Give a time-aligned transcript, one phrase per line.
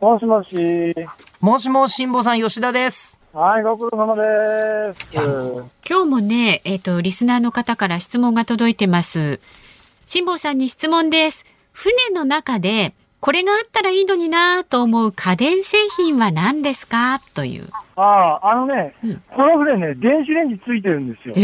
[0.00, 0.94] もしもし。
[1.40, 3.20] もしもし、辛坊さん、吉田です。
[3.32, 5.08] はい、ご苦労様です。
[5.12, 9.40] 今日もね、えっ、と、リスナーの方から質問が届いてます。
[10.06, 11.44] 辛坊さんに質問です。
[11.72, 17.20] 船の中で、これがあったらいいのになと思う家電製品は何ですか？
[17.34, 17.70] という。
[17.96, 21.34] ああ、あのね、うんこの船ね、電子レンジついてるんですよ。
[21.36, 21.40] え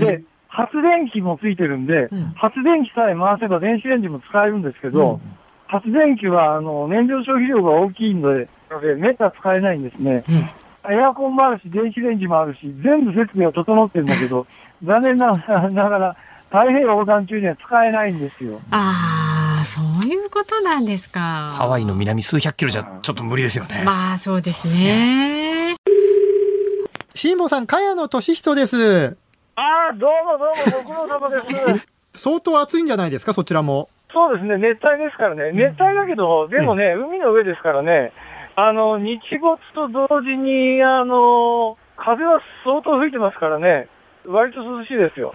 [0.00, 0.24] で、
[0.54, 5.20] 発電機もついてるんで、うん発電機さえ回せば電子レンジも使えるんですけど、
[5.66, 8.48] 発電機はあの燃料消費量が大きいので、
[8.96, 10.24] めった使えないんですね。
[10.28, 14.46] うんエアコンもあるし、電子レンジもあるし、全部設備は整ってるんだけど、
[14.84, 16.16] 残念なながら、
[16.48, 18.60] 太平洋横断中には使えないんですよ。
[18.70, 21.52] ああ、そういうことなんですか。
[21.52, 23.82] ハワイの南数百キロじゃちょっと無理ですよね。
[23.86, 25.76] まあ、そうですね。
[27.14, 29.23] 辛坊さん、茅野俊人です。
[29.56, 31.88] ああ、どうもどうもご苦労様です。
[32.18, 33.88] 相当暑いんじゃないですか、そちらも。
[34.12, 35.52] そうですね、熱帯ですからね。
[35.52, 38.12] 熱帯だけど、でもね、海の上ですからね、
[38.56, 43.88] あの、日没と同時に、あの、風は相当吹いてますからね、
[44.26, 45.34] 割と涼しいですよ。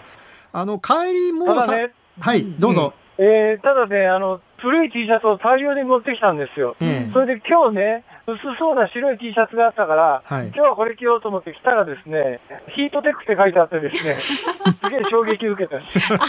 [0.52, 2.94] あの、帰りもさ、ただね、はい、どうぞ。
[3.18, 6.76] えー、ただね、あの、古い T シャツを大量に持ってきたんですよ。
[6.82, 12.40] ええそれで今日ね、薄そうな白い T シャツがあったから、はい今日はこれ着ようと思って着たらですね、
[12.76, 16.20] ヒートテックって書いてあってですね、 すげえ衝撃受けたんですよ。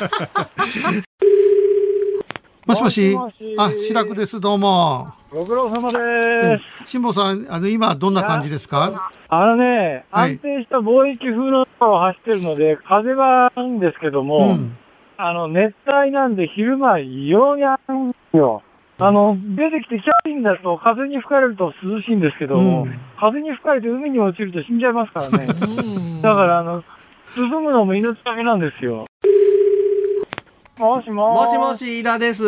[2.66, 5.06] もしもしもしもしあ、白くです、どうも。
[5.30, 6.90] ご苦労様えです。
[6.92, 9.10] 辛坊さん、あの、今、どんな感じですか？
[9.28, 14.76] あのね、はい安定した貿易風の中を走ってるので、風はいいんですけども、うん。
[15.16, 18.62] あの、熱帯なんで昼間異様に暑いんですよ。
[19.00, 25.46] あの、出てきてキャビンだと風に吹かれると涼しいんですけども、うん風に吹かれて海に落ちると死んじゃいますからね。
[25.46, 26.82] うんだから、あの、
[27.34, 29.04] 進むのも命がけなんですよ。
[30.78, 32.44] もしももしもし、飯田です。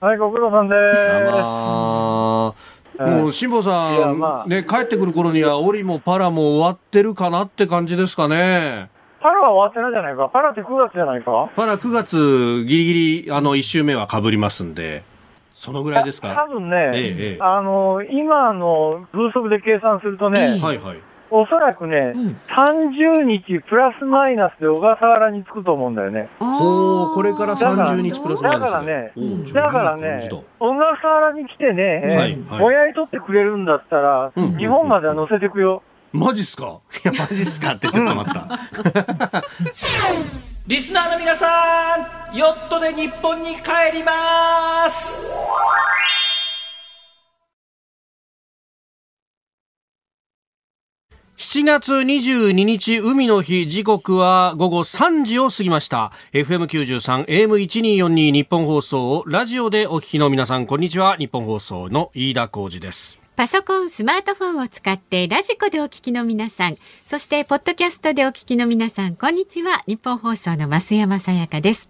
[0.00, 3.02] はい、ご苦労さんであす。
[3.02, 8.90] はいもう、辛坊さん、まあね、帰ってくる頃には、オリもパラも終わってるかなって感じですかね。
[9.20, 10.28] パラは終わってないじゃないか。
[10.30, 15.02] パラって9月じゃないかパラ9月、ギリギリ、あの、1週目は被りますんで、
[15.60, 17.00] そのぐらいです多か分ね、ええ
[17.32, 21.02] ええあの、今の風速で計算するとね、えはいはい。
[21.30, 26.30] おそらくね、うん30日プラスマイナスで小笠原に着くと思うんだよね。
[26.38, 28.72] ほう、これからだから30日プラスマイナスで。
[28.72, 35.82] だからねおうだからね小笠原に来てね、はいはいぼやり取ってくれるんだったら、うん日本までは乗せてくよ。
[36.12, 36.80] マジっすか？
[37.04, 39.44] いや、マジっすかってちょっと待った。
[40.66, 45.22] リスナーの皆さん、ヨットで日本に帰ります。
[51.36, 69.82] 7月22日海の日時刻は午後3時を過ぎました FM93 AM1242 日本放送をラジオでお聞きの皆さんこんにちは日本放送の飯田浩二ですパソコン、スマートフォンを使ってラジコでお聞きの皆さん、そしてポッドキャストでお聞きの皆さん、こんにちは。
[69.86, 71.88] 日本放送の増山さやかです。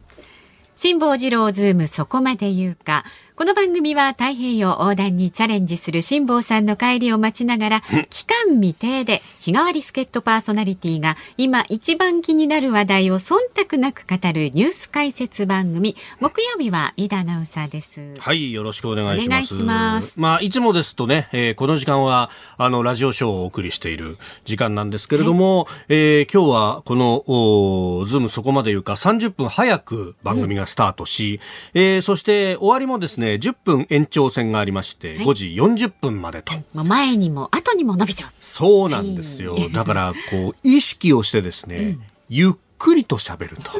[0.76, 3.04] 辛坊治郎ズームそこまで言うか。
[3.40, 7.80] この番組は太平洋横断にチャレンジする辛坊さんの帰りを待ちながら、
[8.10, 15.96] 期間未定で日替わり助っ人パーソナリティが今一番気になる話題を忖度なく語るニュース解説番組。
[16.20, 18.12] 木曜日は飯田アナウンサーです。
[18.18, 22.28] はいよろしくお願いしますお願いしますまあいつもですとね、えーこの時間は
[22.58, 31.40] あのラジオショーをお送りしている時間なんですけれども、えー今日はこのおーズームそこまで言うか30分早く番組がスタートし、
[31.72, 36.52] えーそして終わりもですね10分延長戦がありまして、はい5時40分までと。
[36.74, 38.30] もう前にも後にも伸びちゃう。
[38.40, 39.56] そうなんですよ。
[39.72, 41.98] だから、こう、意識をしてですね、
[42.28, 43.70] ゆっくりと喋ると。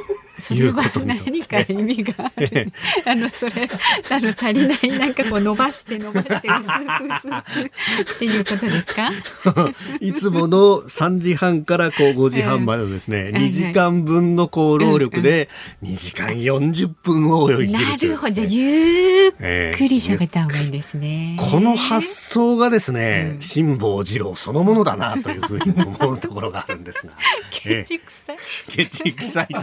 [0.40, 2.72] それは何か意味がある。
[3.04, 3.68] あの、それ、
[4.10, 9.10] あの、足りない、なんかこう伸ばして伸ばして薄く薄くっていうことですか？
[10.00, 15.48] いつもの3時半からこう5時半までのですね、ん2時間分のこう労力で
[15.82, 18.42] 2時間40分を泳ぎ切なるというるほど。
[18.42, 21.36] ゆっええくり喋った方がいいんですね。
[21.38, 27.12] この発想がですね、辛坊治郎そのものだなというふうに思うところがあるんですが。
[27.50, 28.36] ケチくさい。
[28.70, 29.60] ケチ臭いと。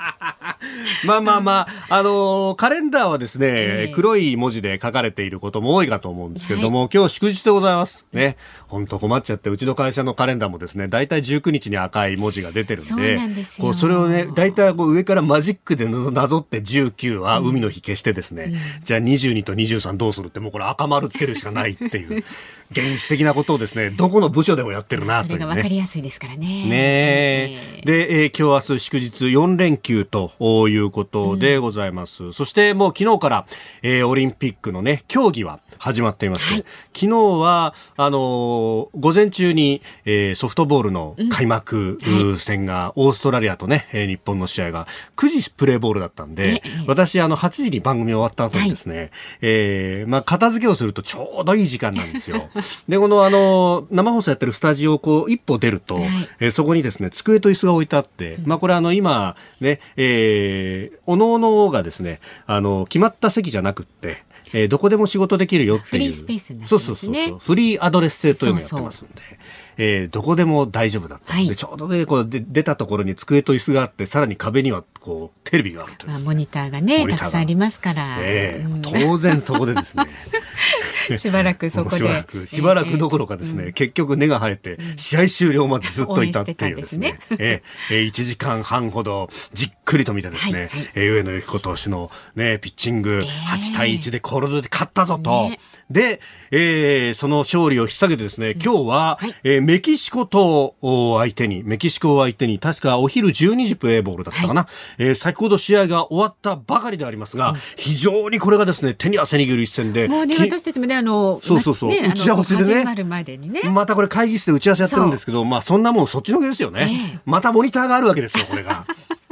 [1.04, 8.06] まあまあまあ、あのーカレンダーはですね、ええ黒い文字で書かれていることも多いかと思うんですけれども、今日祝日でございます。
[8.12, 8.36] ね。
[8.68, 18.54] 本当困っちゃって、うちの会社のカレンダーもですね、大体19日に赤い文字が出てるんで、そこうそれをね、大体こう上からマジックでなぞって19は海の日消してですね、
[18.84, 22.24] じゃあ22と23どうするってもうこれ赤丸つけるしかないっていう、
[22.74, 25.34] 原始的なことをですね、どこの部署でもやってるなというね。
[25.34, 26.46] それがわかりやすいですからね。
[26.46, 27.82] ねえ。
[27.84, 32.24] で、えー今日明日祝日4連休休ということでございます。
[32.24, 33.46] うん、そしてもう昨日から、
[33.82, 37.08] えー、オリンピックのね、競技は始まっていまして、はい、昨日
[37.40, 41.98] は、あのー、午前中に、えー、ソフトボールの開幕
[42.38, 44.86] 戦が、オーストラリアとね、えー、日本の試合が
[45.16, 49.10] 9時プレーボールだったんで、私、あの、8時に番組終わった後にですね、はい、
[49.40, 52.50] えー、まあ、片付けをするとちょうどいい時間なんですよ。
[52.86, 56.04] で、この、あの、生放送やってるスタジオをこう、一歩出ると、はい、
[56.40, 65.90] えー、そこにですね、机と椅子が置いてあって、まあ、これあの、今、ね、えー、おのおのがですね、あの、決まった席じゃなくって、えー、どこでも仕事できるよっていう。
[65.90, 66.86] フリースペースになってますね。
[66.86, 67.38] そうそうそうそう。
[67.38, 69.14] フリーアドレス制というのをやってますんで。
[69.14, 69.38] そうそう
[69.76, 71.34] えー、どこでも大丈夫だった。
[71.34, 78.18] はい、ちょうどね、こうで出たところに机と椅子があって、さらに壁にはこうテレビがあるという、まあ、モニターがね、たくさんありますから。
[78.20, 80.06] えーうん、当然そこでですね。
[81.16, 81.96] しばらくそこで。
[81.96, 87.18] しばらく、しばらくどころかですね、えー、結局根が生えて、試合終了までずっといたっていうですね。
[87.28, 95.50] すねえー、えー、1時間半ほどじっくりと見てですね、はいはい、えー、上野由岐子投手のね、ピッチング、8対1でコールドで勝ったぞと。
[95.50, 95.58] ね、
[95.90, 96.20] で、
[96.52, 100.74] えー、その勝利を引っ提げてですね、今日は、はい、えー、メキシコと
[101.18, 104.62] 相手に、メキシコを相手に、確かお昼12時プレーボールだったかな。
[104.62, 110.06] はい、えー、先ほど試合が終わったばかりでありますが、うん、非常にこれがですね、手に汗握る一戦で。
[110.06, 113.04] もうね、私たちもね、あの、そうそうそう、ね、打ち合わせでね。
[113.04, 113.62] までにね。
[113.64, 117.10] またこれ会議室で打ち合わせやってるんですけど、まあそんなもんそっちのけですよね。
[117.14, 118.86] えー、またモニターがあるわけですよ、これが。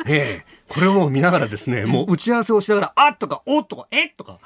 [0.08, 0.58] ええ。
[0.69, 4.38] これを見ながらですね、もう打ち合わせをしながら、あっとか、おっとか、えっとか、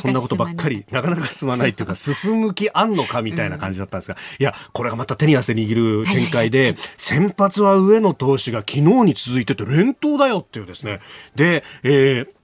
[0.00, 11.00] そんなことばっかり、なかなか進まないっていうか、 進む気あんのかみたいな感じだったんですが、いや、これがまた手に汗握る展開で、先発は上野投手が昨日に続いてて連投だよっていうですね。
[11.34, 12.35] で、えー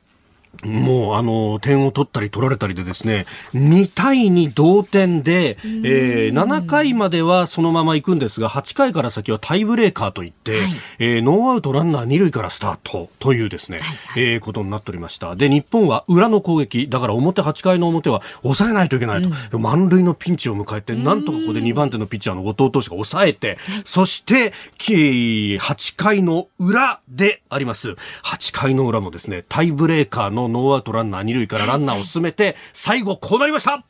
[0.64, 10.70] もう、あの、点を取ったり取られたりでですね、2対2同点で、えー、7回まではそのまま行くんですが、8回から先はタイブレーカーといって、はい、
[11.00, 15.34] えー、ノーアウトランナー2塁からスタートというですね、はいはい、えー、ことになっておりました。
[15.34, 19.30] で、日本は裏の攻撃、だから表8回の表は抑えないといけないと。
[19.52, 27.96] うん、満塁のピンチを迎えて、なんとかここで2番手のピッチャーの後藤投手が抑えて、そして、8回の裏であります。
[28.24, 33.84] 8回の裏もですね、タイブレーカーのノーアウトランナー二塁からランナーを進めて、最後こうなりました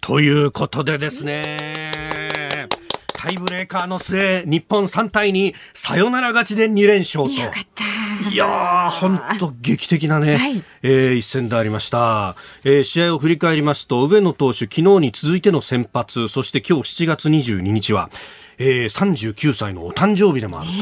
[0.00, 2.68] ということでですね、
[3.14, 7.30] タイブレーカーの末、日本3対2、サヨナラ勝ちで2連勝と。
[7.30, 8.30] よかった。
[8.30, 12.82] いやー、本当劇的なね、はい、えー、一戦でありました、えー。
[12.82, 18.10] 試合を振り返りますと、上野投手、昨日に続いての先発、そして今日7月22日は、
[18.58, 20.74] えー、39歳のお誕生日でもあると。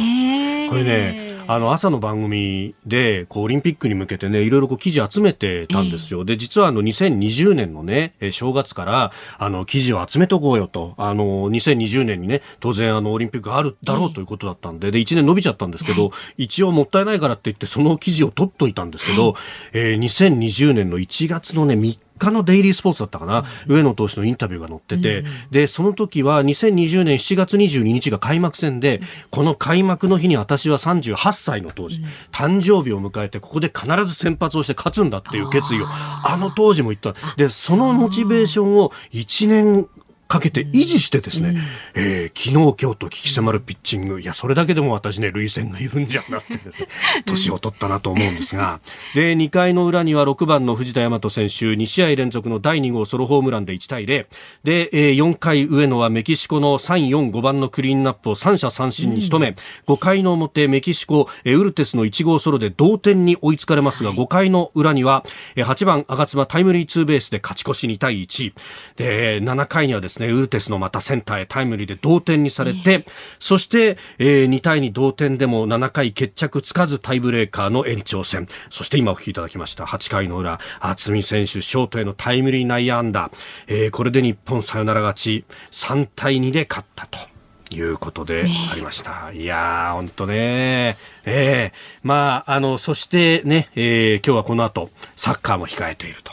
[0.71, 6.25] これね、あの朝の番組でこうオリンピックに向けてねいろいろこう記事集めてたんですよ。
[6.25, 10.95] で実はあの2020年のね正月からあの記事を集めとこうよと。
[10.97, 19.35] あの2020年にね当然あのオリンピックがあるだろうということだったんでで1年伸びちゃったんですけど一応もったいないからって言ってその記事を取っといたんですけど、
[19.73, 21.99] えー、2020年の1月のね3日
[22.31, 37.15] 日のデイリースポーツだったかな、うん、上野投手のインタビューが載ってて、うん、で、その時は2020年7月22日が開幕戦で、うん、この開幕の日に私は38歳の当時、誕生日を迎えて、ここで必ず先発をして勝つんだっていう決意を、あの当時も言った。
[37.37, 39.89] で、そのモチベーションを1年
[40.32, 41.56] かけて維持してですね、うん、
[41.94, 46.88] えー、昨日今日と聞き迫るピッチング、いや、それだけでも私ね、涙腺が緩んじゃうなってですね、
[47.26, 48.80] 年を取ったなと思うんですが、
[49.14, 54.26] で、2回の裏には6番の藤田大和選手、2試合連続の第2号ソロホームランで1対0。
[54.64, 65.26] で、えー、4回上野はメキシコの3、4、5番のクリーンナップを3者三振に仕留め、うん、5回の表、メキシコ、えー、ウルテスの1号ソロで同点に追いつかれますが、はい、5回の裏には、
[65.57, 68.54] えー、8番吾妻タイムリーツーベースで勝ち越し2対1。
[68.97, 73.07] で、7回にはですね、ウルテスのまたセンターへタイムリーで同点にされて、
[73.38, 78.47] そして、えー、2対2同点でも7回決着つかずタイブレーカーの延長戦。
[78.71, 83.31] そして今お聞きいただきました8回の裏、渥美選手ショートへのタイムリー内野安打。
[83.67, 87.32] えー、これで日本サヨナラ勝ち3対2で勝ったと。
[87.75, 89.33] いうことでありました。
[89.33, 90.97] いやー、ほんとね。
[91.25, 96.33] ええー、まあ、あの、そしてね、えー、今日はこの後、サッカーも控えていると。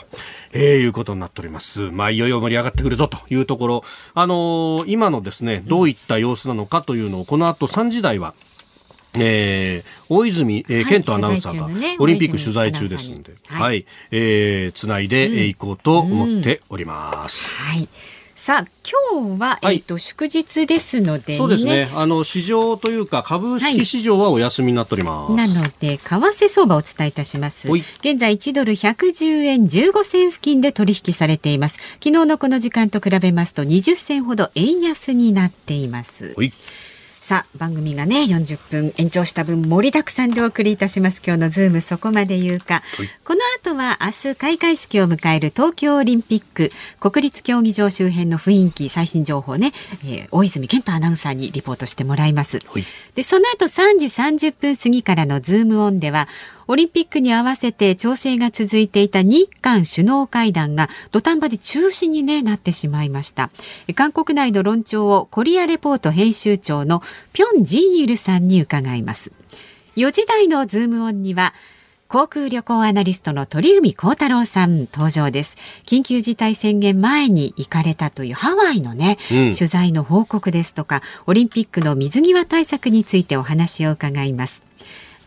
[0.52, 1.80] えー、いうことになっております。
[1.92, 8.34] まあ、いよいよ盛り上がってくるぞというところ、あのー、今のですね、どういった様子なのかというのを、この後3時台は、
[9.18, 17.54] えー、大泉、えー、健人アナウンサーが、ね、オリンピック取材中ですので、はい、はい、えー、つないでいこうと思っております。
[17.54, 17.88] はい
[18.40, 18.66] さあ
[19.12, 19.76] 今日は、はい。
[19.76, 21.90] えっ、と祝日ですので、ね、そうですね。
[21.94, 25.34] あの市場というか株式市場はお休みになっております。
[25.34, 27.68] なので為替相場をお伝えいたします。
[27.68, 27.80] はい。
[28.00, 31.80] 現在1ドル110円15銭付近で取引されています。
[32.02, 36.32] 昨日のこの時間と比べますと20銭ほど円安になっています。
[36.34, 36.50] はい
[37.30, 41.22] さあ番組がね40分延長した分盛りだくさんでお送りいたします。
[41.24, 43.08] 今日のズームそこまで言うか、はい。
[43.24, 49.70] この後は明日開会式を迎える東京オリンピック国立競技場周辺の雰囲気最新情報ね、
[50.02, 52.58] えー大泉健太アナウンサーにリポートしてもらいます。
[52.66, 52.84] はい。
[53.14, 54.06] でその後3時
[54.48, 56.26] 30分過ぎからのズームオンでは
[56.70, 63.50] オリンピックに合わせて調整が続いていた日韓首脳会談が土壇場で中止に、ね、なってしまいました。
[63.88, 69.32] え韓国内の論調をコリアレポート編集長のピョン・ジンイルさんに伺います。
[69.96, 71.54] 4時台のズームオンには
[72.06, 75.56] 航空旅行アナリストの鳥海高太郎さん登場です。
[75.86, 79.52] 緊急事態宣言前に行かれたというハワイのね、うん。
[79.52, 84.69] 取材の報告ですとかオリンピックの水際対策についてお話を伺います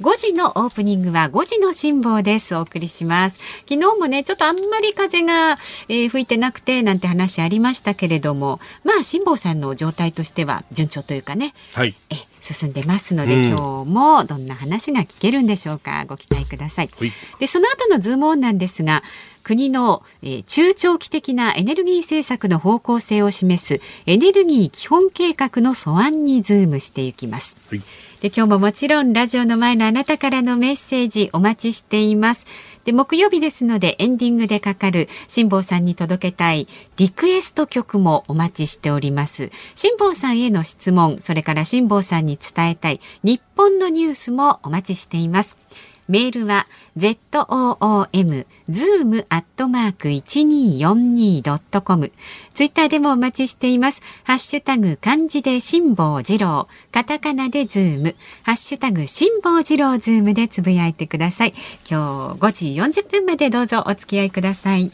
[0.04, 2.58] 5時のオープニングは5時の辛抱です。
[2.58, 3.40] お送りします。
[3.70, 5.52] 昨日もねちょっとあんまり風が、
[5.88, 11.96] えー吹いてなくてなんて話ありましたけれどもまあ辛抱さんの状態としては順調というかねはい。
[12.10, 13.46] え進んでますので、うん。
[13.46, 16.90] 今日もどんな話が聞けるんでしょうかご期待ください。
[16.94, 17.12] はい。
[17.40, 19.04] でその後のズームオンなんですが
[19.44, 27.58] 国の、えー中長期的なエネルギー政策の方向性を示すエネルギー基本計画の素案にズームしていきます。
[27.70, 27.82] はい
[28.24, 32.48] で今日ももちろんラジオの前のあなたからのメッセージお待ちしています。
[32.86, 39.52] で木曜日ですのでエンディングでかかる辛坊さんに届けたいリクエスト曲もお待ちしております。
[39.76, 45.58] 辛坊さんへの質問、それから辛坊さんに伝えたい日本のニュースもお待ちしています。
[46.08, 46.68] メールは
[46.98, 52.12] zoom zoom アットマーク一二四二ドットコム。
[52.54, 54.02] ツイッターでもお待ちしています。
[54.24, 61.54] ハッシュタグ漢字で辛坊治郎、カタカナでズーム、ハッシュタグ辛坊治郎ズームでつぶやいてください。
[61.90, 64.92] 今日5時40分までどうぞお付き合いください。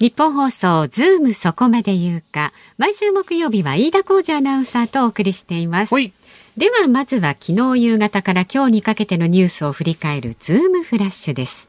[0.00, 2.54] 日本放送ズームそこまで言うか。
[2.78, 5.94] 毎週木曜日は飯田浩二アナウンサーとお送りしています。
[5.94, 6.12] はい。
[6.56, 11.68] ではまずは昨日夕方から今日にかけてのニュースを振り返るズームフラッシュです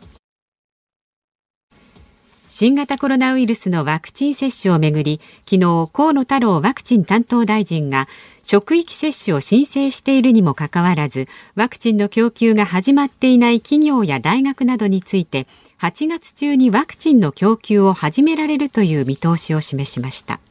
[2.53, 8.09] 新型コロナウイルスのワクチン接種をめぐり昨日河野太郎ワクチン担当大臣が
[8.43, 15.47] 職域接種を申請しているにもかかわらずワクチンの供給が始まっていない企業や大学などについて
[15.79, 20.41] 8月中にワクチンの供給を始められるという見通しを示しました。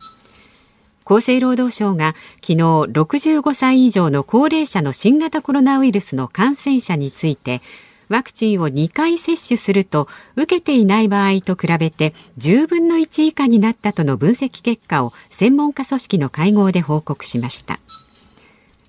[1.04, 7.60] 厚生労働省が昨日65歳以上の高齢者の新型コロナウイルスの感染者について
[8.10, 17.78] ワクチンを2回接種すると受けていない場合と比べて10分の1以下になったとの分析結果を専門家組織の会合で報告しました。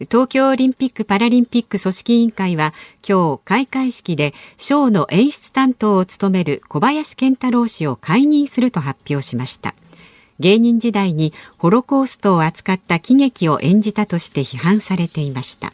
[0.10, 2.74] 東京オリンピック・パラリンピック組織委員会は
[3.08, 9.76] 今日開会式でショーの演出担当を務める小林健太郎氏を解任すると発表しました。
[10.40, 15.72] 芸人時代にホロコーストを扱った喜劇を演じたとして批判されていました。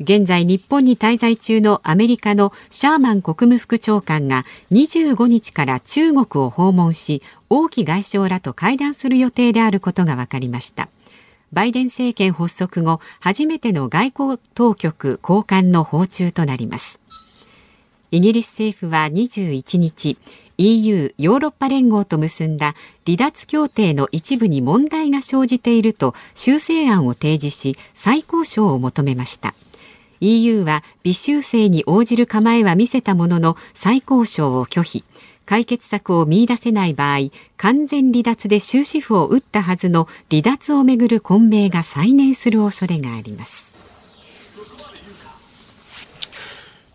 [0.00, 10.88] 現在日本に滞在中のアメリカのシャーマン国務副長官が25日から中国を訪問し王毅外相らと会談する予定であることが分かりました。
[11.52, 16.98] バイデン政権発足後初めての外交当局高官の訪中となります。
[18.10, 20.18] イギリス政府は21日
[20.58, 22.74] EU= ヨーロッパ連合と結んだ
[23.06, 29.54] 離脱協定の一部に問題が生じていると修正案を提示し再交渉を求めました。
[30.24, 35.04] EU は微修正に応じる構えは見せたものの再交渉を拒否。
[35.44, 37.28] 解決策を見出せない場合
[37.58, 43.74] 完全離脱で終止符を打ったはずの離脱をめぐる混迷が再燃する恐れがあります。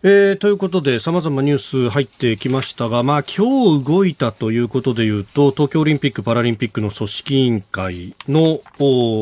[0.02, 8.62] えーということで、様々ニュース入ってきましたが、まあ今日動いたということで言うと、東京オリンピック・パラリンピックの組織委員会の、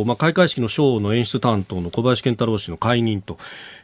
[0.06, 3.40] まあ、開会式のショーの演出担当の小林健太郎氏の解任と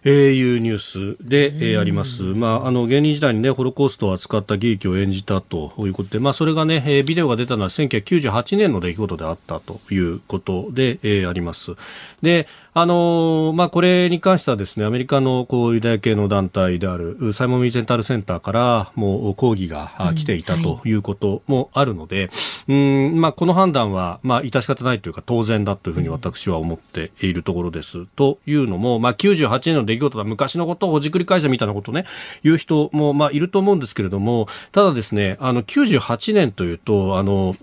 [0.05, 2.23] えー、いうニュースで、えー、あります。
[2.23, 11.75] まあ、あの、芸人時代にね、ホロコーストを扱った劇を演じたということで、まあ、それがね、えー、ビデオが出たのは1998年の出来事であったということで、えー、あります。
[12.21, 22.31] で、あのー、まあ、これに関してはですね、アメリカのこうユダヤ系の団体であるサイモン・ウィゼンタルセンターからもう抗議が来ていたということもあるので、
[22.67, 28.07] うん、んまあ、この判断は、まあ、致し方ないというか当然だというふうに私は思っているところです。
[28.07, 32.05] というのも、まあ、98年の出来事だ、昔のことをほじくり返したみたいなことね、
[32.43, 37.55] 言う人も、まあ、いると思うんですけれども、ただですね、あの、98年というと、あの、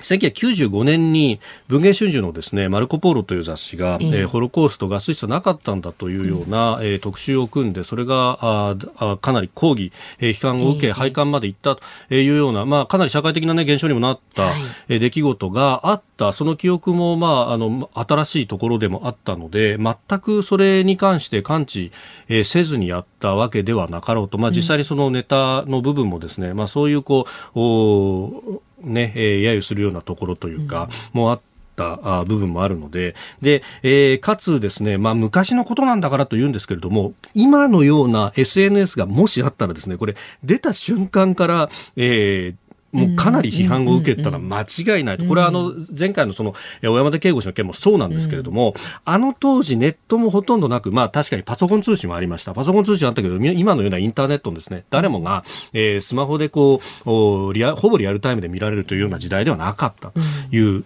[0.00, 21.90] 1995年に文藝春秋のですねマルコ・ポーロという雑誌が、えー、ホロコーストガス室なかったんだというような、えー、特集を組んでそれがああかなり抗議、えー、批判を受け、えー、廃刊まで行ったというような、まあ、かなり社会的な、ね、現象にもなった、はい、えー、出来事があったその記憶も、まあ、あの新しいところでもあったので全くそれに関して感知、
[22.28, 31.40] えー、せずにやったわけではなかろうと、まあ、実際にそのネタの部分もですね、うん、まあ、そういうこうおね、えー、揶揄するようなところというか、うん、もうあっ
[31.76, 40.14] た部分もあるので、で、えー、かつですね、まあ昔のことなんだからと言うんですけれども、今のような SNS がもしあったらですね、これ
[40.44, 42.56] 出た瞬間から、えー、
[42.92, 45.24] もうかなり批判を受けたら間違いないと。
[45.24, 52.52] これはあの、前回のその、小山田圭吾氏の件もそうなんですけれども、あの当時ネットもほとんどなく、まあ確かにパソコン通信もありました。
[52.52, 60.20] パソコン通信あったけど、今のようなインターネットですね、誰もが、えー、スマホでこう、リア、ほぼリアルタイムで見られるというような時代ではなかったと
[60.54, 60.84] いう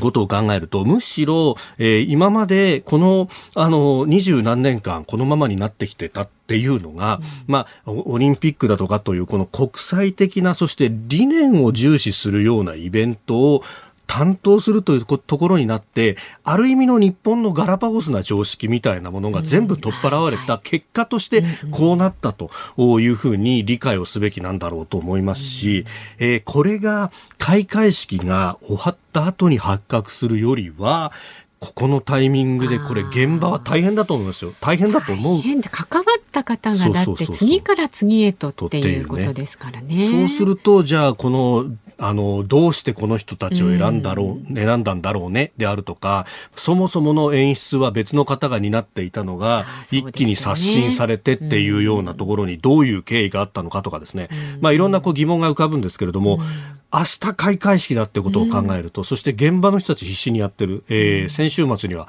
[0.00, 13.64] ことを考えると、むしろ、えー、今までこの、あの、二十何年間このままになってきてたっていうのが、うん、まあ、オリンピックだとかというこの国際的な、そして理念を重視するようなイベントを
[14.12, 22.50] 担当するというところになって、ある意味の日本のガラパゴスな常識みたいなものが全部取っ払われた結果としてこうなったと
[23.00, 25.86] いうふうに理解をすべきなんだろうと思いますし、
[26.18, 31.12] えー、これが開会式が終わった後に発覚するよりは、
[31.62, 34.52] ここのタイミングでこれ現場は大変だと思いますよ。
[34.60, 35.38] 大変だと思う。
[35.38, 40.10] 大変で関わった方がだって次から次へとっていうことですからね。
[40.10, 41.66] そうするとじゃあこの
[41.98, 46.26] あの、どうしてこの人たちを選んだろう、うん、選んだんだろうね、であるとか、
[46.56, 56.42] そもそもの演出は別の方が担っていたのが、一気に刷新されてっていうようなところにどういう経緯があったのかとかですね、うん、まあいろんなこう疑問が浮かぶんですけれども、うん。
[56.94, 62.08] 明日開会式だってことを考えると、うん、そして現場の人たち必死にやってる、えー、先週末には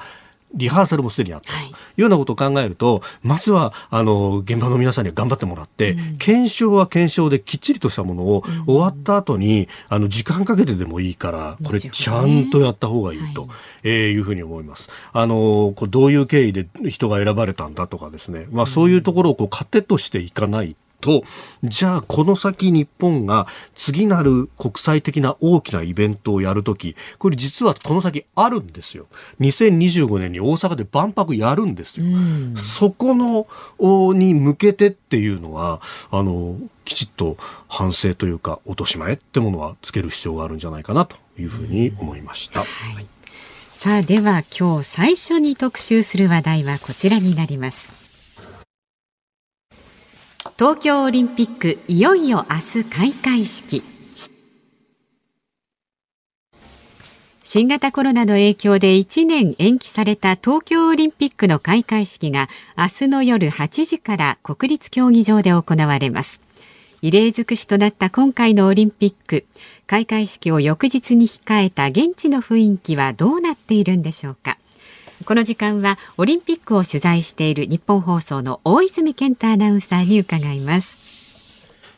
[0.54, 1.52] リハーサルもすでにあった。
[1.52, 1.68] とい。
[1.98, 13.48] うようなことを考えると、まずはあの現場の皆さんには頑張ってもらって、うん、検証は検証できっちりとしたものを、終わった後にあの時間かけてでもいいからこれちゃんとやった方がいいと、
[13.82, 14.90] えいうふうに思います。
[15.12, 21.22] あのこうどういう経緯で人が選ばれたんだとかですね、まあ、そういうところをこう糧としていかないと、
[21.62, 29.06] じゃあこの先日本が次なる国際的な大きなイベントをやるとき、これ実はこの先あるんですよ。
[29.40, 32.06] 2025年に大阪で万博やるんですよ。
[32.56, 33.46] そこの、
[34.14, 37.36] に向けてっていうのは、あの、きちっと
[37.68, 42.60] 反省というか落とし前ってものはつける必要があるんじゃないかなというふうに思いました。
[42.60, 42.66] は
[43.00, 43.06] い、
[43.72, 48.03] さあでは今日最初に特集する話題はこちらになります。
[50.56, 53.82] 東京オリンピックいよいよ明日開会式。
[57.42, 66.40] 新型コロナの影響で1年延期された東京オリンピックの開会式が明日の夜8時から国立競技場で行われます。
[67.02, 69.46] 異例尽くしとなった今回のオリンピック。
[69.88, 74.56] 開会式を翌日に控えた現地の雰囲気はどうなっているんでしょうか。
[75.24, 80.98] この時間はオリンピックを取材している日本放送の大泉健太アナウンサーに伺います。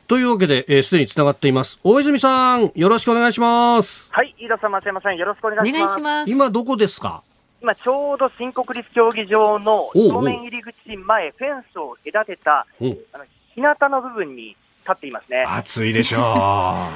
[0.07, 1.81] というわけで、す、えー、で、につながっています。
[1.83, 4.13] 大泉さん、よろしくお願いします。
[4.13, 6.01] はい、飯田さん、松山さん、よろしくお願いします。
[6.01, 7.25] ます今どこですか？
[7.61, 13.25] 今、ちょうど新国立競技場の正面入り口前、フェンスを隔てた、あの、
[13.55, 15.45] 日向の部分に立っていますね。
[15.47, 16.21] 暑いでしょ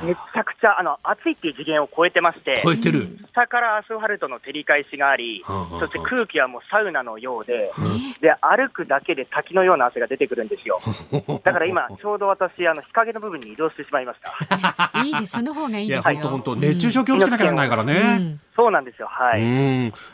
[0.02, 0.06] う。
[0.06, 3.18] めちゃくちゃ、あの、暑いっていう次元を超えてまして、超えてる。
[3.32, 7.72] 下からアスファルトの照り返しがあり、そして空気はもうサウナのようで、
[8.20, 10.78] で、歩くだけで滝のような汗が出てくるんですよ。
[11.42, 15.02] だから今、ちょうど私、あの、日陰の部分に移動してしまいました。
[15.02, 16.12] いいです、その方がいいですよ。
[16.12, 18.38] いや、本当熱中症気をつけなきゃならないからね。
[18.60, 19.40] そうなんですよ、はい。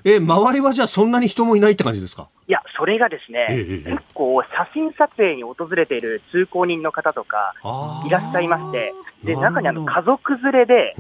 [0.05, 2.29] え、周りはじゃあそんなに人もいないって感じですか？
[2.47, 7.55] いや、それがですね、ええ、結構写真撮影に訪れている通行人の方とか
[8.07, 10.95] いらっしゃいまして、で、中にあの家族連れで、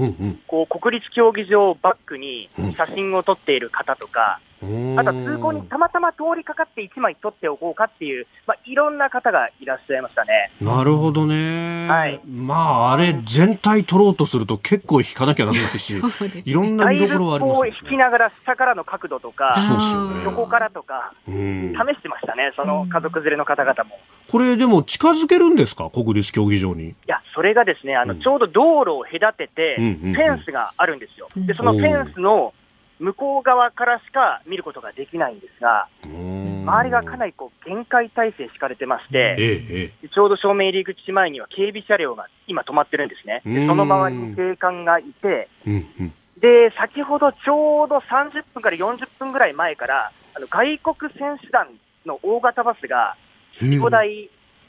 [0.48, 10.50] こう、国立競技場をバックに写真を撮っている方とか、あとは通行にたまたま通りかかって1枚取っておこうかっていう、まあ、いろんな方がいらっしゃいましたね。
[10.60, 11.86] なるほどね。
[11.88, 15.96] はいまあ、あれ、全体取ろうとすると結構引かなきゃならないし、
[16.44, 20.24] いろんな見どころはありますよだいぶこう引きながら下からの角度とか、そうですよね。
[20.24, 23.98] 横からとか、うん試してましたね、その家族連れの方々も。
[24.30, 26.88] これでも近づけるんですか国立競技場に？
[26.88, 31.28] いや、それがですね、あの、うんちょうど道路を隔てて、フェンスがあるんですよ。
[31.36, 32.54] うんで、そのフェンスの
[32.98, 43.42] 向こう側からしか見ることができないんですが、周周りがかなりこう、厳戒態勢敷かれてまして、ええ、えちょうど正面入り口前には警備車両が今止まってるんですね。
[43.46, 45.70] うんでその周りに警官がいて、え。
[45.70, 46.14] うんうん。
[46.40, 51.68] で、先ほどちょうど30分から40分ぐらい前から、あの外国選手団
[52.04, 53.16] の大型バスが
[53.60, 54.28] 4、5台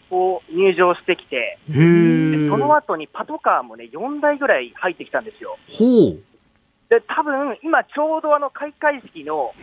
[0.09, 1.57] こう入場してきて。
[2.49, 5.57] その後にパトカーもね、4台ぐらい入ってきたんですよ。
[6.89, 9.53] で、多分今ちょうどあの開会式の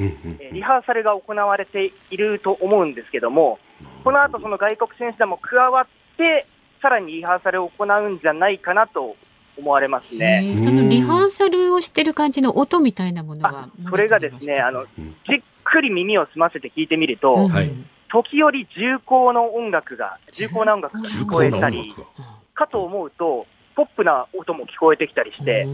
[0.53, 3.59] リハーサルが行われていると思うんですけども、
[4.03, 6.47] この後その外国選手団も加わって、
[6.83, 9.17] さらにリハーサルを行うんじゃないかなと
[9.57, 10.43] 思われますね。
[10.45, 17.49] えーそのリハーサルをしてる感じの音みたいなものはあそれがですね、あの、うんじっくり耳を澄ませて聞いてみると、うん。
[17.49, 17.71] はい。
[18.11, 20.65] 時折重厚の音楽が、重厚？
[20.67, 22.25] な音楽が聞こえたり、が。
[22.55, 25.67] かと思うと、ポップな音も聞こえてきたりして、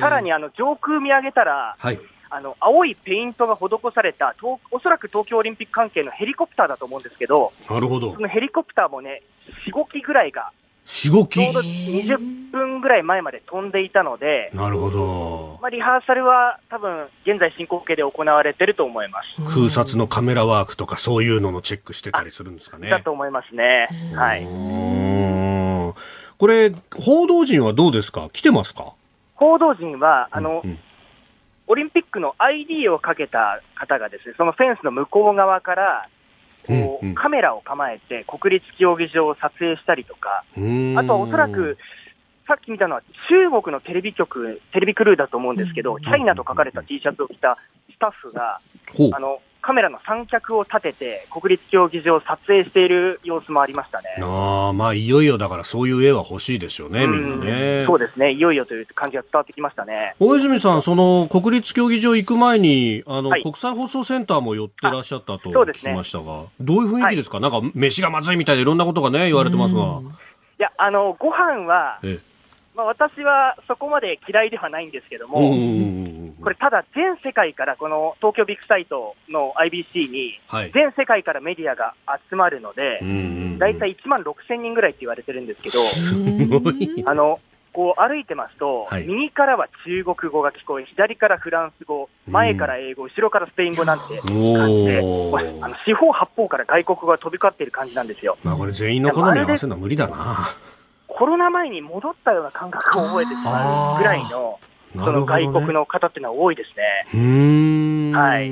[0.00, 1.98] さらにあの上空見上げたら、はい。
[2.28, 8.20] あの青いペイントが施された、東おそらく東京オリンピック関係のヘリコプターだと思うんですけど、なるほどそ。
[8.20, 9.22] のヘリコプターもね、
[9.68, 10.50] 4、5機ぐらいが、
[10.86, 11.28] ちょう。
[11.28, 15.58] ど20分ぐらい前まで飛んでいたので、なるほど。
[15.60, 19.54] まあ、リハーサルは多分、現在進行形で行われてると思います。
[19.54, 22.88] 空撮のカメラワークとかそういうののチェックしてたりするんですかね。
[22.88, 23.88] だと思いますね。
[24.14, 25.94] はうい。
[26.38, 28.28] これ、報道陣はどうですか？
[28.32, 28.92] 来てますか？
[29.34, 30.78] 報道陣は、あの、うん。
[31.68, 36.08] オリンピックの ID をかけた方がですね、そのフェンスの向こう側から、
[36.66, 37.12] こうんうん。
[37.12, 41.78] う、カメラを構えて国立競技場を撮影したりとか、あとはおそらく、
[42.46, 46.02] さっき見たのは中国のテレビ局、テレビクルーだと思うんですけど、うん。
[46.02, 47.56] チャイナと書かれた T シャツを着た
[47.90, 48.60] スタッフが、
[49.12, 54.16] あの、カメラの三脚を立てて、国立競技場を撮影している様子もありましたね。
[54.22, 57.84] ああ、まあ、いよいよだからそういう絵は欲しいですよね、みんなね。
[57.84, 60.14] そうですね、いよいよという感じが伝わってきましたね。
[60.20, 70.00] 大泉さん、その国立競技場行く前に、あの、はい国際放送センターも寄ってらっしゃったと聞きましたが、どういう雰囲気ですか、なんか、飯がまずいみたいでいろんなことがね、言われてますが。
[70.60, 72.20] いや、あの、ご飯は、え
[72.76, 75.28] まあ、私はそこまで嫌いではないんですけどえ。
[75.28, 80.70] も、これ、ただ全世界から、この東京ビッグサイトの IBC に、はい。
[80.72, 81.94] 全世界からメディアが
[82.30, 83.00] 集まるので
[83.58, 85.78] 大体1万6000人ぐらいって言われてるんですけど。
[87.10, 87.40] あの、
[87.72, 94.32] こう歩いてますと、はい右からは中国語が聞こえ、左からフランス語、前から英語、後ろからスペイン語なんて感
[94.68, 95.02] じで、あ
[95.68, 98.38] の四方八方から外国語が飛び交っている感じなんですよ。
[98.42, 100.48] まあ、これ全員の好み合わせるのは無理だな。
[101.16, 104.60] コロナ前に戻ったような感覚を覚えてしまうぐらいの、
[104.92, 107.08] その外国の方っていうのは多いですね。
[107.14, 108.14] うーん。
[108.14, 108.50] はい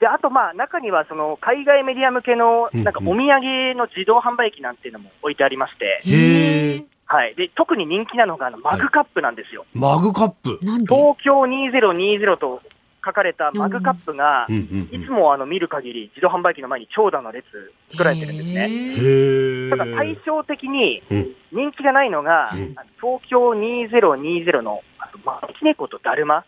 [0.00, 6.84] で、あと、まあ、中には、その、海外メディア向けの、うんなんか、お土産の自動販売機なんていうのも置いてありまして。
[7.06, 7.36] はい。
[7.36, 9.64] で、特に人気なのが、あの、マグカップなんですよ。
[9.72, 10.58] マグカップ。
[10.60, 12.62] 東京2020と
[13.04, 17.46] 書かれたマグカップがいつもあの見る限り自動販売機の前に長蛇の列
[17.90, 19.70] 作られてるんですね。
[19.70, 21.36] ただ対照的にうん。
[21.52, 22.48] 人気がないのが、
[22.98, 26.44] 東京2020のあの招き猫とだるま、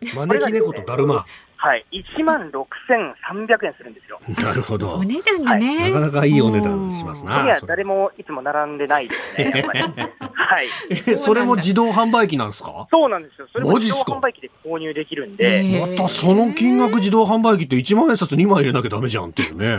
[0.00, 1.24] 招き猫とだるま。
[1.64, 4.20] はい、1万6300円するんですよ。
[4.44, 4.94] なるほど。
[4.96, 7.54] お値段がね、なかなかいいお値段しますな。
[7.54, 9.64] それ誰もいつも並んでないですね。
[10.34, 10.66] はい。
[10.90, 12.88] え、それも自動販売機なんですか？
[12.90, 13.46] そうなんですよ。
[13.52, 14.10] それも自マジっすか？
[14.10, 19.78] 動販売機で購入できるんで、へまたその金額自動販売機って1万円札2枚入れなきゃダメじゃんっていうね。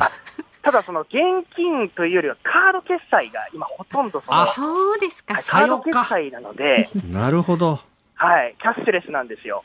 [0.61, 1.11] ただその現
[1.57, 5.33] 金というよりはカード決済が今ほとんどその、あはいそうですか。
[5.35, 7.81] カード決済なので、なるほど。
[8.25, 9.61] はい、キャッシュレスなんですよ。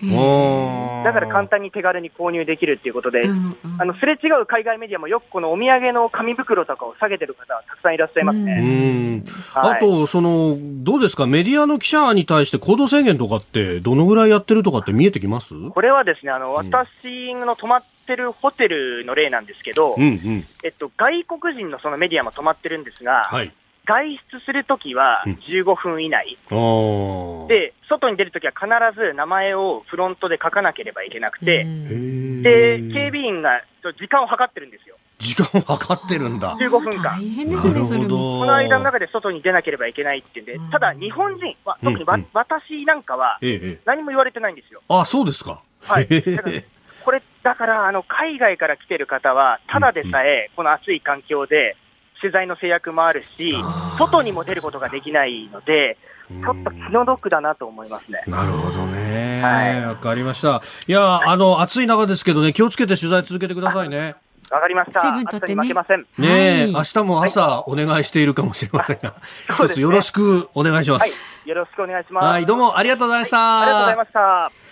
[1.05, 8.55] だから簡単に手軽に購入できるっていうことで、うんうんあのすれ違う海外メディアもよくこのお土産の紙袋とかを下げてる方はたくさんいらっしゃいますうね。
[8.55, 9.25] ん。
[9.53, 11.27] はいあと、その、どうですか？
[11.27, 15.55] メディアの記者に対して行動制限とかってどのぐらいやってるとかって見えてきます？
[15.55, 20.45] うんこれはですね、あの、ん私の泊まってるホテルの例なんですけど、うん。
[20.65, 23.53] えっと、外国人のそのメディアも泊まってるんですが、はい。
[23.89, 27.49] 外出するときはうん15分以内、ああ。
[27.49, 34.97] で、外に出るときは必ず名前をフロントで書かなければいけなくて、うんで、警備員がちょっと時間を計ってるんですよ。
[35.19, 36.55] 時間を測ってるんだ。
[36.57, 37.19] 15分間。
[37.19, 38.05] 大変なるですね、それも。
[38.05, 38.17] ほど。
[38.41, 43.39] この間の中で外に出なければいけないっていうんでうん、ただ日本人は、特にわ、うんうん私なんかは。
[43.87, 44.83] 何も言われてないんですよ。
[44.89, 45.63] あ、そうですか。
[45.83, 46.61] はいへえだから
[47.05, 51.77] これ、だからあの海外から来てる方は、ただでさえ、この暑い環境で、
[52.21, 53.53] 取材の制約もあるし、
[53.99, 55.97] 外にも出ることができないので、
[56.29, 58.23] ちょっと気の毒だなと思いますね。
[58.27, 59.41] なるほどね。
[59.43, 60.63] はいわかりました。
[60.87, 64.17] いや、あの、暑い中ですけどね、気をつけて取材続けてくださいね。
[64.51, 65.01] わかりました。
[65.01, 66.01] 水分取ってね暑さに負けません。
[66.19, 69.15] ねえ、はい明日も朝お願いしているかもしれませんが、
[69.53, 71.25] 一つよろしくお願いしまはいす。。
[71.45, 72.25] よろしくお願いします。
[72.25, 73.61] はい、どうもありがとうございました。
[73.61, 74.68] ありがとうございました。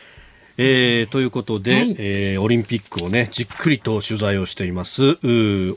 [0.59, 5.19] えーということで、はいえーオリンピックをね、じっくりと取材をしています、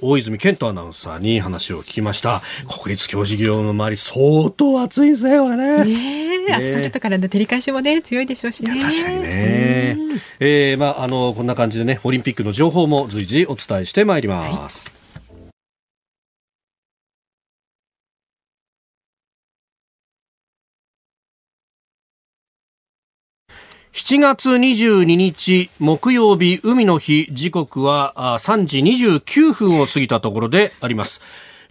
[0.02, 2.42] 大泉健人アナウンサーに話を聞きました。
[2.68, 5.84] 国立競技場の周り、相当暑いんですね、これね。
[5.86, 8.82] ねえ、アスファルトからの照り返しもね、強いでしょうしね。
[8.82, 9.98] 確かにね。
[10.40, 14.99] えーまあ、あの、こんな感じでね、オリンピックの情報も随時お伝えしてまいります。
[23.92, 31.22] 7月22日木曜日海の日時刻は3時29分を過ぎたところであります。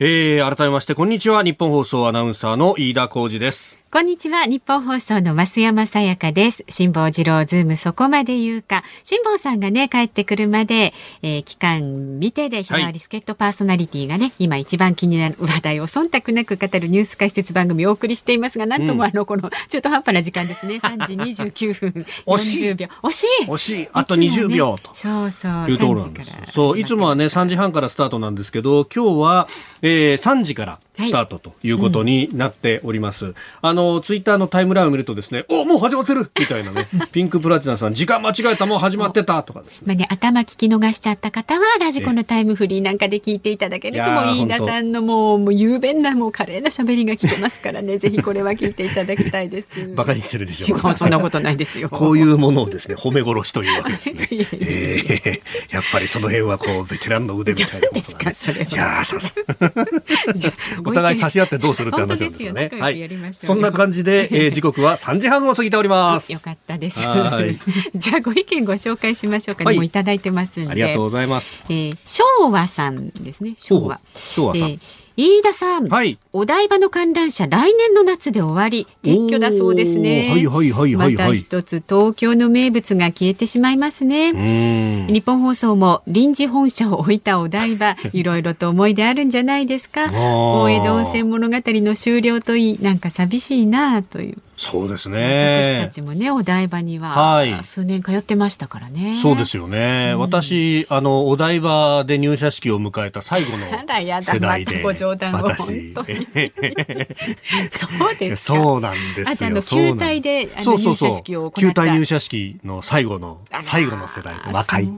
[0.00, 3.80] えー、改めましてこんにちは日本放送アナウンサーの飯田浩二です。
[3.90, 4.44] こんにちは。
[4.44, 6.62] 日本放送の増山さやかです。
[6.68, 8.84] 辛坊治郎ズームそこまで言うか。
[9.02, 20.74] 辛坊さんがね、帰ってくるまで、えー期間見てで、ひまわり助っ人パーソナリティがね、今一番気になる話題を忖度なく語るニュース解説番組をお送りしていますが、なんともあの、この中途半端な時間ですね。
[20.74, 22.88] 3時29分 惜しい40秒。
[23.04, 25.70] 惜しい惜しいあといつもね20秒とそうそう。
[25.70, 26.68] いうところな3時からんですよ。
[26.68, 29.48] そう、いつもはね、3時半からスタートなんですけど、今日は、
[29.80, 30.80] えー、3時から。
[30.98, 33.34] スタートということになっております。
[33.62, 39.86] あの、ツイッターのタイムラインを見るとですね、おもう始まってるみたいなね、 ピンクプラチナさん、時間間違えた、もう始まってたとかですね。
[39.88, 49.68] まあね、頭聞き逃しちゃった方は、ラジコのタイムフリーなんかで聞いていただけると、もう飯田さんのもう、もう雄弁な、もう華麗な喋りが聞けますからね、 ぜひこれは聞いていただきたいです。
[49.94, 51.88] バカにしてるでし違ょう、そんなことないですよ。
[51.88, 54.28] こういうものをですね、褒め殺しというわけですね。
[54.60, 58.00] えー、やっぱりその辺はこう、ベテランの腕みたいなことが、ね。
[58.00, 59.34] ですかそれはいやーさす
[60.88, 62.70] お互い差し合ってどうするって話なんですよね。
[62.72, 66.32] よはいそんな感じで、えー、時刻は3時半を過ぎております。
[66.32, 67.58] よかったですはい。
[67.94, 70.66] じゃあ、ご意見ご紹介しましょうか、はいもういただいてます。
[70.68, 71.64] ありがとうございます。
[71.68, 73.54] えー昭和さんですね。
[73.56, 74.00] 昭和。
[74.14, 76.16] 昭和さんえー飯田さん、はい。
[76.32, 80.28] お台場の観覧車来年の夏で終わり撤去だそうですね。
[80.30, 81.12] おーはいはいはいはいはい。
[81.14, 84.32] また一つ東京の名物が消えてしまいますね。
[85.12, 90.04] 日本放送も臨時本社を置いたお台場 いろいろと思い出あるんじゃないですか。
[90.04, 90.12] ー。
[90.12, 95.18] 大江戸温泉物語の終了といいなんか寂しいなというそうです私た
[95.84, 95.88] ね。
[95.92, 97.62] ちもねお台場にははい。
[97.62, 100.14] 数年通ってましたからね、そうですよね。
[100.14, 103.58] 私、あの、お台場で入社式を迎えた最後の
[104.20, 104.82] 世代で。
[104.82, 105.94] ご冗談を私。
[105.94, 106.06] そう
[108.18, 108.58] ですか。
[108.58, 109.26] そうなんですよ。
[109.30, 111.10] あじゃああのそうなん球体であのそうそうそう。
[111.10, 111.60] 入社式を行った。
[111.60, 114.88] 球体入社式の最後の最後の世代若い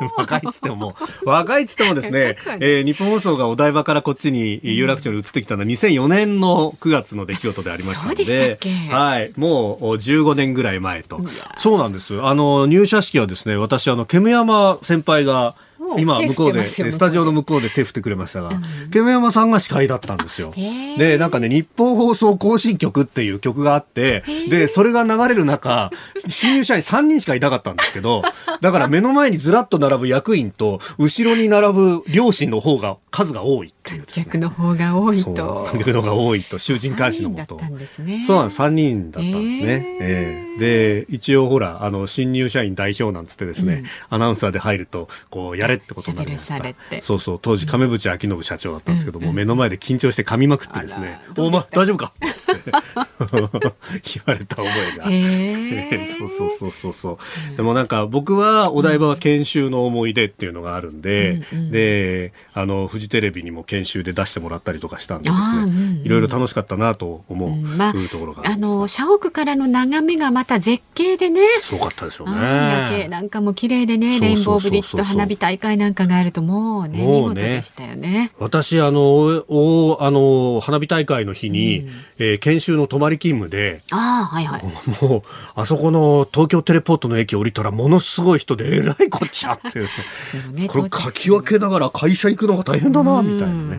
[0.16, 8.58] 若いっつっても若いっつってもですねえー日本放送がお台場からこっちに有楽町に移ってきたのは2004年の9月の出来事でありましたので
[8.90, 9.32] はい。
[9.36, 11.20] もう15年ぐらい前と。
[11.58, 12.20] そうなんです。
[12.22, 15.54] あの入社式はですね私あの煙山先輩が
[15.96, 18.50] 今向こうでスタジオの向こうで手振ってくれましたが、
[18.90, 20.52] 煙山さんが司会だったんですよ。
[20.54, 25.90] で、なんかね、日本放送行進曲っていう曲があって、で、それが流れる中、
[26.28, 28.22] 新入社員3人しかいなかったんですけど、
[28.60, 34.24] だから目の前にずらっと並ぶ役員と、後ろに並ぶ両親の方が数が多いっていうですね。
[34.26, 37.74] 逆の方が多いというのが多いと、囚人監視のもと三人だった。
[37.74, 38.62] んですねそうなんです。
[38.62, 39.96] 3人だったんですね。
[40.00, 46.54] ええで、一応ほら、あの、新入社員代表なんつってですね、アナウンサーで入ると、こう、やれってことになるじゃないですか？
[46.54, 47.02] 喋らされて。
[47.02, 51.20] そうそう、当時、亀渕明信社長だったんですけども、目の前で緊張して噛みまくってですね。
[51.36, 52.12] お前、大丈夫か？
[52.20, 55.04] つって言われた覚えが。
[55.10, 56.06] へー。
[56.06, 57.18] そうそうそうそうそ
[57.52, 57.56] う。
[57.56, 67.76] でもなんか僕はお台場は研修の思い出っていうのがあるんで、で、あの、フジテレビにも研修で出してもらったりとかしたんでですね、いろいろ楽しかったなと思う、うん。
[67.76, 71.40] まあいうところがあの社屋からの眺めがまた絶景でね。
[71.60, 73.08] すごかったでしょううん夜景ね。
[73.08, 74.18] なんかも綺麗でね。
[74.20, 78.30] レインボーブリッジと花火大会なんかがあるともうね見もうね事でしたよね。
[78.38, 84.62] 私、あの、おあの、花火大会の日に、えー研修の泊まり勤務で、ああはいはい。
[85.04, 85.22] もう、
[85.54, 89.80] あそこの東京テレポートの駅降りたらものすごい人でえらいこっちゃって
[90.52, 93.78] ねこれ書き分けながら会社行くのが大変だな、みたいなね。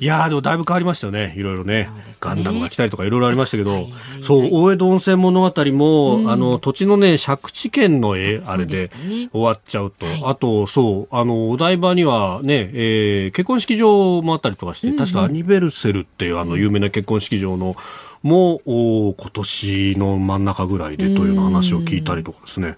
[0.00, 1.34] いやーでもだいぶ変わりましたよね。
[1.36, 1.90] いろいろね。
[2.20, 3.86] ガンダムが来たりとかいろいろありましたけど、
[4.22, 8.90] そう、大江戸温泉物語も、あの、土地のね、借地権の絵、あれで
[9.32, 17.74] 終わっちゃうと、はいあと、そう、あの、お台場にはね、えー結婚式場もあったりとかして、確かアニベルセルっていうあの、有名な結婚式場の、
[18.22, 22.76] もう、お今年の真ん中ぐらいでという話を聞いたりとかですね。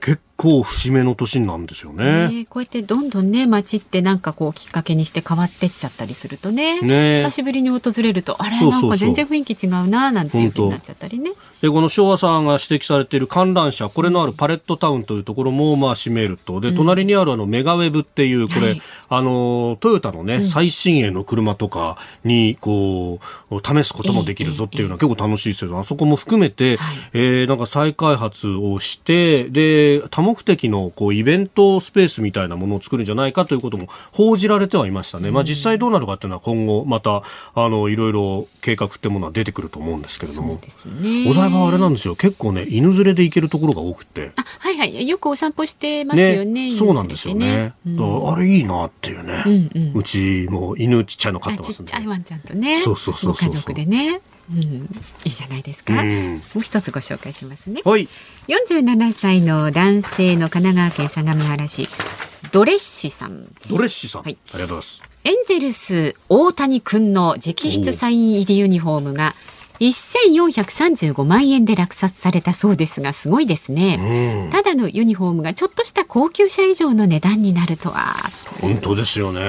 [0.00, 2.28] 結構節目の年なんですよね。
[2.28, 11.32] ねこうやってどんどんね街ってなんかこうきっかけにして変わってっちゃったりするとねね久しぶりに訪れるとあれなんか全然雰囲気違うななんていうふうになっちゃったりね。
[11.60, 16.60] でこの昭和さんが指摘されている観覧車これのあるパレットタウンというところもまあ占めると。
[16.60, 18.82] で隣にあるあのメガウェブっていうこれ、はい。
[19.10, 23.20] あのトヨタのね、最新鋭の車とかにこ
[23.50, 26.78] う試すこともできるぞっていうのは結構楽しいですよ、あそこも含めて、
[27.12, 37.22] えーなんか再開発をしてで多目的のこうイベントスペースみたいなものを作るんじゃないかということも報じられてはいましたね、まあ、実際どうなるかっていうのは今後また
[37.54, 40.60] あのいろいろ計画ってものは出てくると思うんですけれども。
[41.28, 42.14] お台場はあれなんですよ。
[42.14, 44.32] 結構ね犬連れで行けるところが多くて。
[44.36, 45.08] あはいはい。
[45.08, 46.74] よくお散歩してますよね。
[46.74, 49.92] そうなんですよね、犬連れてだからあれいいなっていうね、うんうん。
[49.94, 52.82] うちも犬ちっちゃいの飼ってますんちっちゃいワンちゃんとね。
[52.82, 53.48] そうそうそうそう。
[53.48, 54.20] ご家族でね。
[54.50, 54.88] うん、い
[55.26, 55.92] いじゃないですか。
[56.00, 57.82] うんもう一つご紹介しますね。
[57.84, 58.08] はい
[58.48, 61.88] 47歳の男性の神奈川県相模原市
[62.52, 63.46] ドレッシさん。
[63.68, 69.34] ドレッシさん、はいありがとうございますエンゼルス大谷君の直筆サイン入りユニフォームが
[69.80, 74.48] 1435万円で落札されたそうですがすごいですね。
[74.50, 78.16] ただのユニフォームがちょっとした高級車以上の値段になるとは。
[78.60, 79.40] 本当ですよね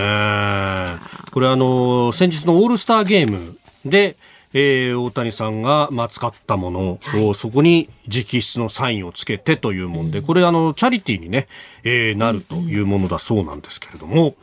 [1.31, 4.17] これあの先日のオールスターゲームで
[4.53, 11.47] えー大谷さんが、まあ、使ったものを、そこに直筆のサインをつけてというもんで、これあのチャリティーにね、
[11.83, 14.35] えーなるというものだそうなんですけれども、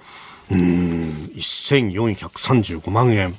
[0.50, 3.34] うーん、1435万円。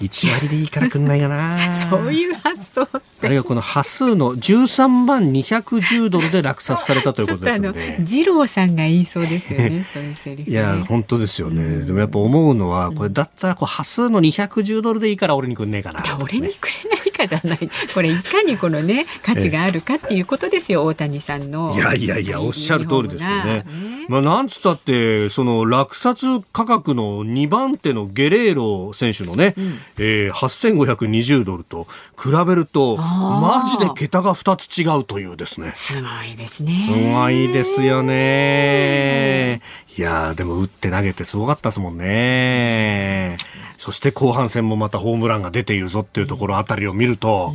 [0.00, 2.88] 1割でいいからくんないかな そういう発想っ
[3.20, 7.96] てあるいはこの端数の13万210ドルで落札されたということですので。
[8.00, 10.56] 二郎さんが言いそうですよね そういうセリフ、ね。
[10.56, 11.84] いや、本当ですよね。
[11.84, 16.02] でもやっぱ思うのは、これだったらこう端数の210ドルでいいから俺にくんねえかな。
[16.20, 17.70] 俺にくれないかじゃない。
[17.94, 21.72] これいかにこのね価値があるかっていうことですよ、大谷さんの。
[21.74, 23.64] いやいやいや、おっしゃる通りですよねね。
[24.08, 29.54] まあ、なんつったって、その落札価格の2番手のゲレーロ選手のね、
[29.98, 31.86] えー8520ドルと
[32.20, 35.72] 比べると、マジで桁が2つ違うというですね。
[35.74, 36.80] すごいですね。
[36.84, 39.62] すごいですよね。
[39.96, 43.36] いやーでも打って投げてすごかったですもんね。
[43.84, 47.52] そして後半戦もまたホームランが出ているぞっていうところあたりを見ると、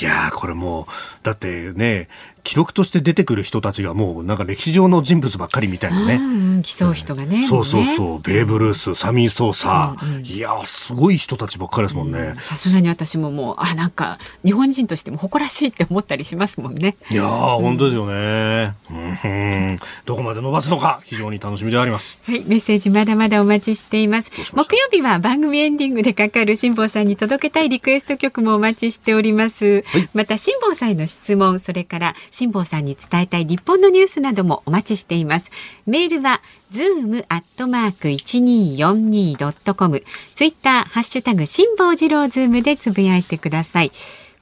[0.00, 0.86] いやーこれもう、
[1.24, 2.06] だってね、
[2.44, 6.62] 記録として出てくる人たちがもうなんか歴史上の人物ばっかりみたいなね。
[6.62, 7.46] 競う人がね。
[7.46, 7.86] そうそうう。
[7.86, 12.34] そう、ベーブ・ルース、サミー・ソーサー、いやーすごい人たちばっかりですもんね。
[12.40, 16.96] さすがに私ももうあなんか日本人としても誇らしいって思ったりしますもんね。
[17.10, 18.74] いやー、本当ですよね。
[18.90, 22.18] うん、どこまで伸ばすのか、非常に楽しみであります。
[22.26, 29.82] はい、メッセージまだまだお待ちしています木曜日は番組エンディングでかかる辛坊さんに届けたいリクエスト曲もお待ちしております、
[30.14, 35.52] また辛坊さんへの質問それから辛坊さんに伝えたい日本のニュースなどもお待ちしています。
[35.86, 36.40] メールは
[36.72, 40.02] zoom アットマーク 1242.com
[40.34, 43.92] ツイッターハッシュタグ辛坊治郎ズームでつぶやいてください。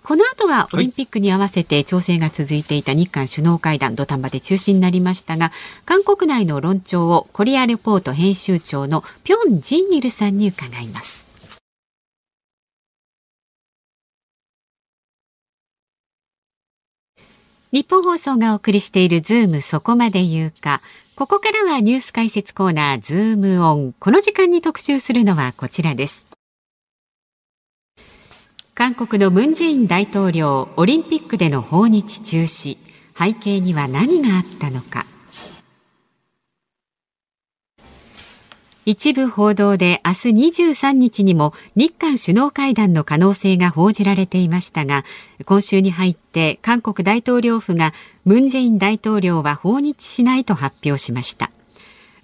[0.03, 5.53] この後はオリンピックに合わせて調整が続いていた日韓首脳会談土壇場で中止になりましたが
[5.85, 11.30] 韓国内の論調をコリアレポート編集長のピョン・ジンイルさんに伺います。
[17.73, 20.81] 日本放送がお送りしているズームそこまで言うか。
[21.15, 23.93] ここからはニュース解説コーナーズームオン。
[23.93, 26.27] この時間に特集するのはこちらです。
[28.75, 32.77] 韓国のムン・ジェイン大統領オリンピックでの訪日中止
[33.17, 35.07] 背景には何があったのか
[38.91, 45.05] 一部報道で明日23日にも日韓首脳会談の可能性が報じられていましたが
[45.45, 47.93] 今週に入って韓国大統領府が
[48.25, 51.53] ムン・ジェイン大統領は訪日しないと発表しました。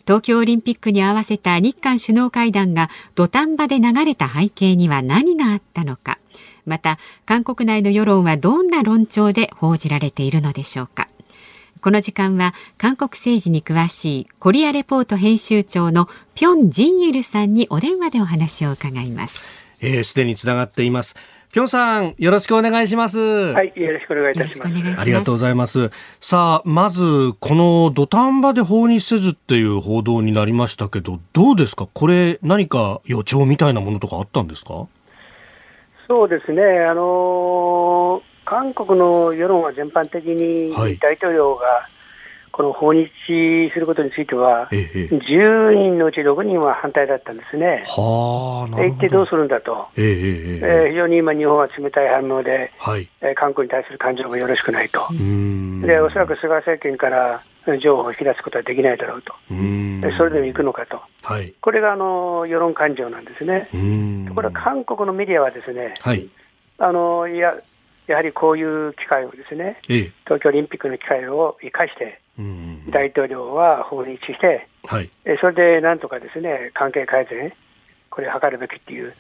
[0.09, 6.19] 東京オリンピックに合わせた日韓首脳会談が土壇場で流れた背景には何があったのか。
[6.65, 11.07] また韓国内の世論はどんな論調で報じられているのでしょうか。
[11.81, 21.15] この時間は韓国政治に詳しいコリアレポート編集長のピョン・ジンイルさんにお電話でお話を伺いますえーすでにつながっています。
[21.53, 23.19] ぴょんさん、よろしくお願いします。
[23.19, 24.73] はい、よろしくお願いいたします。
[24.75, 25.91] ますありがとうございます。
[26.21, 31.89] さあ、まず、この土壇場で訪日せずっていう報道になりましたけど、どうですか？
[31.95, 34.87] これ、何か予兆みたいなものとかあったんですか？
[36.09, 41.89] そうですね、あのー韓国の世論は全般的にはい大統領が
[42.53, 43.09] この訪日
[43.75, 47.85] することについては、ええ10人のうち6人は反対だったんですね。
[47.87, 49.23] はあ、なでるほど。
[49.25, 53.07] うするんだと、えええー非常に今、日本は冷たい反応で、はい。
[53.21, 55.83] えー韓国に対する感情がよろしくないと、うーん。
[55.83, 57.43] でおそらく菅政権から
[57.83, 59.55] 情報を引き出すことはできないだろうと、う
[60.17, 61.53] それでも行くのかと、はい。
[61.61, 63.69] これがあの世論感情なんですね。
[63.75, 64.35] うーん。
[64.35, 66.27] これは韓国のメディアはですね、はい。
[66.79, 67.55] あのいや
[68.07, 70.13] やはりこういう機会をですね、ええ。
[70.25, 72.91] 東京オリンピックの機会を生かして、うん。
[72.91, 75.11] 大統領は訪日して、はい。
[75.25, 77.53] えそれでなんとかですね関係改善、
[78.11, 79.15] これを図るべきっていう、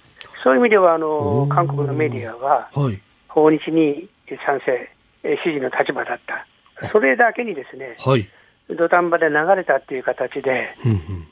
[0.44, 3.00] そういう意味ではあの韓国のメディアははい。
[3.28, 4.08] 訪日に
[4.46, 4.88] 賛成、
[5.24, 8.28] え支持の立場だった、それだけにですねはい。
[8.68, 10.74] 土壇場で流れたっていう形で。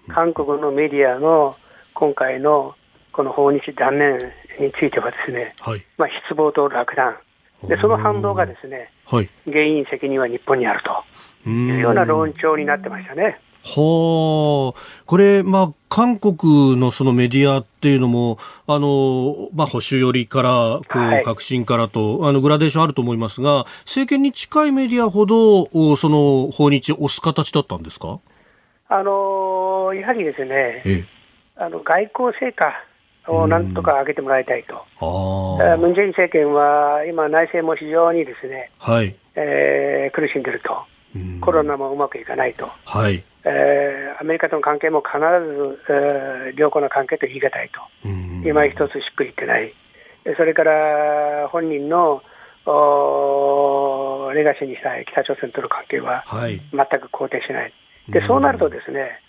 [0.09, 1.57] 韓国のメディアの
[1.95, 2.75] 今回の
[3.13, 4.19] この訪日断念
[4.61, 5.85] についてはですね、はい。
[5.97, 7.17] まあ、失望と落胆、
[7.69, 9.31] でその反動がですねはい。
[9.47, 10.91] 原因、責任は日本にあると
[11.47, 13.41] ういうような論調になってましたね。
[13.67, 18.37] はあ、これ、まあ、韓国のそのメディアっていうのも、
[18.67, 28.21] あの、まあ、保守寄りから、こう、はい革新からと、あの、グラデーションあると思いますが、政権に近いメディアほど、おその、訪日を押す形だったんですか？
[28.87, 31.05] あのやはりですね、ええ。
[31.57, 32.67] あの外交成果
[33.29, 34.75] をなんとか上げてもらいたいと。
[35.79, 39.15] ムン・ジェイン政権は今、内政も非常にですね、はい。
[39.35, 40.77] えー苦しんでると、
[41.17, 43.23] うんコロナもうまくいかないと、はい。
[43.45, 49.73] えーアメリカとの関係も必ず、えー良好な関係と言い難いと、うん今一つしっくりいってない、
[50.25, 52.23] えそれから本人の
[52.67, 56.61] おーレガシーにしたい北朝鮮との関係ははい。
[56.73, 57.73] 全く肯定しない、
[58.09, 59.21] でそうなるとですね、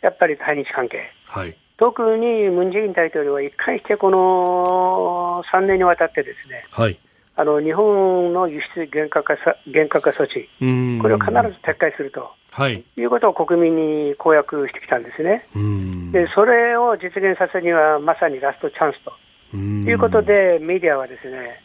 [0.00, 1.10] やっぱり対日関係。
[1.26, 1.54] はい。
[1.82, 6.96] 特にムン・ジェイン大統領は一貫してこの3年にわたってですねはい。
[7.34, 12.84] あの日本の輸出厳格化さ厳格化措置、うんこれを必ず撤回するとはい。
[12.96, 15.48] いうことを国民に公約してきたんですね。
[15.56, 19.12] うんでそれを実現させるにはまさにラストチャンスと
[19.54, 21.60] うんいうことで、メディアはですね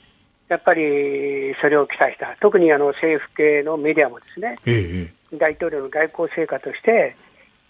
[0.49, 5.37] やっぱりそれを期待した、特にあの政府系のメディアもですねええ。
[5.37, 7.15] 大統領の外交成果として、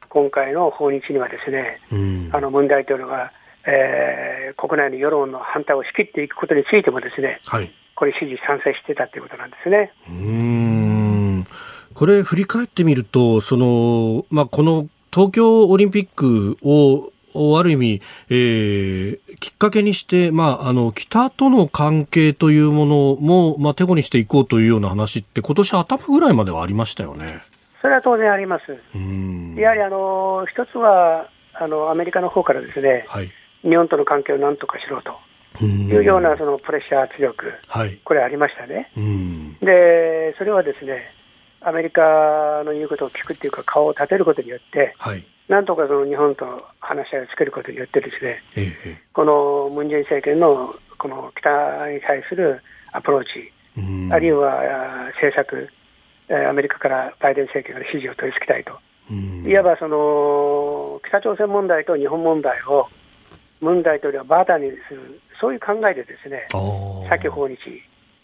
[0.09, 3.31] 今回の訪日にはですねうんあのムン大統領が、
[3.65, 7.71] えー国内の世論の反対を仕切っていくことについても、ですねはい。
[7.95, 9.91] これ、支持、賛成してたということなんですね。
[10.07, 11.45] うーん
[11.93, 27.41] これ振り返ってみると、その、まあ、この東京オリンピックを、をある意味、えーきっかけにして、まあ、あの、北との関係というものも、まあ、手後にしていこうというような話って、今年頭ぐらいまではありましたよね。
[27.87, 28.77] それは当然あります。
[29.55, 33.31] やはりあの一つはあのアメリカの方からですねはい。
[33.63, 37.97] 日本との関係をなんとかしろというようなそのプレッシャー、圧力、はい。
[38.03, 38.91] これありましたね。
[39.61, 41.13] で、それはですね
[41.61, 45.25] アメリカの言うことを聞くっていうか、顔を立てることによって、はい。
[45.47, 46.45] なんとかその日本と
[46.81, 51.49] 話し合いをつけることによって、ですねええこのムン・ジェイン政権のこの北
[51.89, 52.61] に対する
[52.91, 55.77] アプローチ、あるいはあ政策、えー
[56.29, 58.73] アメリカからバイデン政権から支持を取り付けたいと、
[59.09, 59.49] うーん。
[59.49, 62.87] いわばその北朝鮮問題と日本問題を
[63.61, 66.47] ムン大統領はバーターにする、そういう考えでですね、
[67.09, 67.55] 先訪日、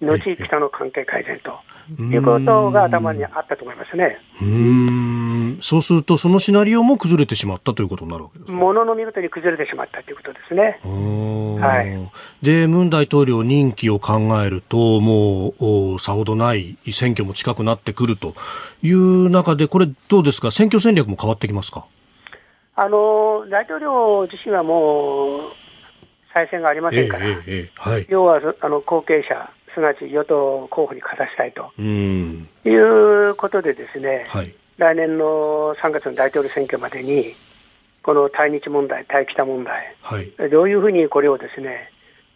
[0.06, 4.18] 後北の関係改善ということが頭にあったと思いますね。
[4.41, 8.58] うーんそうすると、そのシナリオも崩れてしまったということになるわけですね。
[8.58, 10.80] ものの見事に崩れてしまったということですね。
[10.84, 18.34] ははいで、ムン大統領任期を考えると、もう、おさほどない選挙も近くなってくると
[18.82, 20.51] いう中で、これどうですか？
[20.51, 21.86] 選挙戦略も変わってきますか？
[22.76, 25.41] あの大統領自身はもう
[26.34, 28.08] 再選がありませんから、ええええはい。
[28.10, 32.47] 要はあの後継者、すなわち与党候補に勝たせたいとうん。
[32.65, 34.53] いうことで、ですね、はい。
[34.78, 37.34] 来年の3月の大統領選挙までに、
[38.01, 40.32] この対日問題、対北問題、はい。
[40.49, 41.89] どういうふうにこれをですね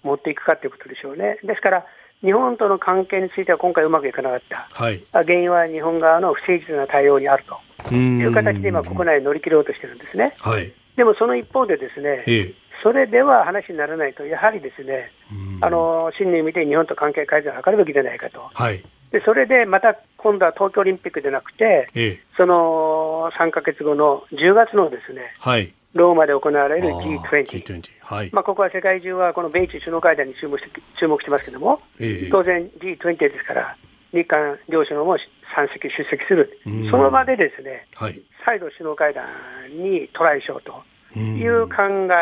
[0.04, 1.38] 持っていくかということでしょうね。
[1.44, 1.86] ですから、
[2.22, 4.68] 日本との関係については今回うまくいかなかった。
[4.72, 5.02] はい。
[5.12, 7.58] あ原因は日本側の不誠実な対応にあると
[7.92, 10.34] ういんう形で今、国内を乗り切ろうとしてるんですね。
[10.40, 10.72] はい。
[10.96, 12.54] でもその一方で、ですねええ。
[12.84, 18.84] それでは話にならないと、やはりですねうんあの真の意味で日本と関係改善を図るべきじゃないかと、はい。
[19.12, 22.20] でそれでまた今度は東京オリンピックでなくて、ええ。
[22.36, 25.74] その3か月後の10月のですねはい。
[25.94, 27.64] ローマで行われるあー G20。
[27.64, 27.84] G20。
[28.02, 28.30] はい。
[28.32, 33.76] まあ、ここは世界中はこの米中首脳会談に注目して注目してますけども、ええ当然 G20 ですから、
[34.14, 35.18] 日韓両首脳も
[35.56, 38.22] 参席、出席するうん、その場でですねはい。
[38.46, 39.26] 再度首脳会談
[39.72, 41.76] にトライしようとうんいう考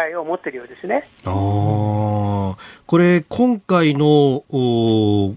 [0.10, 1.10] えを持っているようですね。
[1.26, 5.36] ああ、これ、今回の、お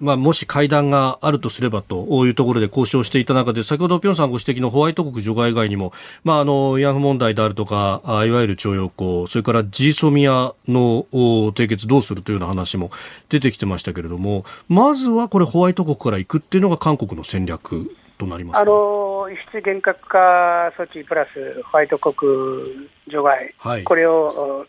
[0.00, 5.92] まあ、もし会談があるとすればというところで交渉していた中で、先ほどピョンさんご指摘のホワイト国除外以外にも、
[6.24, 12.90] まあ、あの、慰安婦問題であるとか、あいわゆる徴用工、それからジーソミアの締結どうするというような話も
[13.28, 18.72] 出てきてましたけれども、まずはこれホワイト国から行くっていうのが韓国の戦略となりますあの
[19.30, 22.14] 輸出厳格化措置プラスホワイト国
[23.08, 24.66] 除外、はい、これを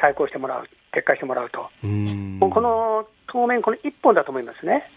[0.00, 1.86] 再考してもらう、撤回してもらうと、う
[2.50, 4.88] この当面、この一本だと思いますね。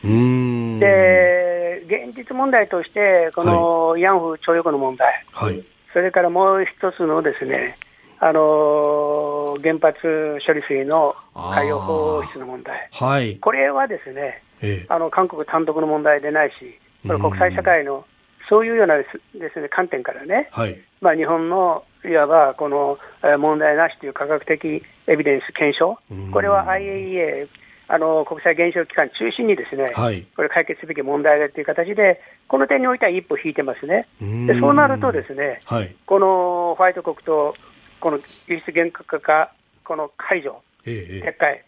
[0.79, 5.63] で、現実問題として、この慰安婦徴用工の問題、はい、
[5.93, 7.75] それからもう一つのですね、
[8.19, 18.05] あの原発処理水の海洋放出の問題、はい、これはですね、ええ、あの韓国単独の問題でないし、これ、国際社会の
[18.49, 19.05] そういうようなで
[19.53, 22.97] すね観点からね、はい、まあ、日本のいわばこの
[23.37, 25.97] 問題なしという科学的エビデンス検証、
[26.31, 27.47] これは IAEA、
[27.89, 34.07] あの国際原子力機関中心にですね、はい、これ解決すべき問題だという形で、この点においては一歩引いてますね。
[34.19, 37.55] でそうなるとですね、はい、このホワイト国と
[37.99, 39.51] この輸出厳格化、
[39.83, 41.63] この解除、ええ、撤回。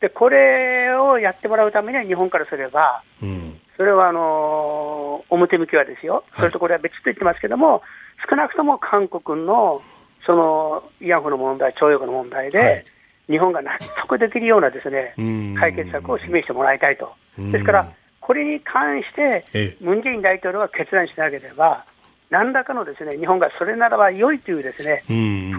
[0.00, 3.51] で、これをやってもらうためには日本からすれば、うん、
[3.82, 7.82] それはあの表向きはですよ、それとこれは別と言ってますけども、
[8.30, 9.82] 少なくとも韓国の
[10.24, 12.84] その慰安婦の問題、徴用工の問題で、はい、
[13.28, 13.72] 日本が納
[14.02, 15.14] 得できるようなですね
[15.58, 17.12] 解決策を示してもらいたいと。
[17.36, 21.84] ですから、これに関して、ムン・ジェイン大統領が決断しなければ、
[22.30, 25.02] 何らかのですね日本がそれならば良いというですね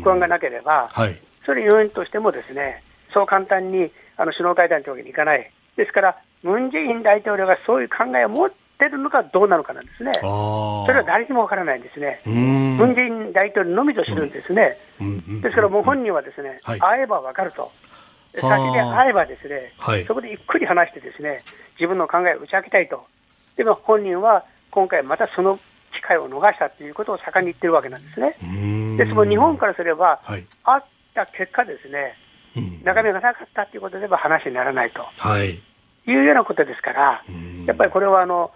[0.01, 1.15] 不安がなければ、はい、
[1.45, 14.77] それ要因としてもですねそう簡単にあの首脳会談というわけにいかない、ですから、ムン・ジェイン大統領がそういう考えを持ってるのかどうなのかなんですね、それは誰にもわからないんですね、ムン・ジェイン大統領のみぞ知るんですね、
[15.41, 17.71] ですからもう本人はですね、はい、会えばわかると、
[18.33, 21.41] 先で会えばですね、はい、そこでゆっくり話して、ですね
[21.79, 23.05] 自分の考えを打ち明けたいと、
[23.55, 25.59] でも本人は今回、またその
[25.93, 28.35] 機会を逃したということを盛んに言ってるわけなんですね。
[28.97, 30.83] ですも日本からすれば、はい、会っ
[31.13, 32.17] た結果ですね、
[32.83, 35.61] 中身がなかったということでは話にならないと、はい、
[36.07, 37.23] いうようなことですから、
[37.65, 38.51] やっぱりこれはあの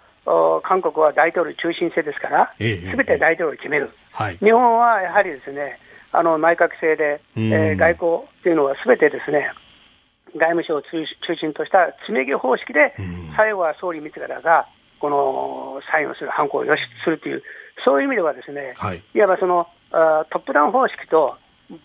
[0.62, 5.78] 韓国は大統領中心制ですから、す、べ、て大統領決める、はい、日本はやはりですね
[6.12, 9.52] あの内閣制で、えー、外交というのはすべてですね
[10.36, 11.04] 外務省を中
[11.40, 12.92] 心とした詰め方式で、
[13.36, 14.68] 最後は総理自らが
[15.00, 17.42] このサインをする、犯行をよしするという、
[17.84, 21.36] そういう意味ではですね、はい、いわばそのあトップダウン方式と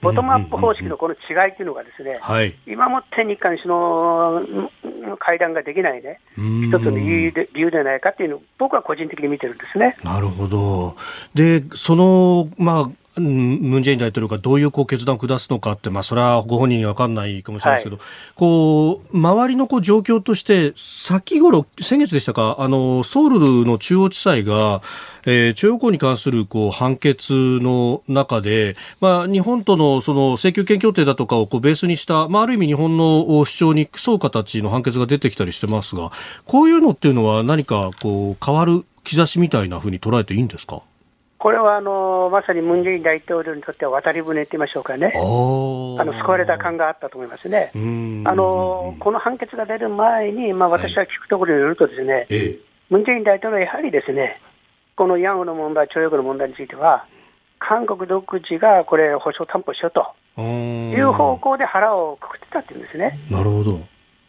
[0.01, 9.97] ボトムアップ方式のこの違いというのがですね、はい、今もって日韓首脳の会談ができないね、一つの理由で理由ではないかというのを、僕は個人的に見てるんですね。
[10.03, 10.95] なるほど。
[11.34, 18.05] で、その、まあ、ムン・ジェイン大統領がどういうこう決断を下すのかって、まあ、それはご本人には分かんないかもしれないですけど、はい、
[18.36, 24.82] こう周りのこう状況として、先頃、先月でしたか、あのソウルの中央地裁が、
[25.26, 36.11] えー、徴用工に関するこう判決の中で、まあ、日本とのその請求権協定だとかをこうベースにした、まあ、ある意味、日本の主張に沿う形の判決が出てきたりしてますが、
[36.45, 40.82] こういうのっていうのは、何かこう変わる兆しみたいなふうに捉えていいんですか？
[41.43, 47.69] これはあのまさにムン・ジェイン大統領にとっては渡り船って言いましょうかね、あの救われた感があったと思いますね。
[47.75, 47.77] あ
[48.33, 54.39] のこの判決が出る前に、まあ、私は聞くところによると、ですね、はい、ムン・ジェイン大統領はやはりですね、
[54.95, 57.05] このヤングの問題、徴用工の問題については、
[57.59, 63.19] 韓国独自がこれ、保証担保しようという方向で腹をくくってたっていうんですね。
[63.29, 63.79] なるほど。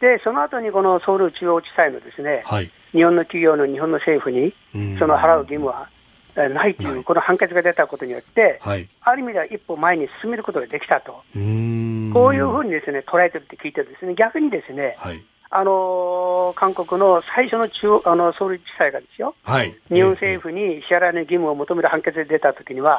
[0.01, 4.53] で、その後にこのソウル中央地裁のですね、はい、日本の企業の日本の政府に、
[4.99, 5.87] その払う義務は
[6.35, 22.97] ないという、この判決が出たことによって、はい、ある意味では一歩前に進めることができたと、こういうふうにですね捉えてるって聞いてですね、逆にですね、はい、あの韓国の最初の中あの総理地裁がですよ、はい、日本政府に支払いの義務を求める判決が出たときには、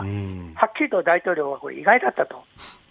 [0.55, 2.45] はっきりと大統領はこれ、意外だったと、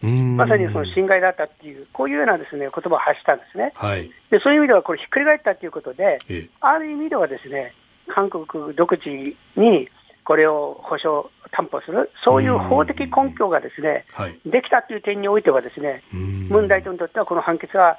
[0.06, 6.20] まさにその侵害だったっていう、こういうようなですね言葉を発したんですね、はい、でそういう意味では、これ、ひっくり返ったということで、
[6.62, 7.74] ある意味ではですね
[8.08, 9.10] 韓国独自
[9.56, 9.90] に
[10.26, 17.98] これを保証、担保する、そういう法的根拠がですね、はい、できたという点においては、ですねムン大統領にとってはこの判決は、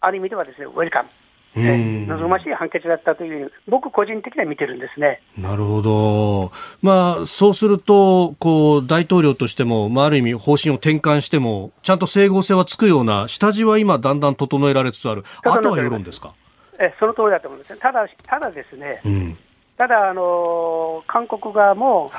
[0.00, 1.08] ある意味ではですねウェルカム。
[1.56, 5.22] 望ましい判決だったという、僕個人的には見てるんですね。
[5.38, 6.50] なるほど。
[6.82, 15.22] まあ、そうすると、こう、大統領としても、まあ、ある意味方針を転換しても、ちゃんと整合性はつくような、下地は今、だんだん整えられつつある。
[15.44, 16.34] あとは世論ですか？
[16.80, 19.38] え、その通りだと思うんですただ、ただですね、うん、
[19.76, 22.10] ただ、あの韓国側も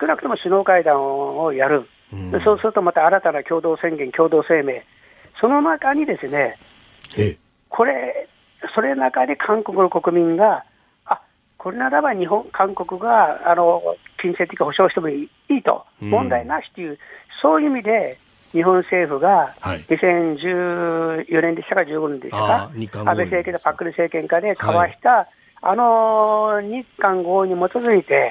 [0.00, 1.02] 少なくとも首脳会談
[1.38, 4.80] をやる、はい、そうするとまた新たな共同宣言、共同声明、
[5.40, 6.56] その中にですね、
[7.68, 8.28] これ、
[8.74, 10.64] それの中で韓国の国民が、
[11.04, 11.20] あ
[11.58, 13.82] これならば日本、韓国があの
[14.20, 16.98] 金銭的保障してもいいと、問題なしという、
[17.42, 18.18] そういう意味で、
[18.52, 25.26] 日本政府が2014年でしたか、15年でしたか、安倍政権とパックル政権下で交わした、はい、
[25.62, 28.30] あの日韓合意に基づいて、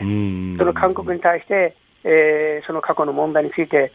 [0.57, 3.93] その韓国に対して、えー、その過去の問題について、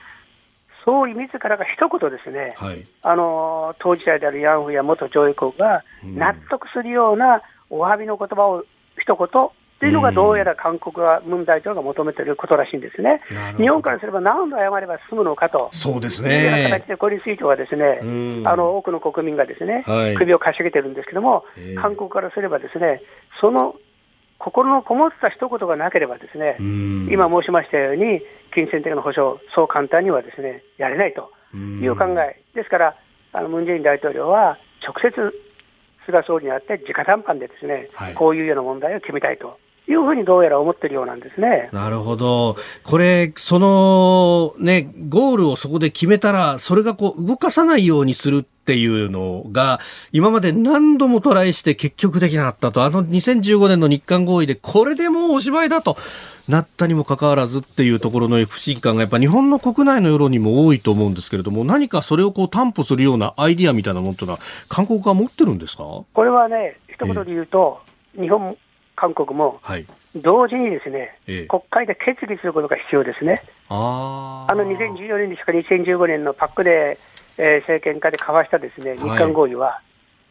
[0.86, 8.64] 総理自らが一言ですね、はい、あの当事者であるヤンフや元上位国が納得するようなお詫びの言葉を
[8.96, 9.28] 一言
[9.78, 13.20] というのがどうやら韓国はムン大統領が求めていることらしいんですね。
[13.58, 15.68] 日本からすれば何度謝れば済むのかと。
[15.72, 16.30] そうですね。
[16.30, 18.00] いうような形で、これについてはですね、
[18.46, 21.44] あの、多くの国民がですね、はい、首をかしげてるんですけども、
[21.80, 23.02] 韓国からすればですね、
[23.40, 23.76] その
[24.38, 26.56] 心のこもった一言がなければですね、
[27.10, 28.22] 今申しましたように、
[28.54, 32.40] 金銭的な保障、そう簡単にはですね、やれないという考え。
[32.54, 32.96] ですから、
[33.32, 35.12] あの、ムン・ジェイン大統領は直接
[36.06, 39.58] 菅総理に会って直談判でですね、はい、こういうような問題を決めたいと
[39.88, 41.68] いうふうにどうやら思ってるようなんですね。
[41.72, 42.56] なるほど。
[42.82, 49.78] これ、そのね、ゴールをそこで決めたら、それがこう動かさないようにするっていうのが、
[50.12, 52.82] 今まで何度もトライして結局できなかったと。
[52.82, 55.96] あの2015年の日韓合意で、これでもうおしまいだと。
[56.48, 65.82] なったにもかかわらずっていうところの不思議感がやっぱ日本の国内の世論にも多いと思うんですけれども何かそれをこう担保するようなアイディアみたいなものというのは韓国が持ってるんですか？
[65.82, 67.80] これはね一言で言うと、
[68.14, 68.56] 日本
[68.96, 69.60] 韓国も、
[70.16, 73.42] 同時にですね、ええ、国会で決議することが必要ですね。
[73.68, 76.98] ああの2014年ですか、2015年のパックで、
[77.38, 79.84] えー、政権下で交わしたですね日韓合意は、はい、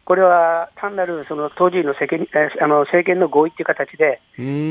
[0.04, 4.20] これは単なるその当時の政権えあの政権の合意という形で、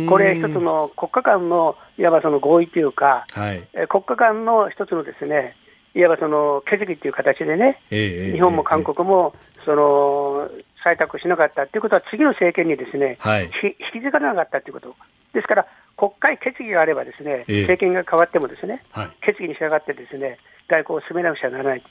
[0.09, 5.55] これ、一つの国家間のいわばその合意というか、はい、え国家間の一つのですね
[5.93, 9.33] いわばその決議という形でね、え日本も韓国も
[9.63, 10.49] その
[10.85, 13.49] 採択しなかったということは、次の政権にですね、はい、
[13.93, 14.95] 引き継がなかったということ、
[15.33, 15.65] ですから、
[15.97, 21.83] 国会決議があれば、ですね、政権が変わってもですね、はい、決議に従ってですね外交を進めなくちゃならない、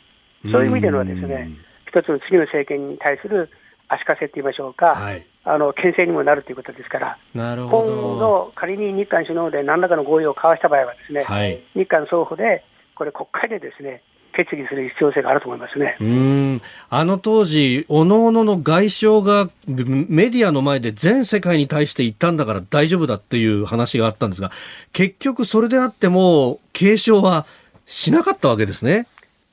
[0.53, 1.51] そういう意味でのはですね、
[1.88, 3.51] 一つの次の政権に対する
[3.88, 7.92] 足かせと言いましょうか、はい、あの牽制にもなるということですから、なるほど。
[7.92, 12.64] 今度、仮に日韓首脳で何らかの合意を交わした場合は、ですね、はい、日韓双方で、
[12.95, 14.03] これ、国会でですね
[14.37, 24.51] 決議する必要性があると思いますねうんあの当時、おのおのの外相がメディアの前で全世界に対して言ったんだから大丈夫だっていう話があったんですが、
[24.93, 27.47] 結局それであっても、継承は
[27.87, 29.07] しなかったわけですね。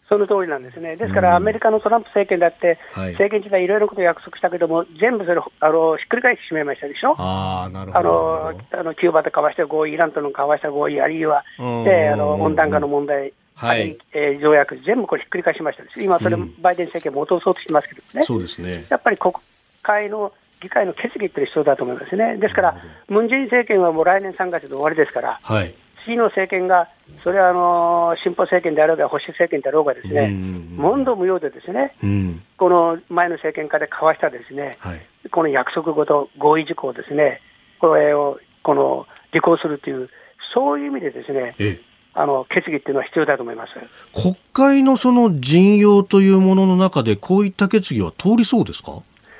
[0.09, 0.97] その通りなんですね。
[0.97, 7.15] ですから、アメリカのトランプ政権だって、政権時代いろいろなことを約束したけども、全部それあのひっくり返してしまいましたでしょ。
[7.17, 11.45] あなるほどあのキューバと交わした合意、イランとの交わした合意、あるいは、
[11.85, 13.31] であの温暖化の問題、
[13.67, 18.85] はい、えー、条約、全部これひっくり返しました今、それ、バイデン政権も落とそうとしてますけどね、そうですね。
[18.89, 19.35] やっぱり国
[19.83, 22.75] 会の議会の決議って必要だと思いますね、ですから、
[23.07, 26.87] ムン・ジェイン政権はもう来年3月で終わりですから、はい、次の政権が、
[27.23, 30.27] それはあの進歩政権であろうが、保守政権であろうが、ですね、
[30.75, 37.41] 問答無用で、ですね、うん、この前の政権下で交わしたですね、はい、この約束ごと、合意事項ですね、
[37.79, 40.09] これをこの履行するという、
[40.51, 43.73] そういう意味でですね、ええあの決議っていうのは必要だと思います。
[44.21, 48.93] 国会のその陣容というものの中で、こういった決議は通りそうですか、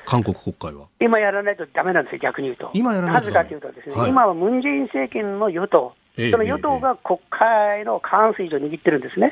[0.06, 0.86] 韓国国会は。
[1.00, 2.70] 今やらないとだめなんですよ、逆に言うと。
[2.72, 9.30] 今やらないなぜかというとですね、はい、今はムン・ジェイン政権の与党、その与党が国会の過半数以上握ってるんですね。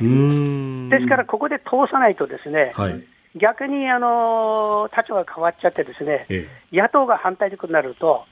[0.91, 3.05] ですから、ここで通さないとですね、はい、
[3.37, 6.27] 逆にあの立場が変わっちゃって、ですね、
[6.73, 8.25] 野党が反対となると、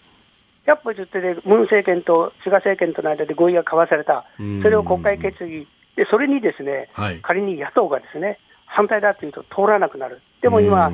[0.69, 5.67] 100歩10手でムン政権と菅政権との間で合意が交わされた、それを国会決議、
[5.97, 10.91] でそれにですね、はい、仮に野党がですね反対だというと通らなくなる、でも今、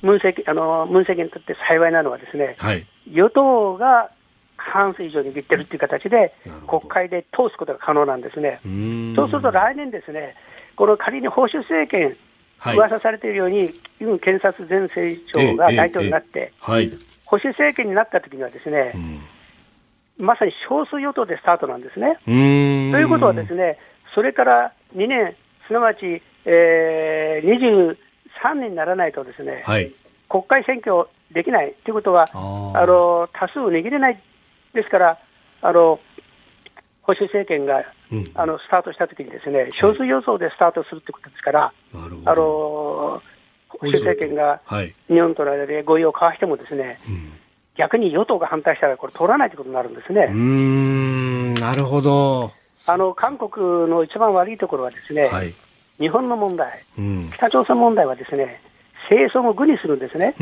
[0.00, 4.10] ムン政権あのムン政権にとって幸いなのは、ですね、はい、与党が
[4.56, 6.32] 過半数以上握ってるっていう形で、
[6.66, 8.60] 国会で通すことが可能なんですね。
[9.14, 10.34] そうすると来年ですね、
[10.76, 12.16] この仮に保守政権、
[12.58, 16.90] はい、噂されているように、ユン検察前政長が大統領になって、はい、
[17.32, 22.18] 保守政権になった時にはですね、うん、まさに少数与党でスタートなんですね。
[22.26, 23.78] ということはですね、
[24.14, 25.34] それから2年、
[25.66, 27.96] すなわち、えー、
[28.42, 29.90] 23年にならないとですね、はい、
[30.28, 31.72] 国会選挙できない。
[31.84, 34.20] ということは、あの多数握れない、
[34.74, 35.18] ですから、
[35.62, 36.00] あの
[37.00, 41.72] 保守政権が、うん、あのスタートしたときにですね、少数予想でスタートするということですから、
[42.26, 43.22] あの
[43.82, 44.60] 保守政権が
[45.08, 47.32] 日本との間で合意を交わしてもですね、うん、
[47.76, 50.28] 逆に与党が反対したら、これ、通らないということになるんですね。
[50.30, 52.52] うんなるほど。
[52.86, 55.52] あの韓国の一番悪いところはですね、はい、
[55.98, 58.60] 日本の問題、うん、北朝鮮問題はですね
[59.08, 60.34] 政争も具にするんですね。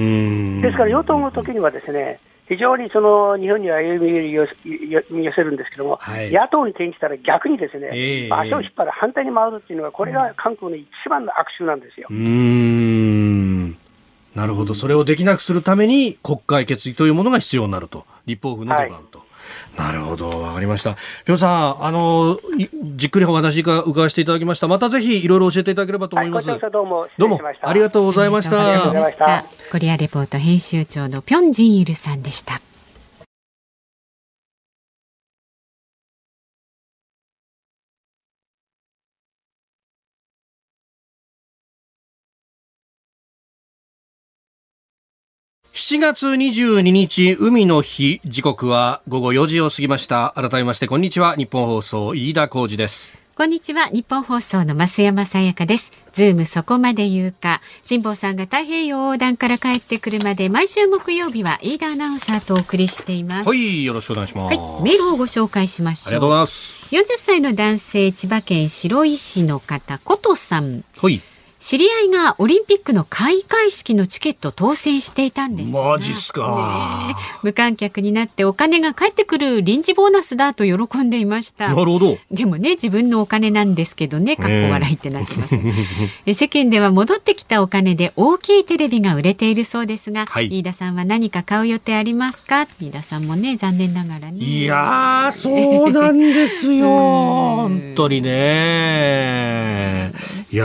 [0.62, 2.18] ですから与党の時にはですね
[2.50, 4.44] 非常にその日本には歩み寄
[5.36, 12.08] せるんですけども、はい、野党に転じたら逆にですね、えー、足を引っ張る、反対に回るっていうのが、これが韓国の一番の悪臭なんですよ。
[12.10, 13.70] うん。
[14.34, 19.20] なるほど、それをできなくするために国会決議というものが必要になると、立法府の出番と。
[19.20, 19.29] はい
[19.76, 20.96] なるほど、わかりました。
[21.24, 22.38] ぴょんさん、あの、
[22.96, 24.68] じっくりお話伺わせていただきました。
[24.68, 26.50] またぜひいろいろ教えていただければと思います。
[26.50, 28.62] はい、どうも、どうもありがとうございました。
[28.62, 29.44] ありがとうございました。
[29.70, 32.60] コリアレポート編集長のぴょんじんいるさんでした。
[45.90, 48.20] 7月22日海の日。
[48.24, 50.32] 時刻は午後4時を過ぎました。
[50.36, 51.34] 改めましてこんにちは。
[51.34, 53.12] 日本放送飯田浩二です。
[53.34, 53.88] こんにちは。
[53.88, 55.90] 日本放送の増山さやかです。
[56.12, 57.60] ズームそこまで言うか。
[57.82, 63.48] 辛坊さんが太平洋横断から帰ってくるまで毎週木曜日は飯田アナウンサーとお送りしています。
[63.48, 66.08] はいよろしくお願いします、はい、メールをご紹介しましょう。
[66.10, 66.94] ありがとうございます。
[66.94, 70.84] 40歳の男性千葉県白井市の方ことさん。
[71.02, 71.20] はい
[71.60, 81.68] 知り合いがオリンピックの開会式のチケット当選していたんですマジっすか、ね、無観客になってお金が返ってくる臨時ボーナスだと喜んでいました。
[81.74, 82.16] なるほど。
[82.30, 92.66] でもね自分のお金なんですけどねかっこ笑いってなってます、ね、世間では戻ってきたお金で大きいテレビが売れているそうですが、はい、飯田さんは何か買う予定ありますか？
[92.80, 94.38] 飯田さんもね残念ながらね。
[94.38, 95.50] いやそ
[95.84, 96.88] うなんですよ。
[97.60, 100.12] 本当にね
[100.52, 100.64] いや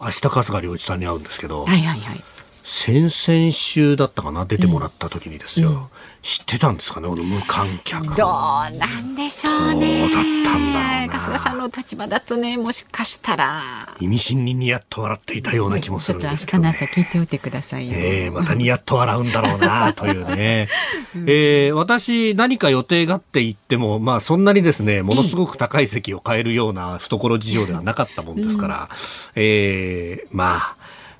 [0.00, 2.24] 明日春日良一さんに会うんですけど、はいはいはい、
[2.62, 5.86] 先々週だったかな出てもらった時にですよ、うん、
[6.28, 8.14] 知ってたんですかねこの無観客。
[8.14, 8.28] どう
[8.76, 10.00] なんでしょうね。
[10.00, 13.62] どうだったんだろう春日さんの立場だとねもしかしたら。
[13.98, 20.68] 意味深にニヤッと笑っていたような気もするんですけど、ね、ちょっと明日の朝聞いておいてくださいよ、えー、またニヤッと笑うんだろうなというね、
[21.16, 30.76] うん、えー、私何か予定があって言ってもまあそんなにですねものすごく高い席を買えるような懐事情ではなかったもんですから、うん、えー、まあ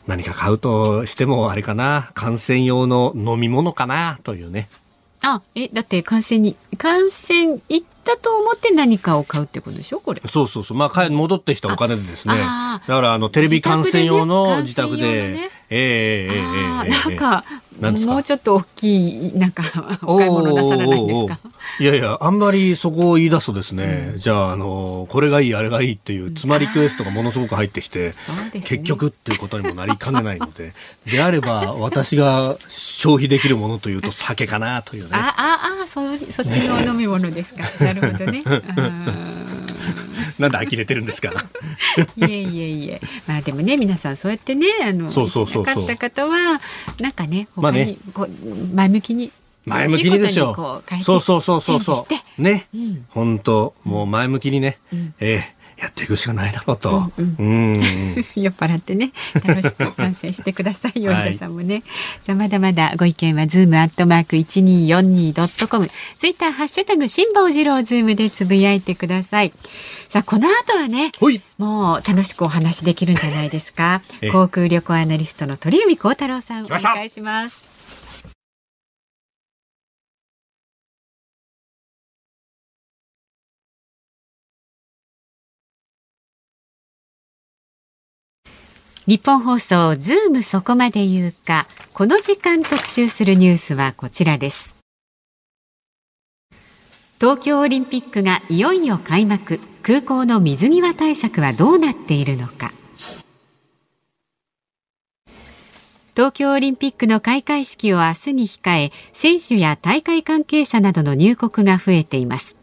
[0.07, 2.11] 何か買うとしてもあれかな。
[2.13, 4.69] 感染用の飲み物かなというね
[5.23, 10.23] あえだって感染に感染行ったと思って何かを買うってことでしょこれ。
[10.27, 10.77] そうそうそう。
[10.77, 16.43] まあ戻ってきたお金でですね、だからあのテレビ観戦用の自宅で、ね、えええええ
[16.87, 17.45] えなんか
[17.81, 19.63] もうちょっと大きいなんか
[20.03, 21.39] お買い物なさらないんですか？
[21.81, 28.09] いやいやあんまりそこを言い出すとですね、うん、じゃああのこれがいいあれがいいっていうつまりクエストがものすごく入ってきて、
[28.55, 30.73] ね、結局っていうことにもなりかねないので
[31.11, 35.11] であれば私が消費できるものというと酒かなというね。
[35.13, 36.01] あああそ
[36.31, 37.63] そっちの飲み物ですか。
[37.85, 38.43] なるほどね
[40.39, 41.33] なんで呆れてるんですか？
[42.17, 43.01] いえいえいえ。
[43.27, 45.87] まあでもね皆さんそうやってねあのそうそうそうそう。
[45.87, 46.61] かった方は
[47.01, 49.31] なんかね他にこう、前向きに
[49.67, 51.03] 前向きにでしょう。
[51.05, 52.07] そうそうそうそうそ
[52.39, 52.43] う。
[52.43, 52.69] ね、
[53.11, 55.43] 本、う、当、ん、もう前向きにね、うん、えー、
[55.81, 57.13] やっていくしかないだろうと。
[57.17, 57.75] うん、うん、
[58.35, 59.13] 酔っ払ってね、
[59.45, 61.85] 楽しく観戦してくださいよ、 皆さんもね。
[62.27, 69.53] さあ、まだまだご意見はズームアットマーク一二四二ドットコム、ツイッターハッシュタグ辛坊治郎ズームでつぶやいてください。
[70.09, 71.13] さあ、この後はね、
[71.59, 74.03] もう楽しくお話できるんじゃないですか。
[74.33, 77.78] 航空旅行アナリストの鳥海高太郎さん、お願いします。
[89.09, 91.67] 日本放送ズームそこまで言うか。
[91.95, 94.77] この時間特集するニュースはこちらです。
[97.19, 99.61] 東京オリンピックがいよいよ開幕。
[99.83, 102.71] 空港の水際対策はどうなっているのか。
[106.15, 112.58] 東京オリンピックの開会式を明日に控え選手や大会関係者などの入国が増えています。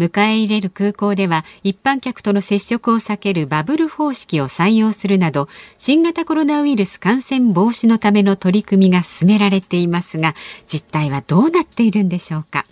[0.00, 5.48] 迎え入れる空港では一般客との接触を避けるバブル方式を採用するなど
[5.78, 10.34] 新型コロナウイルス感染防止のための取り組みが進められていますが
[10.66, 12.64] 実態はどうなっているんでしょうか？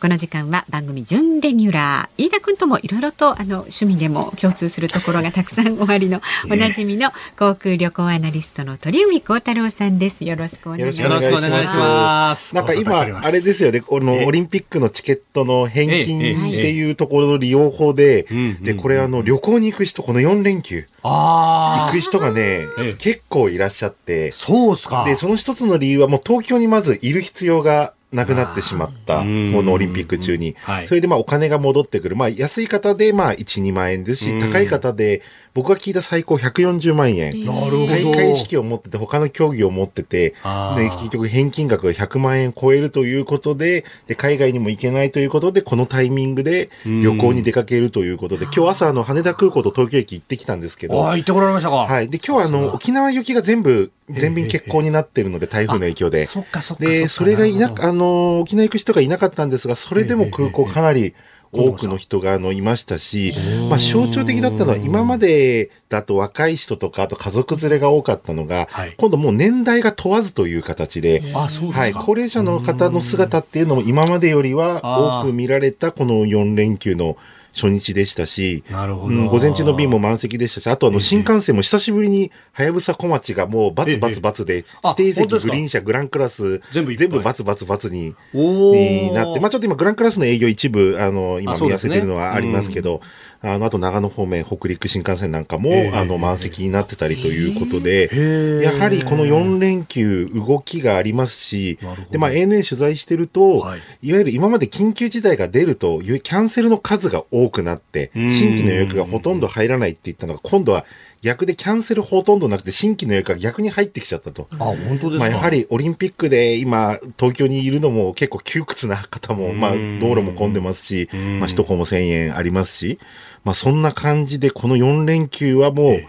[0.00, 10.24] この時間は番組準レギュラー飯田君ともいろいろとあの趣味でも共通するところがたくさんおありのおなじみの航空旅行アナリストの鳥海高太郎さんです。
[10.24, 12.54] よろしくお願いします。
[12.54, 18.26] なんか今あれですよねこのオリンピックのチケットの返金っていうところの利用法で
[18.62, 20.86] でこれあの旅行に行く人この4連休。
[21.02, 22.64] 行く人がね
[22.98, 24.32] 結構いらっしゃって。
[24.32, 25.04] そうすか。
[25.04, 30.56] でその一つの理由はもう東京にまずいる必要がなくなってしまった、このオリンピック中に。
[30.86, 32.16] それでまあお金が戻ってくる。
[32.16, 35.22] まあ安い方でまあ1、2万円ですし、高い方で
[35.52, 37.44] 僕が聞いた最高140万円。
[37.44, 37.86] なるほど。
[37.86, 40.34] 大会式を持ってて、他の競技を持ってて、
[40.76, 51.04] で、結局返金額が100万円超えるということで、で、海外にも行けないということで、このタイミングで旅行に出かけるということで、今日朝あの羽田空港と東京駅行ってきたんですけど。
[51.04, 51.76] ああ、行ってこられましたか。
[51.76, 52.08] はい。
[52.08, 56.26] で、今日はあの、沖縄行きが全部、全便欠航になってるので、台風の影響で。
[56.26, 56.84] そっかそっか。
[56.84, 61.14] で、それがいな、あの、沖縄行く人がいなかったんですが、それでも空港かなり、
[61.52, 63.34] 多くの人があのいましたし、
[63.68, 77.16] まあ、象徴的だったのは今までだと若い人とかあと家族連れが多かったのが、はい、今度もう年代が問わずという形で、はい、高齢者の方の姿っていうのも今までよりは多く見られたこの4連休の
[77.54, 93.00] 初日でしたし、なるほど、うん、午前中の便も満席でしたし、あとあの新幹線も久しぶりに、はやぶさ小町がもうバツバツバツで、指定席、グリーン車、グランクラス、全部全部バツバツバツにになって、まあちょっと今グランクラスの営業一部、あの、今見合わせてるのはありますけど、
[93.42, 101.78] あの、あと長野方面、北陸新幹線なんかも、あの、満席になってたりということで、やはりこの4連休、動きがありますし、
[102.10, 110.84] で、まあ ANA 取材してると、はい、いわゆる今まで緊急事態が出るというキャンセルの数が多くなって、新規の予約がほとんど入らないって言ったのが、今度は
[111.22, 114.48] 逆でキャンセルほとんどなくて新規の予約が逆に入ってきちゃったと。
[114.52, 115.18] あ、本当ですか？
[115.18, 122.98] まあやはりオリンピックで今東京にいるのも結構窮屈な方も、まあ道路も混んでますし、まあ首都高も1000円ありますし、
[123.44, 126.00] まあそんな感じでこの4連休はもう、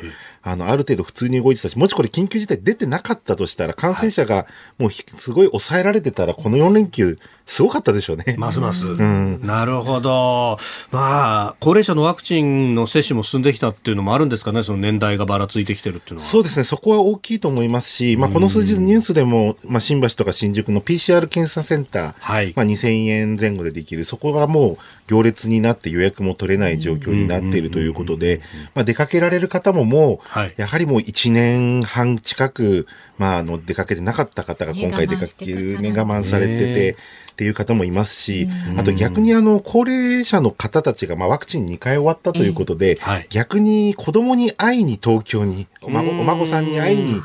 [0.44, 7.18] あの、ある程度普通に動いてたし、もしこれ緊急事態出てなかったとしたら、感染者がもうすごい抑えられてたら、この4連休、
[7.52, 8.36] すごかったでしょうね。
[8.38, 8.88] ますます。
[8.88, 10.58] うん、なるほど。
[10.92, 16.28] まあ、高齢者のワクチンの接種も進んできたっていうのもあるんですかね、その年代がばらついてきてるっていうのは。
[16.28, 24.78] そうですね、そこは大きいと思いますし、まあ、この数日ニュースでも、まあ、新橋とか新宿の PCR 検査センター、はい、まあ、2000円前後でできる、そこがもう
[25.08, 28.42] 行列になって予約も取れない状況になっているということで、
[28.76, 36.98] まあ、出かけられる方ももう、はい、やはりもう1年半近く、まあ、あの、出かけてなかった方が今回出かけるね、我慢されてて、
[37.34, 47.22] っていう方もいますし、あと逆にあの、高齢者の方たちが、まあ、ワクチン2回終わったということで、はい、逆に子供に会いに東京に、お孫お孫さんに会いに、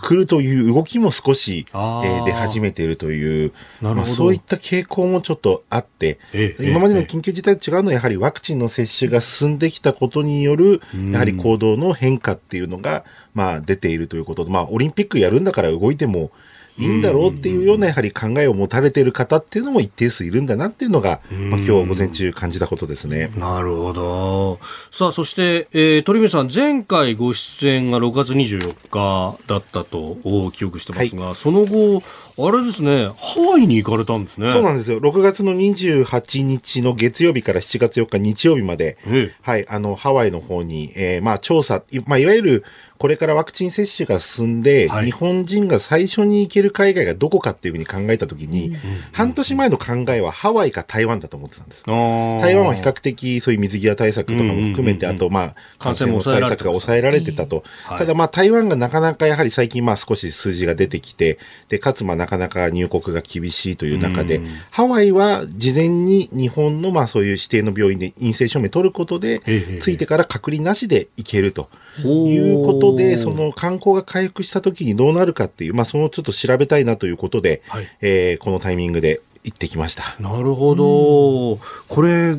[0.00, 10.80] 来るという動きも少し、えー、出始めているという、まあ、そういった傾向もちょっとあって、え今までの緊急事態と違うのはやはりワクチンの接種が進んできたことによる、
[11.12, 13.04] やはり行動の変化っていうのが、
[13.34, 16.30] まあ、出ているということで、まあ、オリンピックやるんだから動いても
[16.76, 23.30] いいんだろうっていうようなやはり考えを持たれている方っていうのも一定数いるんだなっていうのが、まあ、今日午前中感じたことですね。
[23.36, 24.58] なるほど。
[24.90, 30.16] さあ、そして、えー、鳥海さん、前回ご出演が6月24日だったと
[30.52, 32.02] 記憶してますが、はい、その後、
[32.36, 34.50] あれですね、ハワイに行かれたんですね。
[34.50, 34.98] そうなんですよ。
[34.98, 38.98] 6月の28日の月曜日から7月4日日曜日まで、
[39.42, 42.64] はい、あの、ハワイの方に、えー、まあ、調査、まあ、いわゆる、
[42.98, 48.76] これからワクチン接種が進んで、はい、日本人が最初に行ける海外がどこかっていうふうに考えたときに、うん、
[49.12, 51.82] 半年前の考えはハワイか台湾だと思ってたんです。
[51.84, 57.64] 台湾は比較的そういう水際対策とかも含めて、あとまあ、感染対策が抑えられてたと。
[57.88, 61.38] ただまあ、台湾がなかなかやはり最近まあ少し数字が出てきて、
[61.68, 64.40] で、かつまあなかなか入国が厳しいという中で、
[64.70, 69.42] ハワイは事前に日本のまあそういう指定の病院で陰性証明取ることで、
[69.80, 71.68] ついてから隔離なしで行けると。
[72.02, 80.16] いうことで、その観光が回復した時にどうなるかっていう、まあ、そのちょっと調べたいなということで、はい、えー、このタイミングで行ってきました。
[80.20, 81.58] なるほど。
[81.88, 82.36] これ、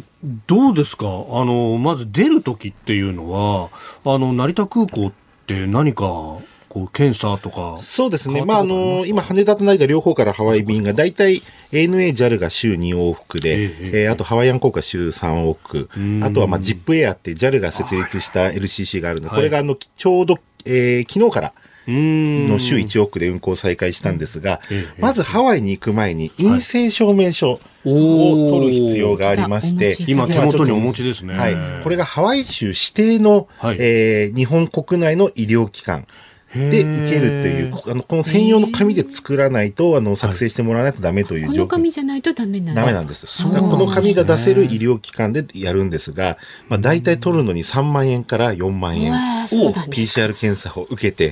[0.47, 1.07] どうですか？
[1.07, 3.69] あの、まず出る時っていうのは、
[4.03, 5.11] あの、成田空港っ
[5.45, 6.37] て何か、
[6.75, 15.89] こう検査とかそうですね、まあ、あの今、羽田と成田両方からハワイ便が大体 ANA、JAL が週2往復で、えー、えー、あとハワイアン航空が週3往復、
[16.21, 21.53] あとはまあ ZIP エアって JAL が設立した LCC があるので、これがあのちょうど、えー、昨日から。
[21.87, 24.59] の週1往復で運行再開したんですが、
[24.97, 31.35] まずハワイに行く前に陰性証明書を取る必要がありまして、今手元にお持ちですね。
[31.35, 31.83] はい。
[31.83, 36.07] これがハワイ州指定の、はい、えー、日本国内の医療機関。
[36.55, 41.53] で受けるという、あの、この専用の紙で作らないと、あの、作成してもらわないとダメという状況。
[41.53, 42.75] この紙じゃないとダメなんです。
[42.75, 43.43] ダメなんです。
[43.43, 46.37] この紙が出せる医療機関でやるんですが、
[46.69, 49.13] まあ、大体取るのに3万円から4万円。
[49.45, 51.31] PCR 検査を受けて、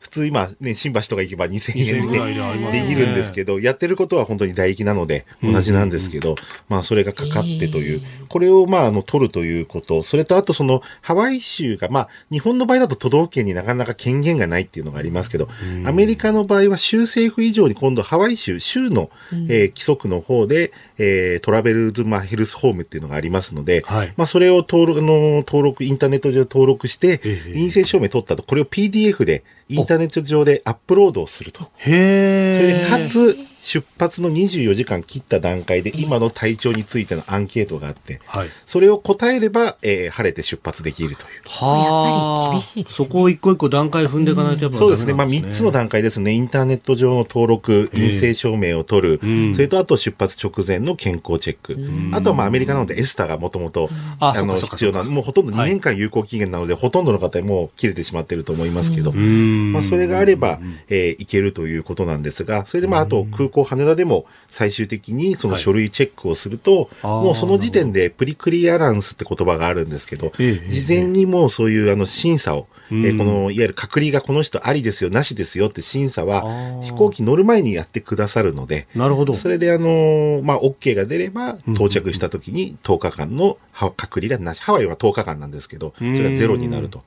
[0.00, 6.36] 普通今ね、新橋とか行けば2000円でできるんですけど、やってることは本当に唾液なので同じなんですけど、
[6.68, 15.48] まあそれがかかってという、これをまああの取るということ、それとあとそのハワイ州が、まあ日本の場合だと都道府県になかなか権限がないっていうのがありますけど、
[15.84, 27.18] アメリカの場合は州政府以上に今度ハワイ州、州の、えー、規則の方で、えー、トラベルズ、まあ、ヘルスホームっていうのがありますので、はい、まあ、それを登録の、登録、インターネット上で登録して、
[27.52, 31.70] 陰性証明取ったと、これを PDF で、インターネット上でアップロードをすると。
[31.78, 33.36] へかつ、
[33.68, 41.42] 出発の24時間切った段階で今の体調についてのアンケートがあって、はい、それを答えれば、えー、晴れて出発できるという。
[41.44, 45.12] はやっぱり厳しいね、そこを一個一個段階踏んでいかないとやっぱ、ね、そうですね。
[45.12, 46.32] まあ3つの段階ですね。
[46.32, 49.20] インターネット上の登録、陰性証明を取る、
[49.54, 51.76] それとあと出発直前の健康チェック。
[52.16, 60.58] あとはまあアメリカなのでエスタがもともと、あの、必要な、もうほとんど2年間有効期限なので、はい、ほとんどの方もう切れてしまっていると思いますけど、まあそれがあれば、
[60.88, 76.42] えー、いけるということなんですが、それでまああと空港羽田でも、最終的にその書類チェックをすると、はい、もうその時点でプリクリアランスって言葉があるんですけど、事前にもうそういうあの審査を、えー、このいわゆる隔離がこの人ありですよ、なしですよって審査は
[76.82, 79.34] 飛行機乗る前にやってくださるので、なるほど。
[79.34, 83.58] それであの、まあ、OK が出れば到着した時に10日間の
[83.96, 87.02] 隔離がなし、ハワイは10日間なんですけど、それがゼロになると。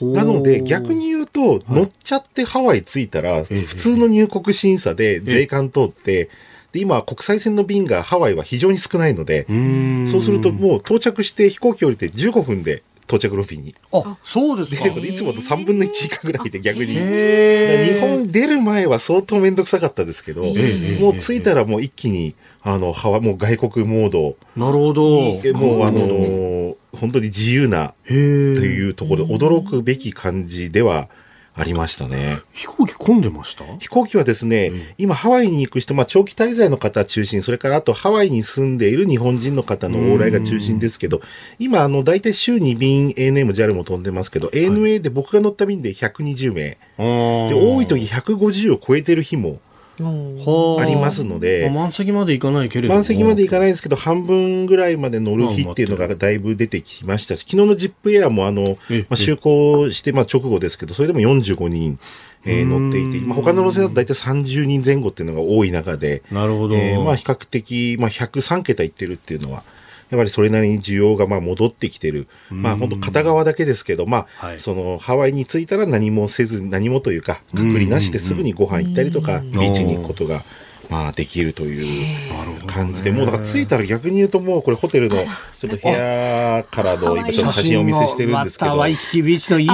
[0.00, 6.28] なので、逆に言うと、乗っちゃってハワイ着いたら、普通の入国審査で税関通って、
[6.72, 9.46] で、今、国際線の便がハワイは非常に少ないので、
[10.10, 13.74] そうするともう到着して飛行機降りて15分で到着ロビーに。
[13.92, 14.86] あ、そうですか。
[14.88, 16.94] いつもと3分の1以下ぐらいで逆に。
[16.94, 24.36] 日本出る前は相当めんどくさかったですけど、もう着いたらもう一気に、あの、ハワもう外国モード。
[24.56, 25.20] なるほど。
[25.54, 31.08] もうあの本当に自由な、というところで驚くべき感じでは、
[31.58, 32.40] ありましたね。
[32.52, 33.64] 飛行機混んでました？
[33.78, 41.22] 飛行機はですね、うん、今ハワイに行く人、まあ長期滞在の方中心、それからあとハワイに住んでいる日本人の方の往来が中心ですけど、
[41.58, 49.58] 今あの大体週2便 ANA も JAL も飛んでますけど、はい、ANA で僕が乗った便で120名、で多い時150を超えてる日も
[50.04, 58.76] ありますので、満席まで行かないけれど満席まで行かないですけど、半分ぐらいまで乗る日っていうのがだいぶ出てきましたし、昨日の ZIP エアもあの、まあ、
[59.14, 61.98] 就航して、まあ、直後ですけど、それでも45人、
[62.44, 66.76] えー、乗っていて、まあ、他の路線だと大体30人前後っていうのが多い中で、なるほど。
[66.76, 69.62] えー、まあ、比較的、まあ、103桁いってるっていうのは、
[70.10, 72.28] やっぱりそれなりに需要がまあ戻ってきてる。
[72.50, 80.44] まあ本当片側だけですけど、まあ、そのハワイに着いたら何もせず、何もというか、隔離なしですぐにご飯行ったりとか、ビーチに行くことが
[80.90, 82.26] まあ、できるとい
[82.64, 88.76] う感じで、もうだから着いたら逆に言うともうこれホテルのちょっと部屋からの今ちょっと写真をお見せしてるんですけど。
[88.76, 89.68] ワイキキビーチのいい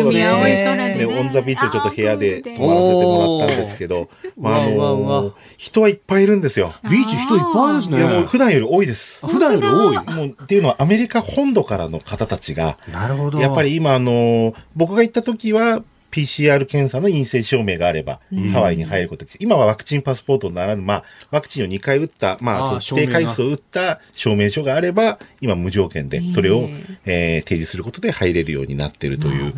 [0.00, 6.72] 海、青い空で、オンザビーチをちょっと部屋で泊まらせてもらったんですけど、まああの、人はいっぱいいるんですよ。
[6.90, 7.98] ビーチ人いっぱいですね。
[7.98, 9.26] いやもう普段より多いです。
[9.26, 9.96] 普段より多い。
[9.96, 13.40] もうっていうのはアメリカ本土からの方たちが、なるほど。
[13.40, 18.20] やっぱり今あの、僕が行った時は、PCR 検査の陰性証明があれば、
[18.52, 26.68] ハワイに入ることでき今はワクチンパスポートならぬ、まあ、ワクチンを2回打った、まあ、規定回数を打った証明書があれば、今無条件で、それを、
[27.04, 29.54] えー、提示することで入れるようになっているという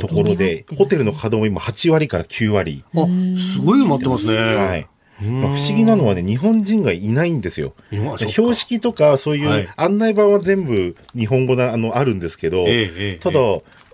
[0.00, 2.84] ところで、ホテルの稼働も今8割から9割。
[2.94, 3.06] あ、
[3.38, 4.36] すごい埋まってますね。
[4.36, 4.86] はい。
[5.20, 7.74] まあ、不思議なのはね、日本人がいないんですよ。
[8.18, 12.66] 標識とかそういう案内板は全部日本語な、あの、あるんですけど、
[13.20, 13.38] ただ、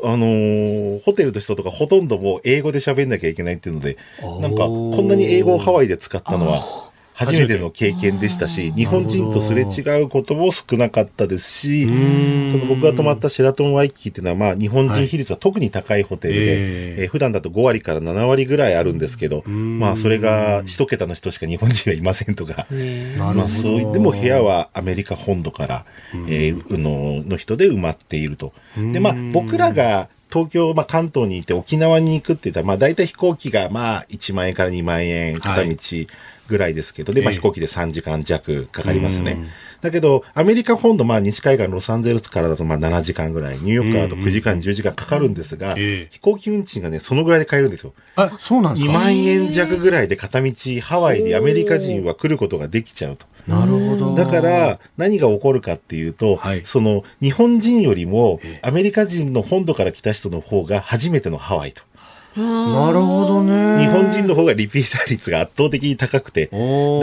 [0.05, 3.97] あのー、ホテルの人とかほとんどもう英語で喋んなきゃいけないっていうので、
[4.41, 6.92] なんか、こんなに英語をハワイで使ったのは、
[7.25, 22.67] 初めての経験でしたし、日本人とすれ違うことも少なかったですし、その僕が泊まったシェラトンワイキキっていうのは、まあ、日本人比率は特に高いホテルで、はい、えー、普段だと5割から7割ぐらいあるんですけど、まあ、それが一桁の人しか日本人はいませんとか、
[23.17, 25.87] まあ、そういっても部屋はアメリカ本土から、
[26.29, 28.53] えー、のの人で埋まっていると。
[28.77, 36.09] で、まあ、僕らが東京、まあ、関東にいて沖縄に行くって言ったら、まあ、大体飛行機が、まあ、1万円から2万円片道、はい
[36.49, 39.39] ぐらいですけど、で、まあ、飛行機で3時間弱かかりますね。
[39.81, 47.93] だけど、アメリカ本土、まあ、西海岸ロサンゼルスからだと、まあ、7時間ぐらい、ニューヨークからだと9時間、10時間かかるんですが、飛行機運賃がね、そのぐらいで買えるんですよ。
[48.17, 53.27] あ、そうなんですか ?2 万円弱ぐらいで片道、ハワイでアメリカ人は来ることができちゃうと。
[53.47, 54.15] なるほど。
[54.15, 61.83] だから、何が起こるかっていうと、はい、その、日本人よりも、アメリカ人の本土から来た人の方が初めてのハワイと。
[62.37, 63.87] なるほどね。
[63.87, 66.51] 日本人の方がリピーター率が圧倒的に高くて、だ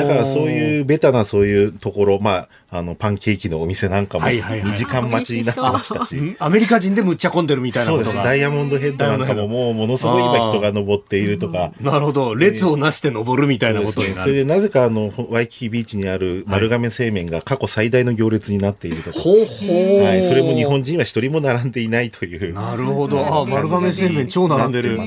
[0.07, 6.35] からそういうベタなそういうところ、まあ、あの、パンケーキのお店なんかも、2時間待ちになってましたし。
[6.39, 8.15] アメリカ人でむっちゃ混んでるみたいなそうです。
[8.15, 11.71] ダイヤモンドヘッドなんかももうものすごい今人が登っているとか。
[11.81, 12.35] なるほど。
[12.35, 14.21] 列をなして登るみたいなことになる。
[14.21, 19.19] それでなぜかあの、ワイキキビーチにある丸亀製麺が過去最大の行列になっているとか。
[19.19, 20.03] ほうほう。
[20.03, 20.25] はい。
[20.27, 22.53] それも日本人は一人も並んでいないという。
[22.53, 23.41] なるほど。
[23.41, 24.95] あ、丸亀製麺超並んでる。
[24.95, 24.99] い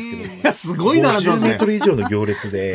[0.42, 1.38] や、すごい並んでる、ね。
[1.38, 2.74] 50メートル以上の行列で。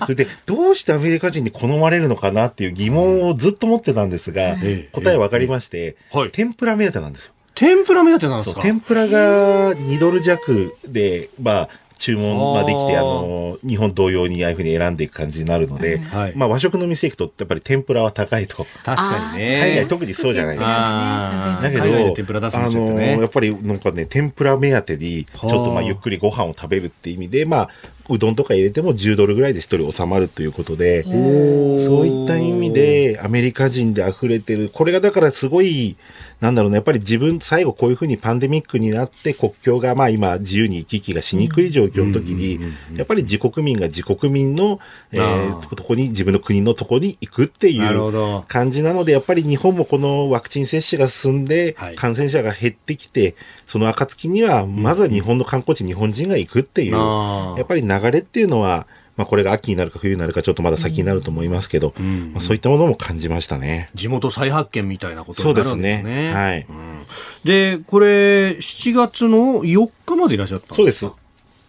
[0.00, 4.56] それで、どうしてアメリカ人に好まれるのかなっていう疑問をずっと持ってたんですが、
[4.92, 7.32] 答え分かりまして、はい、天ぷら目当てなんですよ。
[7.54, 8.60] 天ぷら目当てなんですか？
[8.60, 18.66] 天ぷらが2ドル弱で、まあ、注文ができて、あの、日本同様にああいうふうに選んでいく感じになるので、はい、まあ和食の店行くと、やっぱり天ぷらは高いと。
[18.84, 19.58] 確かにね。
[19.58, 21.60] 海外特にそうじゃないですか。
[21.62, 25.82] だけど、あの、やっぱりなんかね、天ぷら目当てに、ちょっとまあ。
[25.82, 27.70] ゆっくりご飯を食べるって意味で、まあ、
[28.08, 34.70] うどんとか入れても10ドルぐらいで1人収まるということで、そういった意味でアメリカ人で溢れてる。
[34.72, 35.96] これがだからすごい、
[36.40, 42.60] なんだろうね、やっぱり自分、最後こういうふうにパンデミックになって国境がまあ今自由に行き来がしにくい状況の時に、
[42.94, 44.78] やっぱり自国民が自国民の、
[45.12, 53.34] えー、とこに、自分の国のとこに行くっていう感じなので、やっぱり日本もこのワクチン接種が進んで、感染者が減ってきて、
[53.66, 58.86] その暁には、まずは日本の観光地、日本人が行くっていう、やっぱり流れっていうのは、
[59.16, 63.88] まあ、これが秋になるか冬になるかちょっとまだ先になると思いますけど、うん、まあ、そういったものも感じましたね。
[63.94, 66.02] 地元再発見みたいなことになるんですね。
[66.02, 66.34] ですね。
[66.34, 66.66] はい。
[66.68, 67.04] うん、
[67.44, 71.10] で、これ、7月の4日までいらっしゃったそうです。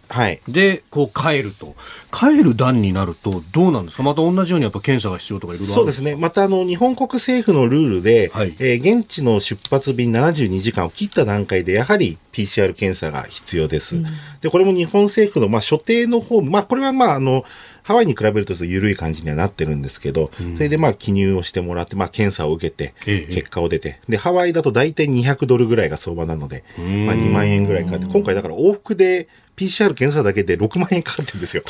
[0.08, 0.40] はい。
[0.48, 1.76] で、こう帰ると。
[2.10, 4.02] 帰る段になるとどうなんですか？
[4.02, 6.16] また同じようにやっぱ検査が必要とかいろいろそうですね。
[6.16, 13.96] またあの、日本国政府のルールで、はい、えー、現地の出発便72時間を切った段階で、やはり PCR 検査が必要です。
[13.96, 14.06] うん、
[14.40, 17.44] で、これも日本政府の、まあ、所定の方、まあ、これはまあ、あの、
[17.82, 22.92] ハワイに比べると緩い感じにはなってるんですけど、うん、それでまあ記入をしてもらって、まあ検査を受けて、
[23.28, 26.86] 結果を出て、で、ハワイだと大体200ドルぐらいが相場なので、まあ
[27.16, 29.28] 2万円ぐらいかかって、今回だから往復で
[29.58, 31.64] PCR 検査だけで6万円かかってるんですよ。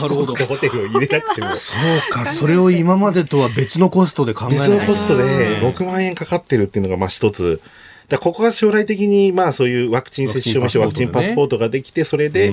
[0.00, 0.34] なるほど。
[0.34, 1.50] ホテルを入れなくても。
[1.50, 7.60] そうか、それを今までとは別のコストで考え別のコストで6万円かかってるっていうのが、まあ一つ。
[8.08, 12.50] だここが将来的に、まあそういうワクチン接種証明書、ワクチンパスポートができて、それで、え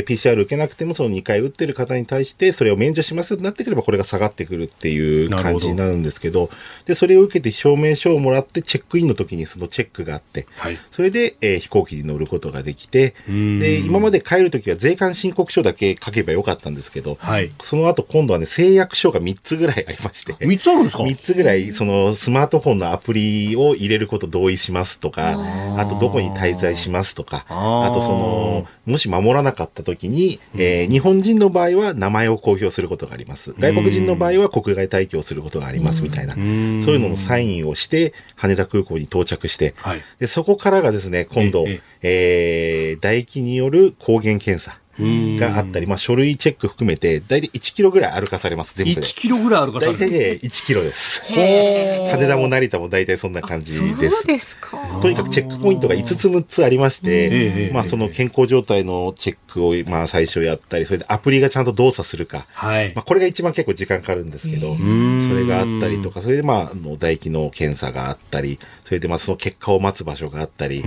[0.00, 6.50] ー、PCR 受けなくても、その2回打ってる方に対して、それを免除しますってなってくれば、これが下がってくるっていう感じになるんですけど、
[6.86, 25.38] で、それを受けて証明書をもらって、チェックインの時にそのチェックがあって、はい、それで、えー、飛行機に乗ることができて、で、今まで帰る時は税関申告書だけ書けばよかったんですけど、はい、その後今度はね、誓約書が3つぐらいありまして、3つあるんですか ?3 つぐらい、そのスマートフォンのアプリを入れること同意しますとか、
[25.76, 33.54] あとどこに滞在しますとか、あとその、もし守らなかった時に、えー、日本人の場合は名前を公表することがあります。
[33.58, 41.80] 外国人の場合は国外退去をすることがありますみたいな、そういうののサインをして、羽田空港に到着して、はい、でそこからがですね、今度、え。
[42.02, 44.78] えー、唾液による抗原検査。
[44.98, 49.06] があったり、まあ書類チェック含めて、大体1キロぐらい歩かされます、全部で。
[49.06, 49.98] 1キロぐらい歩かされる？
[49.98, 51.22] 大体ね、1キロです。
[51.32, 54.16] 羽田も成田も大体そんな感じです。
[54.16, 54.78] そうですか。
[55.00, 62.46] とにかくチェックポイントが5つ6つありまして、まあその健康状態のチェックをまあ最初やったり、それでアプリがちゃんと動作するか。
[62.52, 62.92] はい。
[62.94, 70.82] まあこれが一番結構時間かかるんですけど、それがあったりとか、それでまあ、あの唾液の検査があったり、それでまあその結果を待つ場所があったり、あ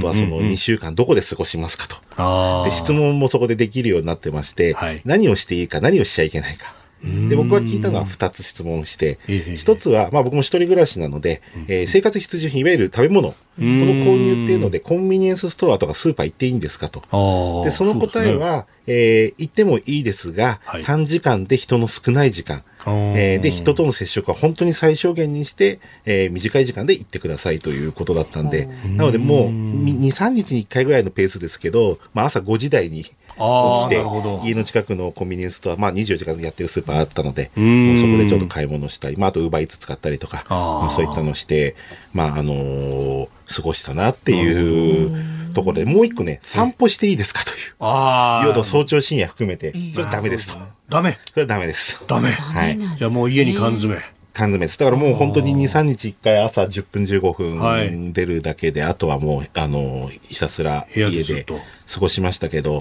[0.00, 2.64] とはその2週間どこで過ごしますかと。
[2.64, 6.74] で、質問もそこでできるようになってまして、はい、何をしていいか、何をしちゃいけないか。
[7.02, 17.62] で、僕が聞いたのは2つ質問して、1つは、まあ僕も一人暮らしなので、えー、生活必需品、いわゆる食べ物、この購入っていうので、コンビニエンスストアとかスーパー行っていいんですかと。
[17.64, 33.04] で、その答えは、ね、えー、行ってもいいですが、はい、短時間で人の少ない時間、えー、で、人との接触は本当に最小限にして、えー、短い時間で行ってくださいということだったんで、なのでもう、2、3日に1回ぐらいのペースですけど、まあ朝5時台に
[33.38, 41.76] 起きて、家の近くのコンビニエンスストア、まあ24時間やってるスーパーあったので、そこでちょっと買い物したり、まああとウーバーイーツ使ったりとか、まあ、そういったのして、
[42.12, 47.56] まああのー、過ごしたなっていうところで、もう一個ね、散歩していいですかという。
[47.80, 48.46] ああ。
[48.46, 50.58] 要は早朝深夜含めて、それダメですと。
[50.88, 52.04] ダメそれはダメです。
[52.06, 52.30] ダメ。
[52.30, 52.78] はい。
[52.98, 54.00] じゃあもう家に缶詰。
[54.38, 54.78] 缶詰です。
[54.78, 62.80] だからもう本当に2、3日1回朝10分15分出るだけで、はい、あとはもう、あの、ひたすら家で過ごしましたけど、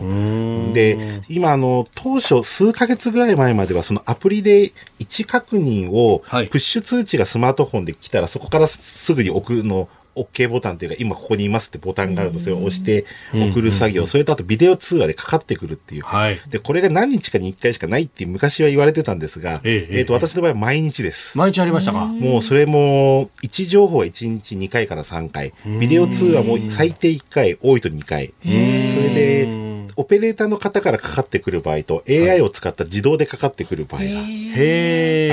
[0.74, 16.04] で、今あの、当初数ヶ月ぐらい前まではそのアプリで位置確認を、プッシュ通知がスマートフォンで来たらそこからすぐに送るの、OK ボタンっていうか、今ここにいますってボタンがあると、それを押して送る作業、それとあとビデオ通話でかかってくるっていう。
[16.04, 21.38] はい、で、これが何日かに1回しかないって昔は言われてたんですが、えっ、ー、と、私の場合は毎日です。
[21.38, 22.06] 毎日ありましたか？
[22.06, 28.34] もうそれも、位置情報は1日2回から3回、ビデオ通話も最低1回、多いと2回。
[28.44, 34.26] それで、オペレーターの方からかかってくる場合と AI を使った自動でかかってくる場合があ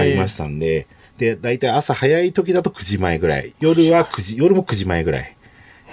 [0.05, 0.87] りましたんで、
[1.19, 5.37] で、大体朝早い時だと9時前ぐらい、夜は9時、夜も9時前ぐらい。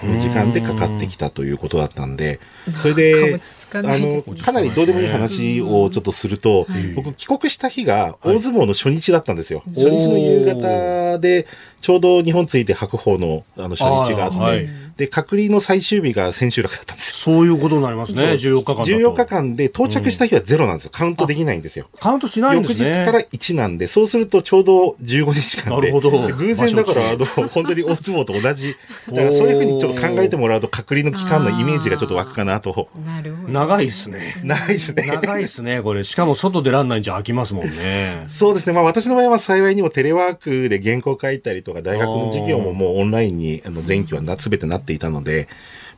[0.06, 2.40] の時間でかかってきたということだったんで、
[2.82, 3.40] それで、
[3.72, 6.66] あの、かなりどうでもいい話をちょっとすると、
[6.96, 9.62] 僕帰国した日が大相撲の初日だったんですよ。
[9.76, 11.46] 初日の夕方で、
[11.80, 17.16] ちょうど日本ついて白鵬のあの初日があって、で、隔離の最終日が千秋楽だったんですよ。
[17.16, 18.84] そういうことになりますね、14日間。
[18.84, 20.90] 14日間で到着した日はゼロなんですよ。
[20.92, 21.88] カウントできないんですよ。
[22.00, 22.88] カウントしないんですね。
[22.88, 25.70] 翌日から1なんで、そうするとちょうど15日間で。
[25.70, 26.10] なるほど。
[26.10, 28.76] 偶然だから、あの、本当に大相撲と同じ。
[29.12, 32.88] だからそういうふうにちょっと考えてもらうと、隔離の期間のイメージがちょっと湧くかなと。
[33.04, 33.52] なるほど。
[33.52, 34.40] 長いですね。
[34.42, 35.06] 長いですね。
[35.06, 36.04] 長いですね、これ。
[36.04, 38.26] しかも外出らんないんじゃ飽きますもんね。
[38.30, 38.72] そうですね。
[38.72, 45.48] まあ私の場合は幸いにもテレワークで原稿書いたりとか、大学の授業ももうオンラインに、あの、前期はな、すべてなっていたので、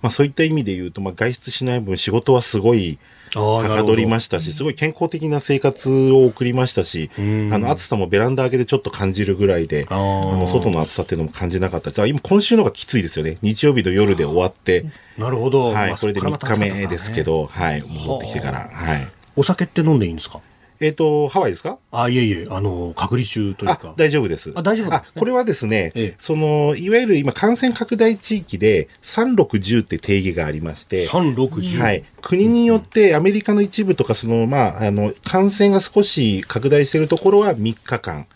[0.02, 2.98] まあそういった意味で言うと、まあ外出しない分仕事はすごい、
[3.34, 12.06] はかどりましたし、すごい健康的な生活を送りましたし、あの暑さもベランダ開けでちょっと感じるぐらいで、あの外の暑さっていうのも感じなかった。
[12.06, 13.38] 今今週のがきついですよね。
[13.42, 14.84] 日曜日の夜で終わって。
[15.18, 15.72] なるほど。
[15.72, 15.94] はい。
[15.96, 17.82] これで3日目ですけど、はい。
[17.82, 18.68] 戻ってきてから。
[18.68, 19.08] はい。
[19.36, 20.40] お酒って飲んでいいんですか？
[20.80, 21.78] えっ、ー、と、ハワイですか？
[21.92, 23.94] あ、いえいえ、あの、隔離中というか。
[23.96, 24.52] 大丈夫です。
[24.54, 31.78] あ、大丈夫、ね、あ、これはですね、ええ、その、いわゆる今、感染拡大地域で、360って定義がありまして、360?
[31.80, 32.04] はい。
[32.20, 38.26] 国によってアメリカの一部とか、その、まあ、あの、感染が少し拡大しているところは3日間。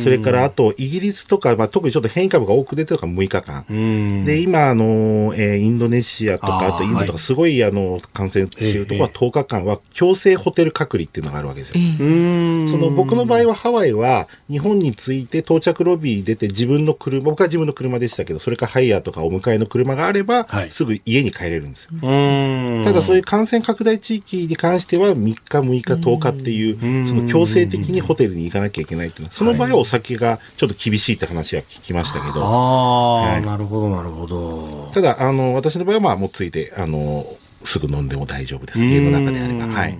[0.00, 4.24] それから、あと、イギリスとか、まあ、特にちょっと変異株が多く出てるか6日間。
[4.24, 11.81] で、今、あの、えー、インドネシアとか、あとインドとか、すごい、あの、感染しているところは10日間は強制ホテル隔離っていうのがあるわけですよ。
[12.70, 21.90] その、僕の場合はハワイは、日本に着いて到着ロビー出て自分の車、僕は自分の車でしたけど、それかハイヤーとかお迎えの車があれば、はい、すぐ家に帰れるんですよ。
[22.84, 32.44] ただそういう感染拡大地域に関しては3日、6日、10日っていう、その強制的にホテルに行かなきゃいけないっていうその場合はお酒がちょっと厳しいって話は聞きましたけど。
[32.44, 34.90] ああ、はい、なるほど、なるほど。
[34.94, 37.26] ただ、あの、私の場合はまあもうついて、あの、
[37.64, 38.84] すぐ飲んでも大丈夫です。
[38.84, 39.66] 家の中であれば。
[39.66, 39.98] はい。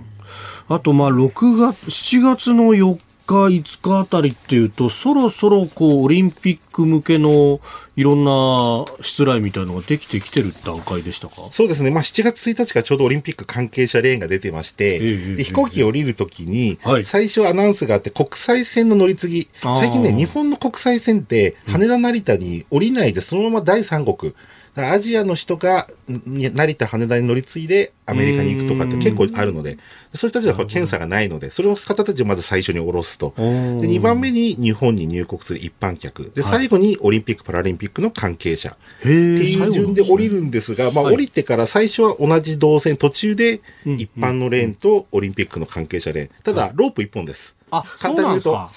[0.73, 7.61] あと、まあ、6月、7月の4日、5日あたりっていうと、そろそろこう、オリンピック向けの
[7.95, 11.47] いろんな出来みたいのができてきてる段階でしたか？
[11.51, 11.91] そうですね。
[11.91, 19.49] まあ、7月1日からちょうどオリンピック関係者レーンが出てまして、えー、で飛行機降りるときに、最初アナウンスがあって、国際線の乗り継ぎ。
[19.61, 24.33] 最近ね、日本の国際線って、羽田成田に降りないで、そのまま第三国、
[24.75, 29.77] アジアの人が成田、羽田に乗り継いでアメリカに行くとかって結構あるので、
[30.15, 33.33] そういう人たちは検査がないので、それを方たちをまず最初に降ろすと。
[33.37, 36.31] で、2番目に日本に入国する一般客。
[36.33, 38.75] で、最後にオリンピック・パラリンピックの関係者。
[38.99, 46.29] っていう順で降りるんですが、まあ降りてから最初は同じ動線、途中で一般のレーンとオリンピックの関係者レーン。
[46.43, 47.55] ただ、ロープ一本です。
[47.77, 48.69] あ、簡単に言うと、あ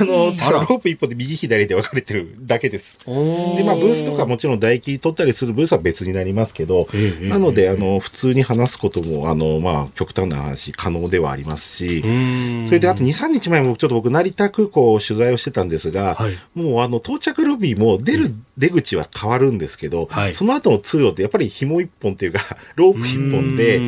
[0.00, 2.98] の、ロープ一本で右左で分かれてるだけです。
[3.06, 6.88] で、まあ、ブースとかもちろん唾液取ったりするブースは別になりますけど、
[7.22, 22.40] なので、あの、普通に話すことも、あの、まあ、極端な話、可能ではありますし、それで、あと2、3日前もちょっと僕、成田空港を取材をしてたんですが、はい、もう、あの、到着ロビーも出る出口は変わるんですけど、はい、その後の通路ってやっぱり紐一本っていうか、
[22.76, 23.78] ロープ一本で、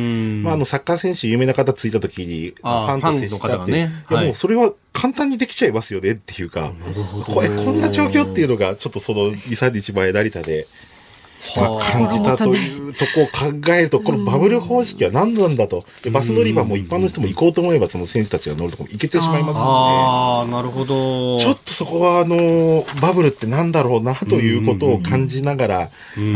[0.43, 4.13] まあ、あの、サッカー選手有名な方ついた時に、ファンと接したって、ね、い。
[4.13, 6.73] や、もうそれは簡単にできちゃいますよねっていうか、
[7.25, 10.86] これ、こんな状況っていうのが、ちょっとその2、3日前成田で、まあ、
[11.37, 15.85] 感じたというとこを考えると、このバブル方式は何なんだと。
[16.11, 19.69] バス乗り場も一般の人も行こうと思えば、その選手たちが乗るとこも行けてしまいますので。
[19.69, 21.39] ああ、なるほど。
[21.39, 25.89] ちょっとそこは、あの、バブルってなんだろうな、ということを感じながら、あ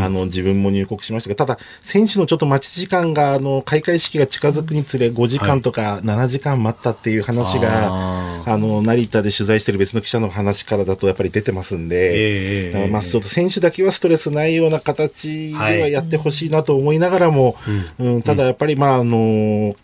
[0.10, 19.76] の、自分も入国しましたが、ただ、選手のちょっと待ち時間が、あの、開会式が近づくにつれ、5時間とか7時間待ったっていう話が、あの、成田で取材してる別の記者の話からだとやっぱり出てますんで、えー、まあ、ちょっと選手だけはストレスないような形ではやってほしいなと思いながらも、はい、うん、ただやっぱりまああの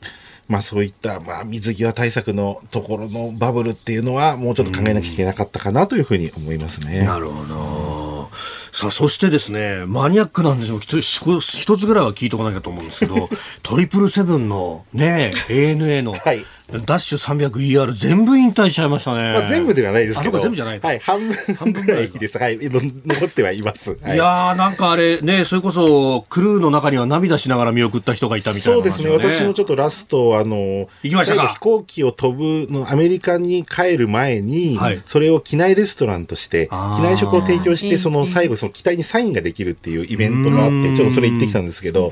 [0.47, 7.03] まあそういった、まあ水際対策のところのバブルっていうのはもうちょっと考えなきゃいけなかったかなというふうに思いますね。
[7.03, 8.29] なるほど。
[8.71, 10.79] さあ、そしてですね、マニアックなんでしょう。
[10.79, 13.29] 一つぐらいは聞いとかなきゃと思うんですけど、
[13.63, 19.33] トリプルセブンのね、ANA の、はいダッシュ 300ER 全部引退しちゃいましたね。
[19.33, 20.39] まあ、全部ではないですけど。
[20.39, 22.37] 全部じゃないはい、半分ぐらいです。
[22.37, 23.97] はい、残ってはいます。
[24.01, 29.09] はい、いやなんかあれ、ね、それこそ、クルーの中には涙しながら見送った人がいたみたいな、ね、そうですね。
[29.09, 31.47] 私もちょっとラスト、あの、行きましたか？
[31.47, 42.11] 飛行機を飛ぶの、アメリカに帰る前に、はい、それを機内レストランとして、機内食を提供して、その最後、その機体にサインができるっていうイベントがあって、ちょっとそれ行ってきたんですけど、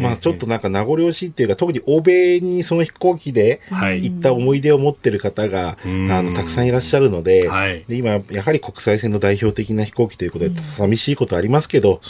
[0.00, 3.60] まあちょっとなんか名残惜しいっていうか、特に欧米にその飛行機で
[3.94, 5.86] 行った思い出を持ってる方が、あ
[6.22, 7.48] の、たくさんいらっしゃるので、
[7.88, 12.00] で今、やはり国際線の代表的な飛行機ということで、寂しいことありますけど、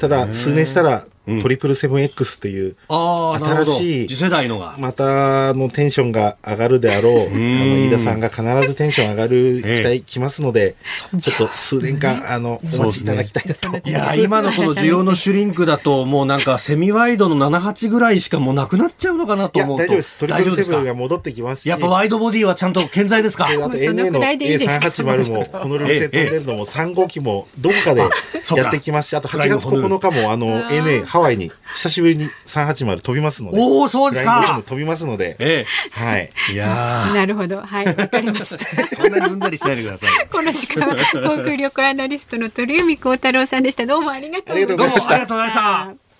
[0.00, 4.74] ただ、数年したら、トリプルセブン X っていう、新しい、次世代のが。
[4.78, 10.74] また、のテンションが上がるであろう、 あの、飯田さんが必ずテンション上がる機体来ますので、
[11.20, 13.88] ちょっと数年間、あの、お待ちいただきたいなと。
[13.88, 19.84] いや、今のこの需要のシュリンクだと、もうなんか、セミワイドの78ぐらいしかもうなくなっちゃうのかなと思うと。
[19.84, 20.16] 大丈夫です。
[20.18, 21.68] トリプルセブンが戻ってきますし。
[21.68, 23.46] やっぱワイドボディはちゃんと健在ですか？
[23.46, 28.00] あと NA の A380 も、ホノルル線飛んでるのも、3号機もどこかで
[28.56, 33.58] やってきますし、あと8月9日も、あの、ANA ハワイに久しぶりに380飛びますので。
[33.60, 34.62] おお、そうですか。
[34.66, 35.36] 飛びますので。
[35.40, 36.00] ええ。
[36.00, 36.30] はい。
[36.50, 37.60] いやなるほど。
[37.60, 38.64] はい、わかりました。
[38.96, 40.26] そんなに踏んだりしないでください。
[40.28, 43.84] この時間は、航空旅行アナリストの鳥海幸太郎さんでした。
[43.84, 45.12] どうもありがとうございました。
[45.12, 46.11] ありがとうございました。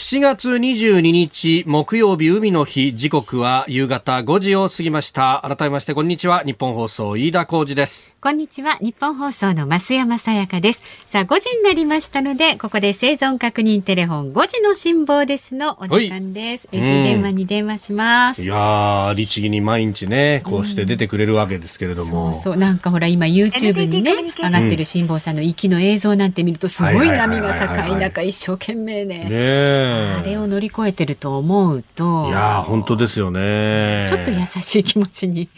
[0.00, 5.42] 7月22日木曜日海の日時刻は夕方5時を過ぎました。
[5.44, 6.42] 改めましてこんにちは。
[6.42, 8.16] 日本放送飯田浩二です。
[8.18, 8.78] こんにちは。
[8.80, 10.82] 日本放送の増山さやかです。
[11.04, 16.66] さあ5時になりましたのでここで生存確認テレフォン5時の辛抱ですのお時間です。
[16.72, 18.42] 衛星電話に電話します。
[18.42, 22.56] いや律儀に毎日ねこうして出てくれるわけですけれども、うん、そうそう。
[22.56, 29.28] なんかほら今 YouTube にね上がってる辛抱さんの息の映像なんて見るとすごい波が高い中一生懸命ね。
[29.28, 35.48] ねあれを乗り越えてると思うといや本当ですよねちょっと優しい気持ちに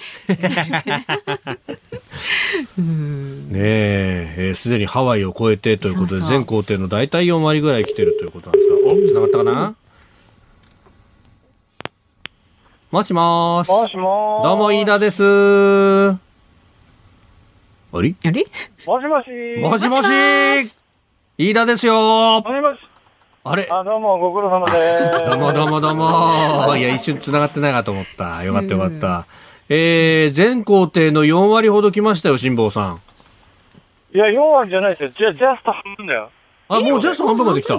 [3.49, 9.75] ねえすで、ー、にハワイを越えてということで全行程の大体4割ぐらい来てるということなんですがおつながったかな、
[12.93, 13.69] もしもし。
[13.71, 15.23] もしもどうも、飯田です。
[15.25, 16.19] あ
[18.03, 18.15] れ？
[18.25, 18.45] あれ？
[18.87, 19.31] もしもし。
[19.61, 20.79] もしもし。
[21.39, 22.43] 飯田ですよ。
[22.43, 22.92] もしもし。
[23.45, 23.67] あれ？
[23.69, 24.73] あ、どうも、ご苦労様で
[25.25, 25.31] す。
[25.31, 26.77] どうもどうもどうも。
[26.77, 28.45] いや、一瞬繋がってないかと思った。
[28.45, 29.27] よかったよかった。
[29.69, 33.01] えー、全工程の4割ほど来ましたよ、辛坊さん。
[34.15, 35.11] いや、4割じゃないですよ。
[35.11, 36.31] じゃ、ジャスト半分だよ。
[36.69, 37.75] あ、もうジャスト半分まで来た？
[37.75, 37.79] あ、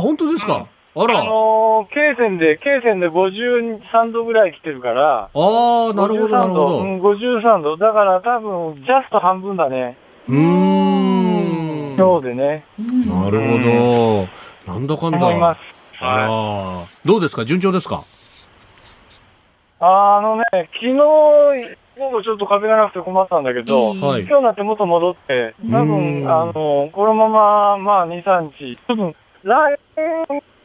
[0.00, 1.20] 本当ですか、うん、あら。
[1.20, 5.24] あのー、経線で、経線で53度ぐらい来てるから。
[5.24, 5.28] あ
[5.90, 6.78] あ、なるほど、なるほど。
[6.80, 7.76] うん、53度。
[7.76, 9.98] だから多分、ジャスト半分だね。
[10.26, 11.96] うん。
[11.98, 12.64] 今日でね。
[12.78, 14.28] なるほど。
[14.66, 15.18] なんだかんだ。
[15.18, 15.60] 思います。
[16.00, 17.44] ああ、どうですか？
[17.44, 18.04] 順調ですか？
[19.78, 29.78] あのね、昨日、午後ちょっと風がなくて困ったんだけど、はい、今日になって元戻って、多分、あの、このまま、まあ、2、3日、多分、来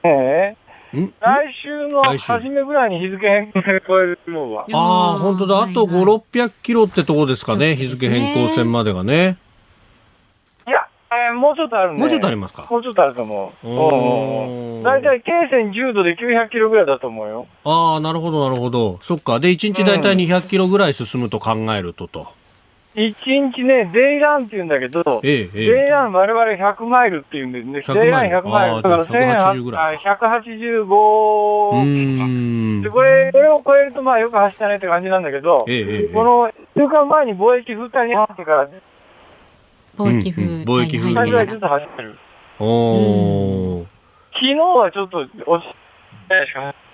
[0.02, 0.58] 年、
[0.94, 4.66] 来週の初めぐらいに日付変更線超えると思うわ。
[4.72, 5.62] ああ、本当だ。
[5.62, 9.38] あと5、600キロってとこですかね、日付変更線までがね。
[11.14, 12.00] えー、もうちょっとあるね。
[12.00, 12.66] もうちょっとありますか？
[12.70, 13.68] もうちょっとあると思う。
[13.68, 14.84] うん。
[14.84, 17.48] 大体、経線10度で900キロぐらいだと思うよ。
[17.66, 18.98] ああ、なるほど、なるほど。
[19.02, 19.40] そっか。
[19.42, 22.28] で、1日大体200キロぐらい進むと考えるとと。
[22.96, 23.16] 1
[23.54, 28.02] 日ね、デイランって言うんだけど、ええ、デイラン我々100マイルって言うんですね。
[28.02, 28.82] デイラン100マイル。
[28.82, 29.98] だから180ぐらい。
[29.98, 31.72] 185。
[31.72, 32.82] うん。
[32.82, 38.68] で、これ、これを超えるとまあよく走ったねって感じなんだけど、ええ、この1週間前に貿易2に走ってから、
[39.98, 42.18] 貿易風、うん、貿易風ぐらいずっと走ってる。
[42.60, 43.86] お
[44.34, 45.64] 昨日はちょっと、おし、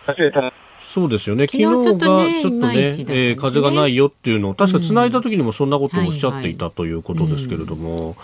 [0.05, 0.53] 走れた。
[0.79, 1.47] そうですよね。
[1.47, 2.75] 昨日がちょっとね、とね、ね。
[2.75, 8.15] えー、風がないよっていうのを、確か繋いだ時にもそんなことをおっしゃっていたということですけれども、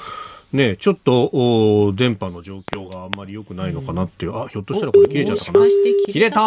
[0.53, 5.65] ね、ちょっとお電波の状況があんまり良くないのかなっていう、うん、あひょっとしたらこれ切れちゃったかな。
[6.07, 6.39] 切れた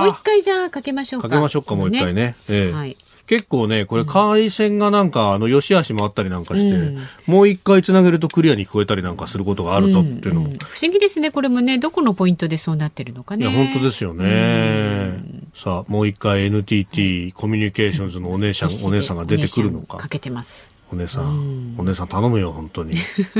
[0.00, 1.28] もう一回じゃあかけましょうか。
[1.30, 10.46] かけましょうかもう一回ね、えー、はい結構ね、これ回線がなんか、あの、良し悪しもあったりなんかして、うん、もう一回つなげるとクリアに聞こえたりなんかすることがあるぞっていうのも。
[10.46, 11.30] うんうん、不思議ですね。
[11.30, 13.46] これもね、どこのポイントでそうなってるのかね。
[13.46, 15.22] いや、本当ですよね。
[15.54, 19.96] さあ、もう一回 NTT コミュニケーションズのお姉さん、お姉さんが出てくるのか。
[19.96, 20.74] かけてます。
[20.92, 22.92] お姉さん、お姉さん頼むよ、本当に。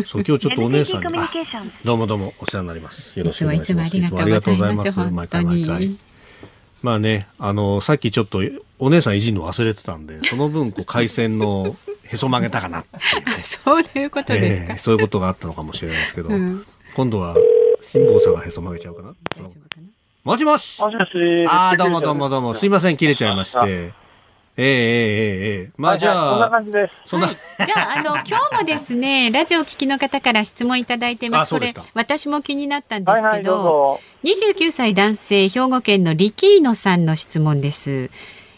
[0.06, 1.12] そう、今日ちょっとお姉さんに。
[1.85, 3.19] どうもどうもお世話になります。
[3.19, 3.97] よろしくお願いします。
[3.97, 4.98] いつもありがとうございます。
[4.98, 5.97] 毎回毎回。
[6.85, 8.43] まあね、あの、さっきちょっと
[8.78, 13.31] お姉さんいじるの忘れてたんで、その分、こう、回線のへそ曲げたかなって。
[13.31, 17.36] いう、ね、そういうことですか、えー、そういうことがあったのかもしれないですけど、うん、今度は
[17.81, 19.15] 辛坊さんがへそ曲げちゃうかな。
[20.24, 20.82] もしもし。
[20.82, 21.47] もしもし。
[21.48, 22.52] ああ、どうもどうもどうも。
[22.52, 23.94] すいません、切れちゃいまして。
[24.56, 26.94] ええええええまあじゃあ、そんな感じです。
[27.06, 27.36] そんな、はい、
[27.66, 31.52] じゃあ、あの、今日もですね、 ラジオ聞きの方から質問いただいてます。
[31.52, 38.10] これ、私も気になったんですけど、はいはい、29歳男性、兵庫県のリキーノさんの質問です。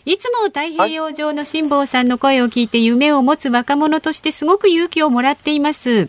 [0.05, 6.09] いつも太平洋上の辛坊さんの声を聞いて夢を持つ若者としてすごく勇気をもらっています。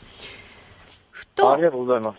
[1.38, 1.57] と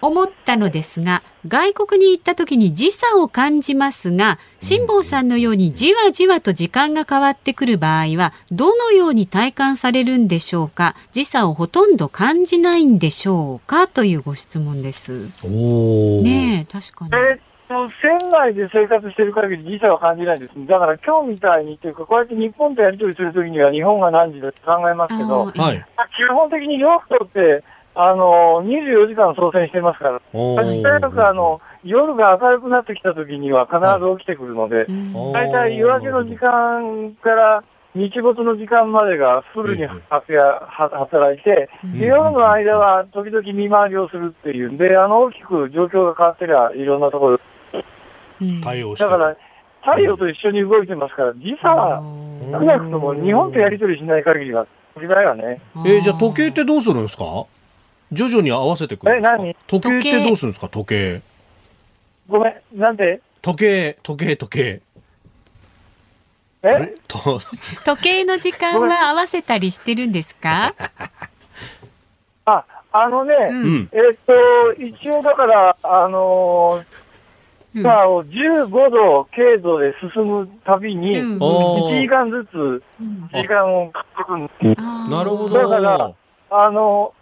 [0.00, 10.94] 思ったのですが外国に行った時に時差を感じますが辛坊さんのようにじわじわと時間が変わってくる場合はどのように体感されるんでしょうか？
[11.12, 13.88] 時差をほとんど感じないんでしょうか？
[13.88, 15.28] というご質問です。
[15.44, 17.10] ね確かに。
[17.14, 20.52] え船内で生活してる限り時差は感じないです。
[20.66, 25.86] だから今日みたいにというか、こうやって日本とやり取りするときには日本が何時だって考えますけど、はい、
[26.16, 27.62] 基本的にヨットって
[28.00, 34.86] あの、24時間操船してますから、大体あの、夜が明るくなってきた時には必ず起きてくるので、
[35.32, 37.64] 大体夜明けの時間から
[37.96, 41.68] 日没の時間までがフルに働いて、
[41.98, 47.40] 夜の間は時々見回りをするっていうんで、あの大きく状況が変わってりゃいろんなところ、
[48.62, 49.04] 対応して。
[49.04, 49.36] だから
[49.84, 52.00] 太陽と一緒に動いてますから、時差は
[52.52, 55.60] 少なくとも日本とやり取りしない限りは、時代はね。
[55.84, 57.24] えー、じゃあ時計ってどうするんですか？
[58.12, 59.36] 徐々に合わせてくるんですか？
[59.36, 59.56] え、何？
[59.66, 60.68] 時計ってどうするんですか？
[60.68, 61.22] 時計。
[62.28, 63.20] ごめん、なんで？
[63.42, 64.80] 時計、時計、時計。
[66.62, 66.94] え？
[67.06, 67.40] と
[67.84, 70.74] 時計の時間は合わせたりしてるんですか？
[72.46, 82.82] あ、あのね、うん、えっと、一応だから、あのー、さあ、15度、経度で進むたびに、1時間ずつ
[83.34, 85.10] 時間をかけるんです。
[85.10, 85.58] なるほど。
[85.58, 86.12] だから、
[86.50, 87.12] あの、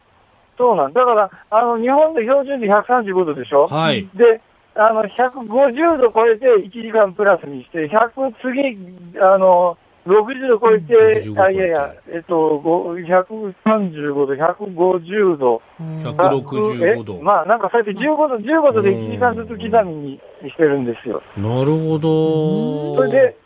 [0.58, 3.66] そうなんだから、あの、日本で標準で135度でしょ？
[3.66, 4.08] はい。
[4.14, 4.40] で、
[4.74, 8.76] あの、150度超えて1時間プラスにして、100、次、
[9.20, 9.76] あの、
[10.06, 10.94] 60度超えて、
[11.40, 15.62] あ、いやいや、えっと、135度、150度。
[15.80, 17.22] 165度。
[17.22, 21.22] まあ、なんかそうやって15度、15度で1時間ずつ刻みにしてるんですよ。
[21.36, 22.96] なるほど。
[22.96, 23.36] それで、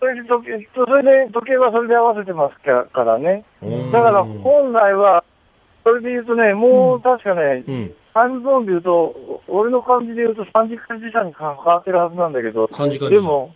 [0.00, 2.54] それで時計、それで時計はそれで合わせてます
[2.92, 3.44] からね。
[3.92, 5.22] だから本来は、
[5.86, 13.54] それで言うとね、もう確かね、うん、タイムゾーンで言うと、俺の感じで言うと3時間時差に関わってるはずなんだけど、3時間でも、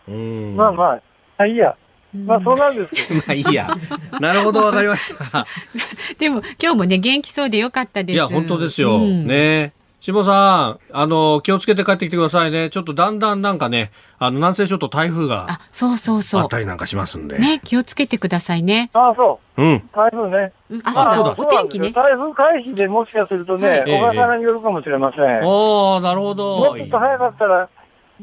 [0.54, 1.00] まあま
[1.38, 1.76] あ、いいや。
[2.14, 3.66] まあそうなんです まあいいや。
[4.20, 5.44] なるほど、わかりました。
[6.18, 8.14] でも今日もね、元気そうでよかったです。
[8.14, 8.98] いや、本当ですよ。
[8.98, 12.70] うん、ね下さん、あの、気をつけて帰ってきてくださいね。
[12.70, 15.46] ちょっとだんだんなんかね、あの、南西諸島台風が。
[15.50, 16.40] あ、そうそうそう。
[16.40, 17.38] あったりなんかしますんで。
[17.38, 18.90] ね、気をつけてくださいね。
[18.94, 19.62] あそう。
[19.62, 19.90] うん。
[19.94, 20.52] 台風ね。
[20.84, 21.34] あ、そうだ。
[21.36, 21.90] お天気ね。
[21.90, 25.22] 台風回避でもしかするとね、小笠原によるかもしれません。
[25.44, 26.58] おー、なるほど。
[26.58, 27.68] もうちょっと早かったら、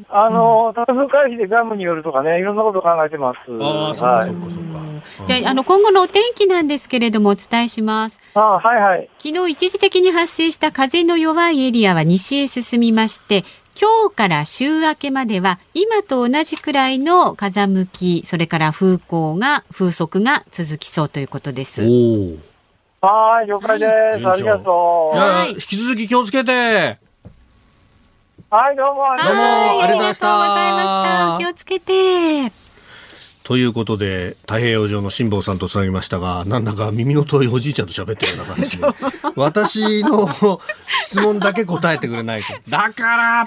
[0.10, 3.38] あの、台風回避でガムによるとかね、いろんなこと考えてます。
[3.62, 5.26] ああ、そっかそっかそっか。
[5.26, 8.20] じゃあ、あの、今後のお天気なんですけれども、お伝えします。
[8.34, 9.10] あはいはい。
[9.20, 13.44] 昨日一時的に発生した風の弱いエリアは西へ進みまして、
[13.80, 21.84] 今日から週明けまでは今と同じくらいの風向き、それから風向が、風速が続きそうということです。
[23.00, 23.86] はい、了解で
[24.20, 24.28] す。
[24.28, 25.18] ありがとう。
[25.18, 25.52] はい。
[25.52, 27.07] 引き続き気をつけて。
[28.50, 28.96] はい、どうも。
[28.96, 31.38] どうも、ありがとうございました。
[31.38, 32.67] 気をつけて。
[33.48, 38.86] ということで太平洋上の辛坊さんとつなぎましたがなんだか耳の遠いおじいちゃんと喋ってるような感じで。
[39.38, 40.60] 私の
[41.04, 42.48] 質問だけ答えてくれないと。
[42.70, 43.46] だから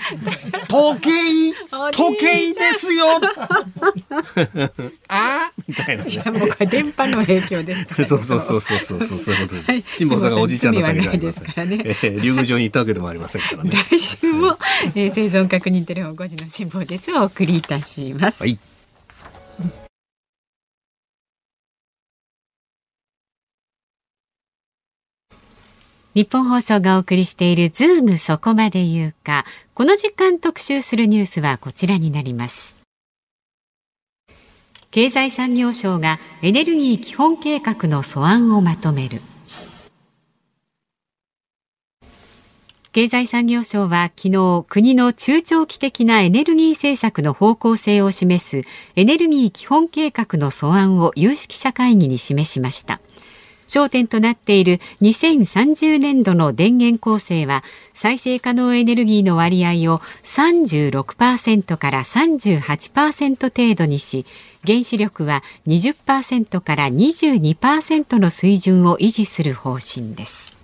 [0.68, 1.52] 時計
[1.92, 3.20] 時計ですよ。
[5.08, 5.52] あ？
[5.68, 13.70] みたいな、ね、いやもうこれ電波の影響です、ね、そうそうそうそうそうそうそういうことです、はい、辛坊さんがおじいちゃんだったわけじゃありませんからね、えー、竜宮城に行ったわけでもありませんからね。
[13.90, 14.56] 来週も、
[14.94, 17.12] えー、生存確認テレフォン5時の辛坊です。
[17.12, 18.44] お送りいたします。
[18.44, 18.58] はい
[26.12, 29.44] 日本放送がお送りしているズームそこまで言うか。
[29.74, 32.74] この時間特集するニュースはこちらになります。
[34.90, 39.22] 経済産業省がエネルギー基本計画の素案をまとめる。
[42.90, 48.62] 経済産業省は昨日国の中長期的なエネルギー政策の方向性を示す
[48.96, 53.00] エネルギー基本計画の素案を有識者会議に示しました。
[53.70, 57.62] 焦点となっている2030年度の電源構成は
[57.94, 64.26] 再生可能エネルギーの割合を36%から38%程度にし
[64.66, 70.56] 原子力は20%から22%の水準を維持する方針です。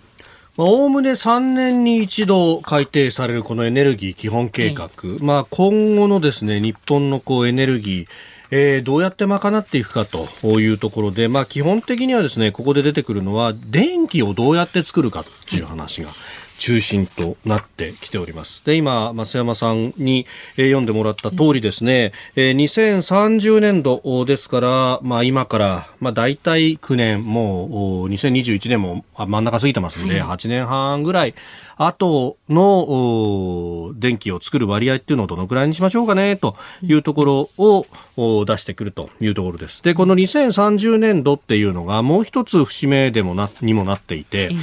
[0.59, 4.89] おおむね3年に一度改定されるこのエネルギー基本計画、
[5.21, 8.07] まあ、今後のですね日本のこうエネルギー
[8.51, 16.11] えー、どうやって賄っていくかというところで、まあ、基本的にはですねここで出てくるのは電気をどうやって作るかっていう話が。
[16.59, 18.65] 中心となってきております。
[18.65, 20.27] で、今、増山さんに、
[20.57, 31.35] えー、読んでもらった通りですね、えー、2030年度ですから、まあ今から、まあ大体9年、もう2021年も真ん中過ぎてますんで、はい、8年半ぐらい
[31.77, 39.83] 後の電気を作る割合っていうのをどのくらいにしましょうかね、というところを出してくるというところです。
[39.83, 44.57] で、この2030年度っていうのがもう一つ節目でもな、にもなっていて、うん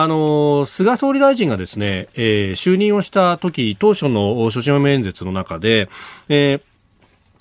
[0.00, 5.88] あの菅総理大臣がですね、えー、就任をした時当初の所信演説の中で、
[6.28, 6.60] え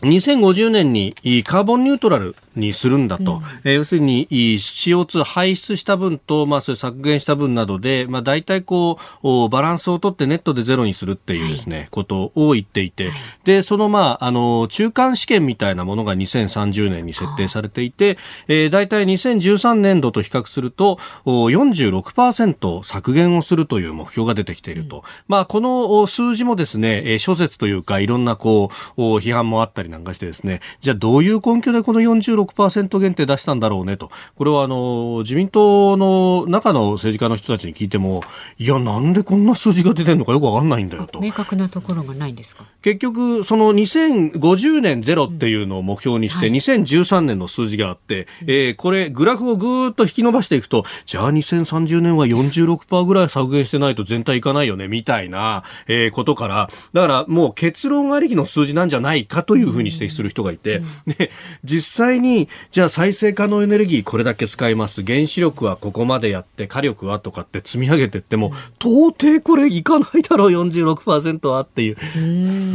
[0.01, 1.13] ー、2050年に
[1.45, 18.17] カーボンニュートラルにするんだと、うん、えー、要するに CO2 排出した分と、まあ、それ削減した分などで、まあ、大体こうバランスをとってネットでゼロにするっていうですね、はい、ことを言っていて、はい、でその、まあ、あの中間試験みたいなものが2030年に設定されていて、
[18.47, 34.09] えー、大体2013年度と比較すると46%削減をするという目標が出てきていると、うん、まあ、この数字もですね諸説というかいろんなこう批判もあったりなんかしてですねじゃあどういう根拠でこの46 6%限定出したんだろうねと。
[34.35, 38.21] これはあの、自民党の中の政治家の人たちに聞いても、
[38.57, 41.19] いや、なんでこんな数字が出てるのかよくわかんないんだよと。
[41.19, 42.65] 明確なところがないんですか？
[42.87, 46.53] 結局、その2050年ゼロっていうのを目標にして、うん。
[46.53, 61.29] はい、2013年の数字があって、えー、これ、グラフをぐーっと引き伸ばしていくと、じゃあ2030年は46%ぐらい削減してないと全体いかないよね、みたいな、えー、ことから、だからもう結論ありきの数字なんじゃないかというふうに指摘する人がいて、うん、で、
[61.65, 65.03] 実際にじゃあ再生可能エネルギーこれだけ使います。
[65.03, 71.97] 原子力はここまでやって、火力はとかって積み上げてっても、到底これいかないだろう、46%はっていう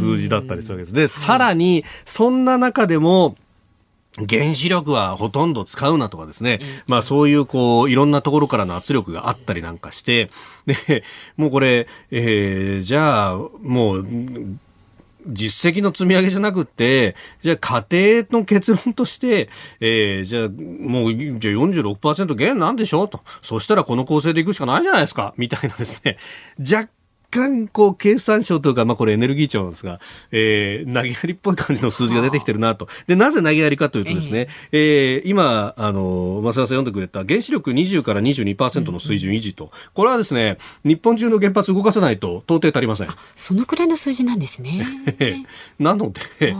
[0.03, 0.93] 数字だったりするわけです。
[0.93, 3.35] で、さらに、そんな中でも、
[4.29, 10.29] 原子力はほとんど使うなとかですね、まあそういうこう、いろんなところからの圧力があったりなんかして、
[10.67, 11.03] で、
[11.35, 14.05] もうこれ、えー、じゃあ、もう、
[15.25, 19.49] 実績の積み上げじゃなくて、じゃあ家庭の結論として、
[19.79, 23.21] えー、じゃあもう、じゃあ46%減なんでしょうと。
[23.41, 25.33] そしたらこの構成でいくしかないじゃないですか。
[25.37, 26.17] みたいなですね。
[26.59, 26.89] 若
[27.33, 29.99] 干、こう、経産省というか、まあ、これエネルギー庁なんですが、
[30.31, 32.87] えー、投げやりっぽい感じの数字が出てきてるなと。
[33.07, 43.07] で、なぜ投げやりかというとですね、えー、今、あの、増田さん読んでくれた原子力20から22%の水準維持と、これはですね、日本中の原発動かさないと到底足りません。
[43.35, 44.85] そのくらいの数字なんですね。
[45.79, 46.55] なので、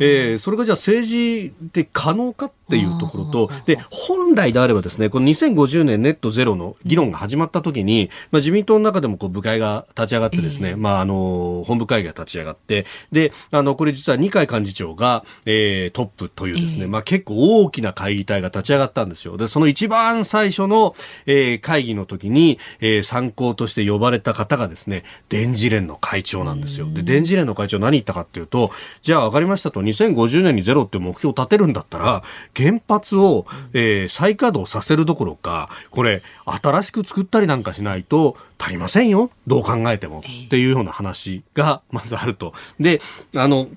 [0.00, 19.36] えー、それがじゃあ政治で可能かっていうところと、で、本来であればですね、この2050年ネットゼロの議論が始まった時に、まあ、自民党の中でもこう部会が立ち上がってですね、えー、まあ、あの、本部会議が立ち上がって、で、あの、これ実は二階幹事長が、えー、トップというですね、えー、まあ、結構大きな会議体が立ち上がったんですよ。
[19.36, 20.94] で、その一番最初の、
[21.26, 26.88] えー、会議の時に、えー、参考として呼ばれた方がですね、電磁連の会長なんですよ。
[26.90, 28.70] で、電磁連の会長何言ったかっていうと、
[29.02, 32.22] じゃあ分かりましたと、2050年にゼロって目標を立てるんだったら、
[32.56, 39.30] 原発を、えー、再稼働させるどころか、これ、新しく作ったりなんかしないと足りませんよ。
[39.46, 40.20] どう考えても。
[40.20, 42.52] っていうような話がまずあると。
[42.80, 43.00] で、
[43.34, 43.68] あの、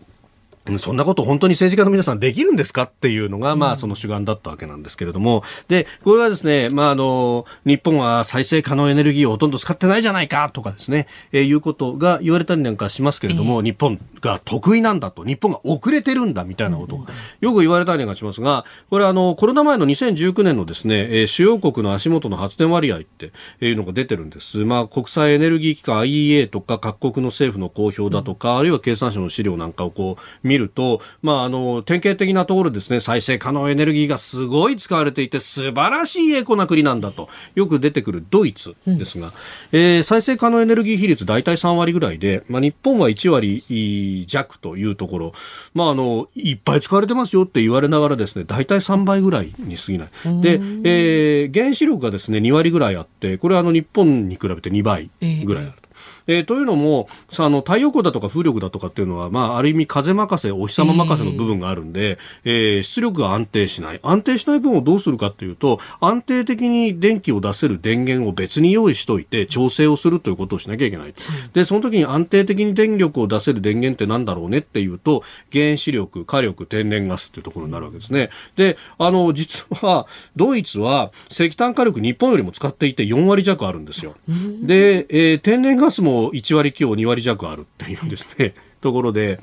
[0.78, 16.90] そんなこと本当に政治家の皆さんできるんですかっていうのが、まあ、その主眼だったわけなんですけれども、で、これはですね、まあ、あの、日本は再生可能エネルギーをほとんど使ってないじゃないかとかですね、えー、いうことが言われたりなんかしますけれども、日本が得意なんだと、日本が遅れてるんだみたいなこと。
[16.96, 17.06] を
[17.42, 23.32] よく言われたりなんかしますが、これあの、コロナ前の2019年のですね、えー、主要国の足元の発電割合って
[23.62, 24.60] いうのが出てるんです。
[24.60, 39.34] まあ、国際エネルギー機関 IEA とか各国の政府の公表だとか、あるいは経産省の資料なんかをこう見ると、まあ、あの、典型的なところですね、再生可能エネルギーがすごい使われていて、素晴らしいエコな国なんだと、よく出てくるドイツですが、うん、
[39.72, 45.34] えー、再生可能エネルギー比率大体3割ぐらいで、まあ、日本は1割弱というところ、
[45.74, 50.10] まあ、あの、いっぱい使われてますよって言われながらですね、大体3倍ぐらいに過ぎない。
[50.42, 55.10] で、えー、原子力がですね、2割ぐらいあって、これはあの、日本に比べて2倍
[55.46, 55.78] ぐらいあると。
[55.82, 55.89] えー
[56.30, 71.22] えー、というのもさあの太陽光だとか風力だとかっていうのは、まあ、ある意味風任せお日様任せの部分があるんで、えー、えー、出力が安定しない安定しない分をどうするかっていうと安定的に電気を出せる電源を別に用意しておいて調整をするということをしなきゃいけないと。
[71.54, 78.30] でその時に安定的に電力を出せる電源ってなんだろうねっていうと原子力火力天然ガスっていうところになるわけですね。
[78.56, 84.16] であの実はドイツは石炭火力日本よりも使っていて4割弱あるんですよ。
[84.62, 88.54] で、えー、天然ガスも1割強2割弱あるっていうですね。
[88.82, 89.40] ところで、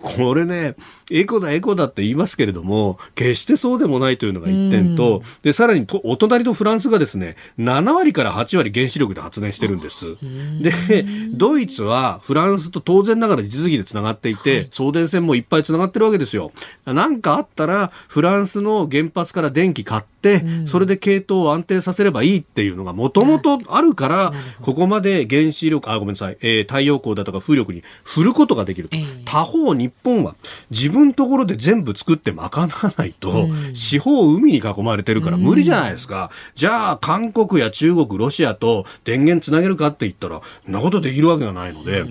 [0.00, 0.76] これね、
[1.10, 10.16] エコだエコだって言いますけれども、決してそうでもないというのが一点と、で、さらにお隣のフランスがですね、7割から8割原子力で発電してるんです。
[10.60, 16.52] で、ドイツはフランスと当然ながら地続きで繋がっていて、送電線もいっぱい繋がってるわけですよ。
[16.84, 28.88] なんかあったら、フランスの原発から電気買って、それで系統を安定させればいいっていうのがもともとあるから、ここまで原子力、あ、ごめんなさい、えー、太陽光だとか風力に振ることができる。
[28.88, 28.96] と。
[29.24, 30.34] 他方、日本は
[30.70, 36.30] 自分分ところで全部作って賄わないと、四方海に囲まれてるから無理じゃないですか。
[36.54, 42.04] じゃあ、韓国や中国、ロシアと電源つなげるかって言ったら、そんなことできるわけがないので、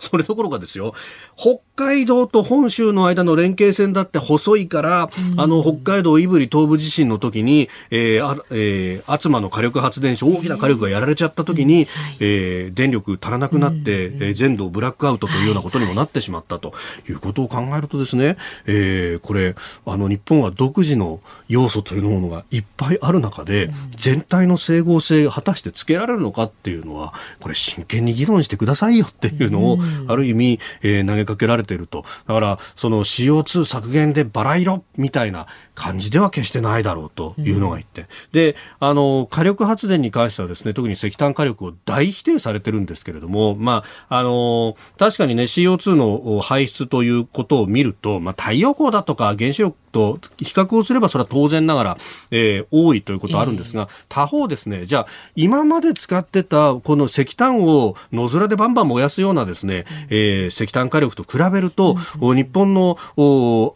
[0.00, 0.94] それどころかですよ、
[1.36, 11.88] 北海道と本州の間の連携線だって細いから、うん、あの、北海道胆振東部地震の時に、えー、あえー、厚間の火力発電所、大きな火力がやられちゃった時に、うん、
[12.18, 16.74] えー、電力足らなくなって、うん、えー、全土ブラックアウトというようなことにもなってしまったと
[17.08, 18.36] いうことを考えるとですね、
[18.66, 19.54] えー、これ、
[19.86, 29.78] あの、日本は独自の要素というものがいっぱいある中で、全体の整合性果たしてつけられるのかっていうのは、これ真剣に議論してくださいよっていうのを、
[30.08, 32.04] ある意味、えー、投げかけられていると。
[32.26, 38.04] だから、その CO2 削減でバラ色みたいな感じでは決してないだろうというのが一点。
[38.04, 51.98] うん、で、あの、火力発電に関してはですね、特に石炭火力を大否定されてるんですけれども、まあ、あの、確かにね、CO2 の排出ということを見ると、まあ、太陽光だとか原子力と比較をすればそれは当然ながら、
[52.30, 55.06] えー、多いということはあるんですが、他方ですね、じゃあ、
[55.36, 62.98] 今まで使ってたこの石炭を野面でバンバン燃やすようなですね、えー、石炭火力と比べると、うん、日本の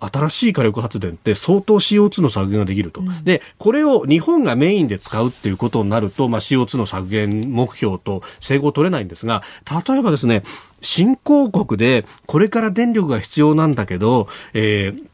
[0.01, 9.43] 新しい火力発電って相当 CO2 の削減ができると、うん、でこれを日本がメインで使うっていうことになると、まあ、CO2 の削減目標と整合取れないんですが
[9.87, 10.43] 例えばですね
[10.81, 15.12] 新興国でこれから電力が必要なんだけど、えー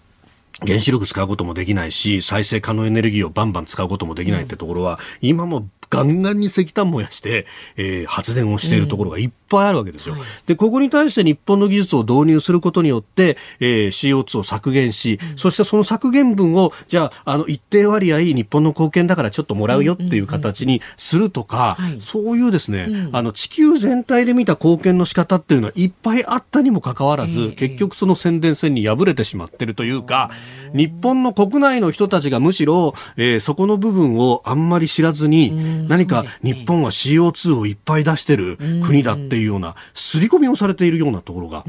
[0.66, 7.46] 原子力使うこともできないし、再生可能エネルギーをバンバン使うこともできないってところは、今もガンガンに石炭燃やして、
[7.76, 10.16] えー、発電をしているところがいっぱいあるわけですよ。
[10.46, 30.30] で、ここに対して日本の技術を導入することによって、えー、CO2 を削減し、うん、そしてその削減分を、じゃあ、あの、一定割合日本の貢献だからちょっともらうよっていう形にするとか、そういうですね、うん、あの、地球全体で見た貢献の仕方っていうのはいっぱいあったにもかかわらず、結局その宣伝戦に敗れてしまってるというか、
[30.74, 41.64] 日本の国内の人たちがむしろ、えー、そこの部分をあんまり知らずに、何か日本は CO2 をいっぱい出してる国だっていうような、刷り込みをされているようなところが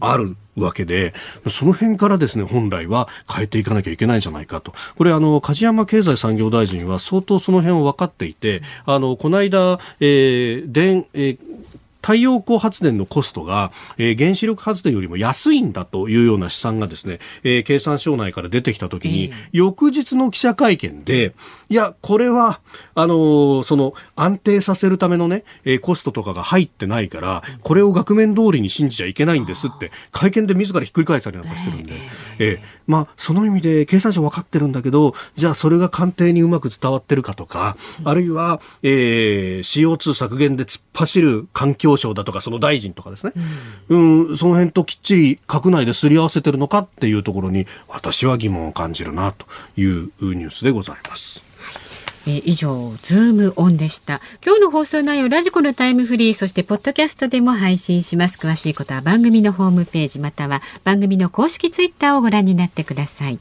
[0.00, 0.36] ある。
[0.54, 1.14] わけで、
[1.48, 4.74] その辺からですね、本来は変えていかなきゃいけないんじゃないかと。
[4.96, 21.32] これ、あの、梶山経済産業大臣は相当その辺を分かっていて、あの、この間、えー、電、えー太陽光発電のコストが、えー、原子力発電よりも安いんだというような試算がですね、えー、経産省内から出てきたときに、えー、翌日の記者会見で、
[21.72, 22.60] いや、これは、
[22.94, 31.94] あのー、その、安定させるためのね、えー、コストとかが入ってないから、これを額面通りに信じちゃいけないんですって、会見で自らひっくり返したりなんかしてるんで、
[32.38, 43.32] えー、まあ、その意味で経産省分かってるんだけど、じゃあそれが官邸にうまく伝わってるかとか、あるいは、えー、CO2 削減で突っ走る環境省だとか、その大臣とかですね、
[43.88, 49.46] うん、うん、その辺ときっちり閣内ですり合わせてるのかっていうところに、私は疑問を感じるなと
[49.80, 51.42] いうニュースでございます。
[52.26, 54.20] えー、以上、ズームオンでした。
[54.44, 58.38] 今日の放送内容、ラジコのタイムフリー、そしてポッドキャストでも配信します。
[58.38, 63.38] 詳しいことは番組のホームページ、または番組の公式ツイッターをご覧になってください。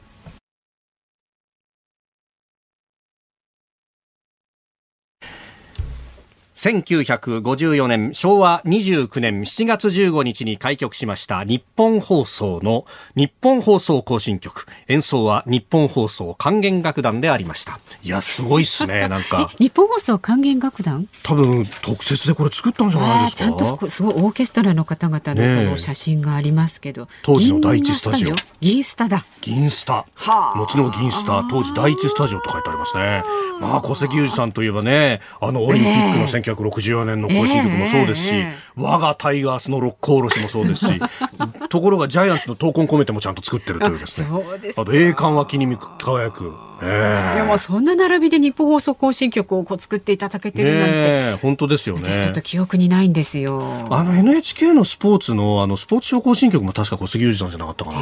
[6.61, 12.85] 1954年昭和29年7月15日に開局しました日本放送の
[13.15, 14.67] 日本放送行進曲。
[14.87, 17.79] 演奏は日本放送管弦楽団でありました。
[18.03, 19.49] いやすごいっすね なんか。
[19.57, 21.07] 日本放送管弦楽団？
[21.23, 23.37] 多分特設でこれ作ったんじゃないですか？
[23.37, 28.35] ちゃんとすごいオーケストラの方々の写真がありますけど、当時の第一スタジオ。
[28.59, 29.25] 銀スタだ。
[29.41, 30.05] 銀スタ。
[30.55, 31.43] 後の銀スタ。
[31.49, 33.23] 当時第一スタジオと書いてありますね。
[33.59, 40.99] まあ小関裕二さんといえばねあのオリンピックの選挙1964年の行進曲もそうですし、えー、我がタイガースのロックおろしもそうですし、
[41.69, 44.27] ところがジャイアンツの闘魂込めてもちゃんと作ってるというですね。
[44.77, 46.51] あと栄冠は気に輝く。
[46.83, 52.01] えー、いやもうそんな並びで日本放送行進曲をこう作っていただけてるなんて、本当ですよね。
[52.11, 53.61] 私ちょっと記憶にないんですよ。
[53.91, 58.01] あの NHK のスポーツのあのスポーツ賞行進曲も確か小杉裕二さんじゃなかったかな。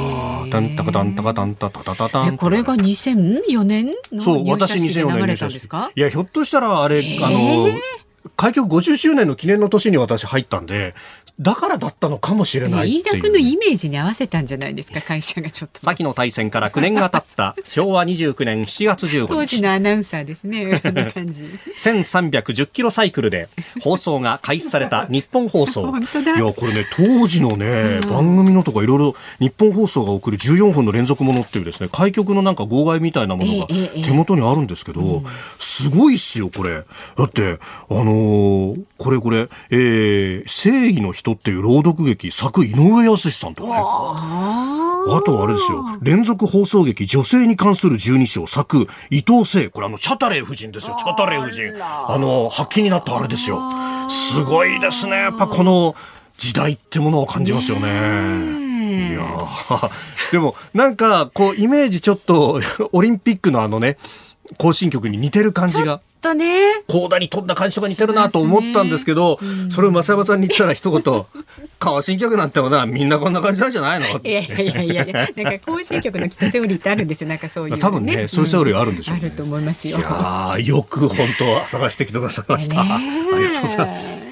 [0.50, 7.68] タンタカタンタカタンタタタタタンこれが2004年のそう私2004年流れたんですかいやひょっとしたらあれあの
[8.36, 10.94] 開局50周年の記念の年に私入ったんで、
[11.40, 15.80] だからだったのかもしれない飯田君のイメージに合わせたんじゃないですか、会社がちょっと。
[15.80, 19.28] 先の大戦から9年が経った 昭和29年7月15日。
[19.28, 21.46] 当時のアナウンサーですね、 あの感じ。
[21.78, 23.48] 1310キロサイクルで
[23.82, 25.84] 放送が開始された 日本放送。
[25.88, 26.38] 本当だ。
[26.38, 35.22] いや、これね、当時のね、うん、番組のとかいろいろ日本放送が送る14本の連続ものっていうですね、開局のなんか号外みたいなものが手元にあるんですけど、えええ、
[35.60, 36.84] すごいっすよ、これ。
[37.18, 37.60] だって、
[37.90, 43.76] あのー、これこれ、えー、正義の人っていう朗読劇、作井上康さんとかね。
[43.78, 45.84] あとはあれですよ。
[46.02, 49.70] 連続放送劇、女性に関する12章、作、伊藤聖。
[49.70, 50.98] これあの、チャタレー夫人ですよ。
[51.00, 51.74] チャタレー夫人。
[51.84, 53.62] あの、発揮になったあれですよ。
[54.10, 55.16] すごいですね。
[55.16, 55.96] やっぱこの
[56.38, 58.70] 時代ってものを感じますよね。
[59.10, 59.22] いや
[60.32, 62.60] でも、なんか、こう、イメージちょっと、
[62.92, 63.98] オリンピックのあのね、
[64.58, 66.02] 行進曲に似てる感じが。
[66.22, 66.84] とね。
[66.88, 71.26] コーダに飛んだ感じとか似てるなと思ったんですけど、ねうん、それを増山さんに言ったら一言、
[71.80, 74.20] 行進曲なんてもな、みんなこんな感じなんじゃないの？
[74.20, 79.98] いやいやいやいや、なんか行進曲の北セオリーってあるんですよ、なんかそういう、ね、多分ね、そういうセオリーあるんでしょう、ねうん、あると思いますよ。
[79.98, 82.82] いやよく本当探してきてくださいました。
[82.82, 84.29] ありがとうございます。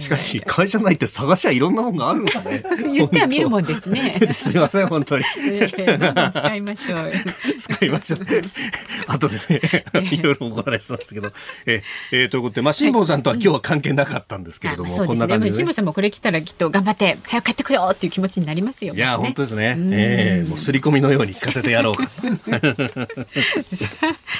[0.00, 2.62] しかし会社内って探しゃいろんなものがあるんだね。
[2.92, 4.18] 言っては見るもんですね。
[4.32, 5.24] すみません本当に。
[5.24, 7.12] 使いましょう。
[7.58, 8.26] 使いましょう。
[9.06, 11.32] 後でねいろいろお話しますけど、
[11.66, 11.82] え
[12.12, 18.94] えー、ということでまあ辛坊さんとは今日は関係なかったんですけれども、はい、こんな感じで、辛坊さんもこれ来たらきっと頑張って早く帰ってこようっていう気持ちになりますよ。
[18.94, 19.76] いや、本当ですね。
[19.78, 22.08] ええー、もう刷り込みのように聞かせてやろうか。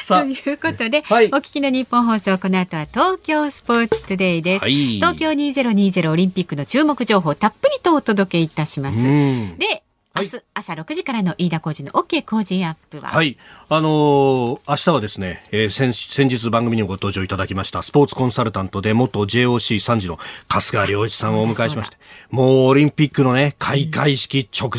[0.03, 4.64] さあということで、はい、お聞きの日本放送この後は東京スポーツトゥデイです。
[4.65, 9.03] はい、東京2020オリンピックの注目情報たっぷりとお届けいたします。
[9.03, 9.85] で
[10.17, 13.09] 明日、朝6時からの飯田浩二の OK 工事アップは。
[13.09, 13.37] はい。
[13.69, 21.97] あのー、明日はですね、えー、先、先日番組にご登場いただきました、スポーツコンサルタントで元 JOC3 時の春日良一さんをお迎えしまして、
[22.31, 24.71] もうオリンピックのね、開会式直、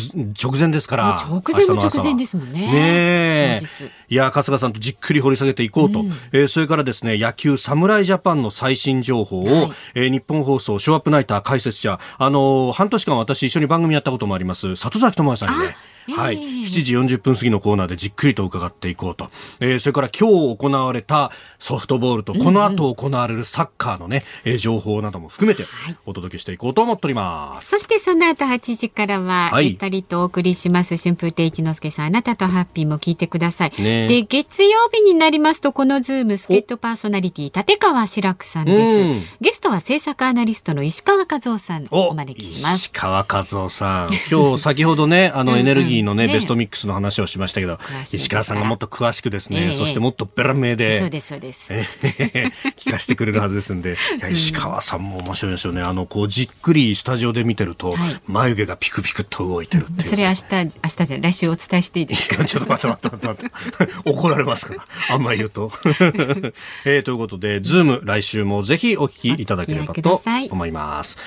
[0.42, 1.16] 直前ですから。
[1.28, 2.72] 直前も直前ですもんね。
[2.72, 3.60] ね
[4.08, 6.00] いや、春日さんとじっくり掘り下げていこうと。
[6.00, 15.76] うん、えー、それからですね、野球侍ジャパンの最新情報を、はい、えー、日本放送ショーアップナイター解説者、あのー、半年間私一緒に番組やったこともあります、里崎智也さんにね、
[16.14, 19.30] はい、7時40分過ぎのコーナーでじっくりと伺っていこうと、
[19.60, 25.64] えー、それから今日行われたソフトボールとこの後行われるサッカーのね、えー、情報なども含めて
[26.04, 39.36] お届けしていこうと思っております、そしてその後8時からは、はい、ゆったりとお送りします春風亭一之輔さんあなたとハッピーも聞いてください、ね、で月曜日になりますとこのズーム助っ人パーソナリティ立川志らくさんです。
[39.40, 42.76] ゲストは政策アナリストの石川和男さんお招きします。
[42.76, 44.10] 石川和男さん。
[44.30, 47.78] 今日先ほどねあのエネルギーのね、ベストミックスの話をしましたけど、
[48.12, 51.72] 石川さんがもっと詳しくですね、えー、そしてもっとべらんめえで、そうですそうです、
[52.76, 53.96] 聞かせてくれるはずですんで、
[54.30, 55.82] 石川さんも面白いですよね。
[55.82, 62.44] あのこうじっくりスタジオで見てると、はい、眉毛がピクピクと動いてるってそれ明日明日じゃ来週お伝えしていいですか？
[62.44, 63.56] ちょっと待って待って待って。
[63.78, 64.74] 待って 怒られますか？
[64.74, 65.70] らあんまり言うと。
[66.84, 71.18] えー、ということでズーム来週もぜひお聞きいただければと思います。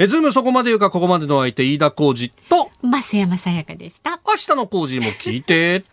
[0.00, 4.20] えズームそこまで言うかここまでの相手飯田浩二と増山さやかでした。
[4.24, 5.84] 明日の浩二も聞いて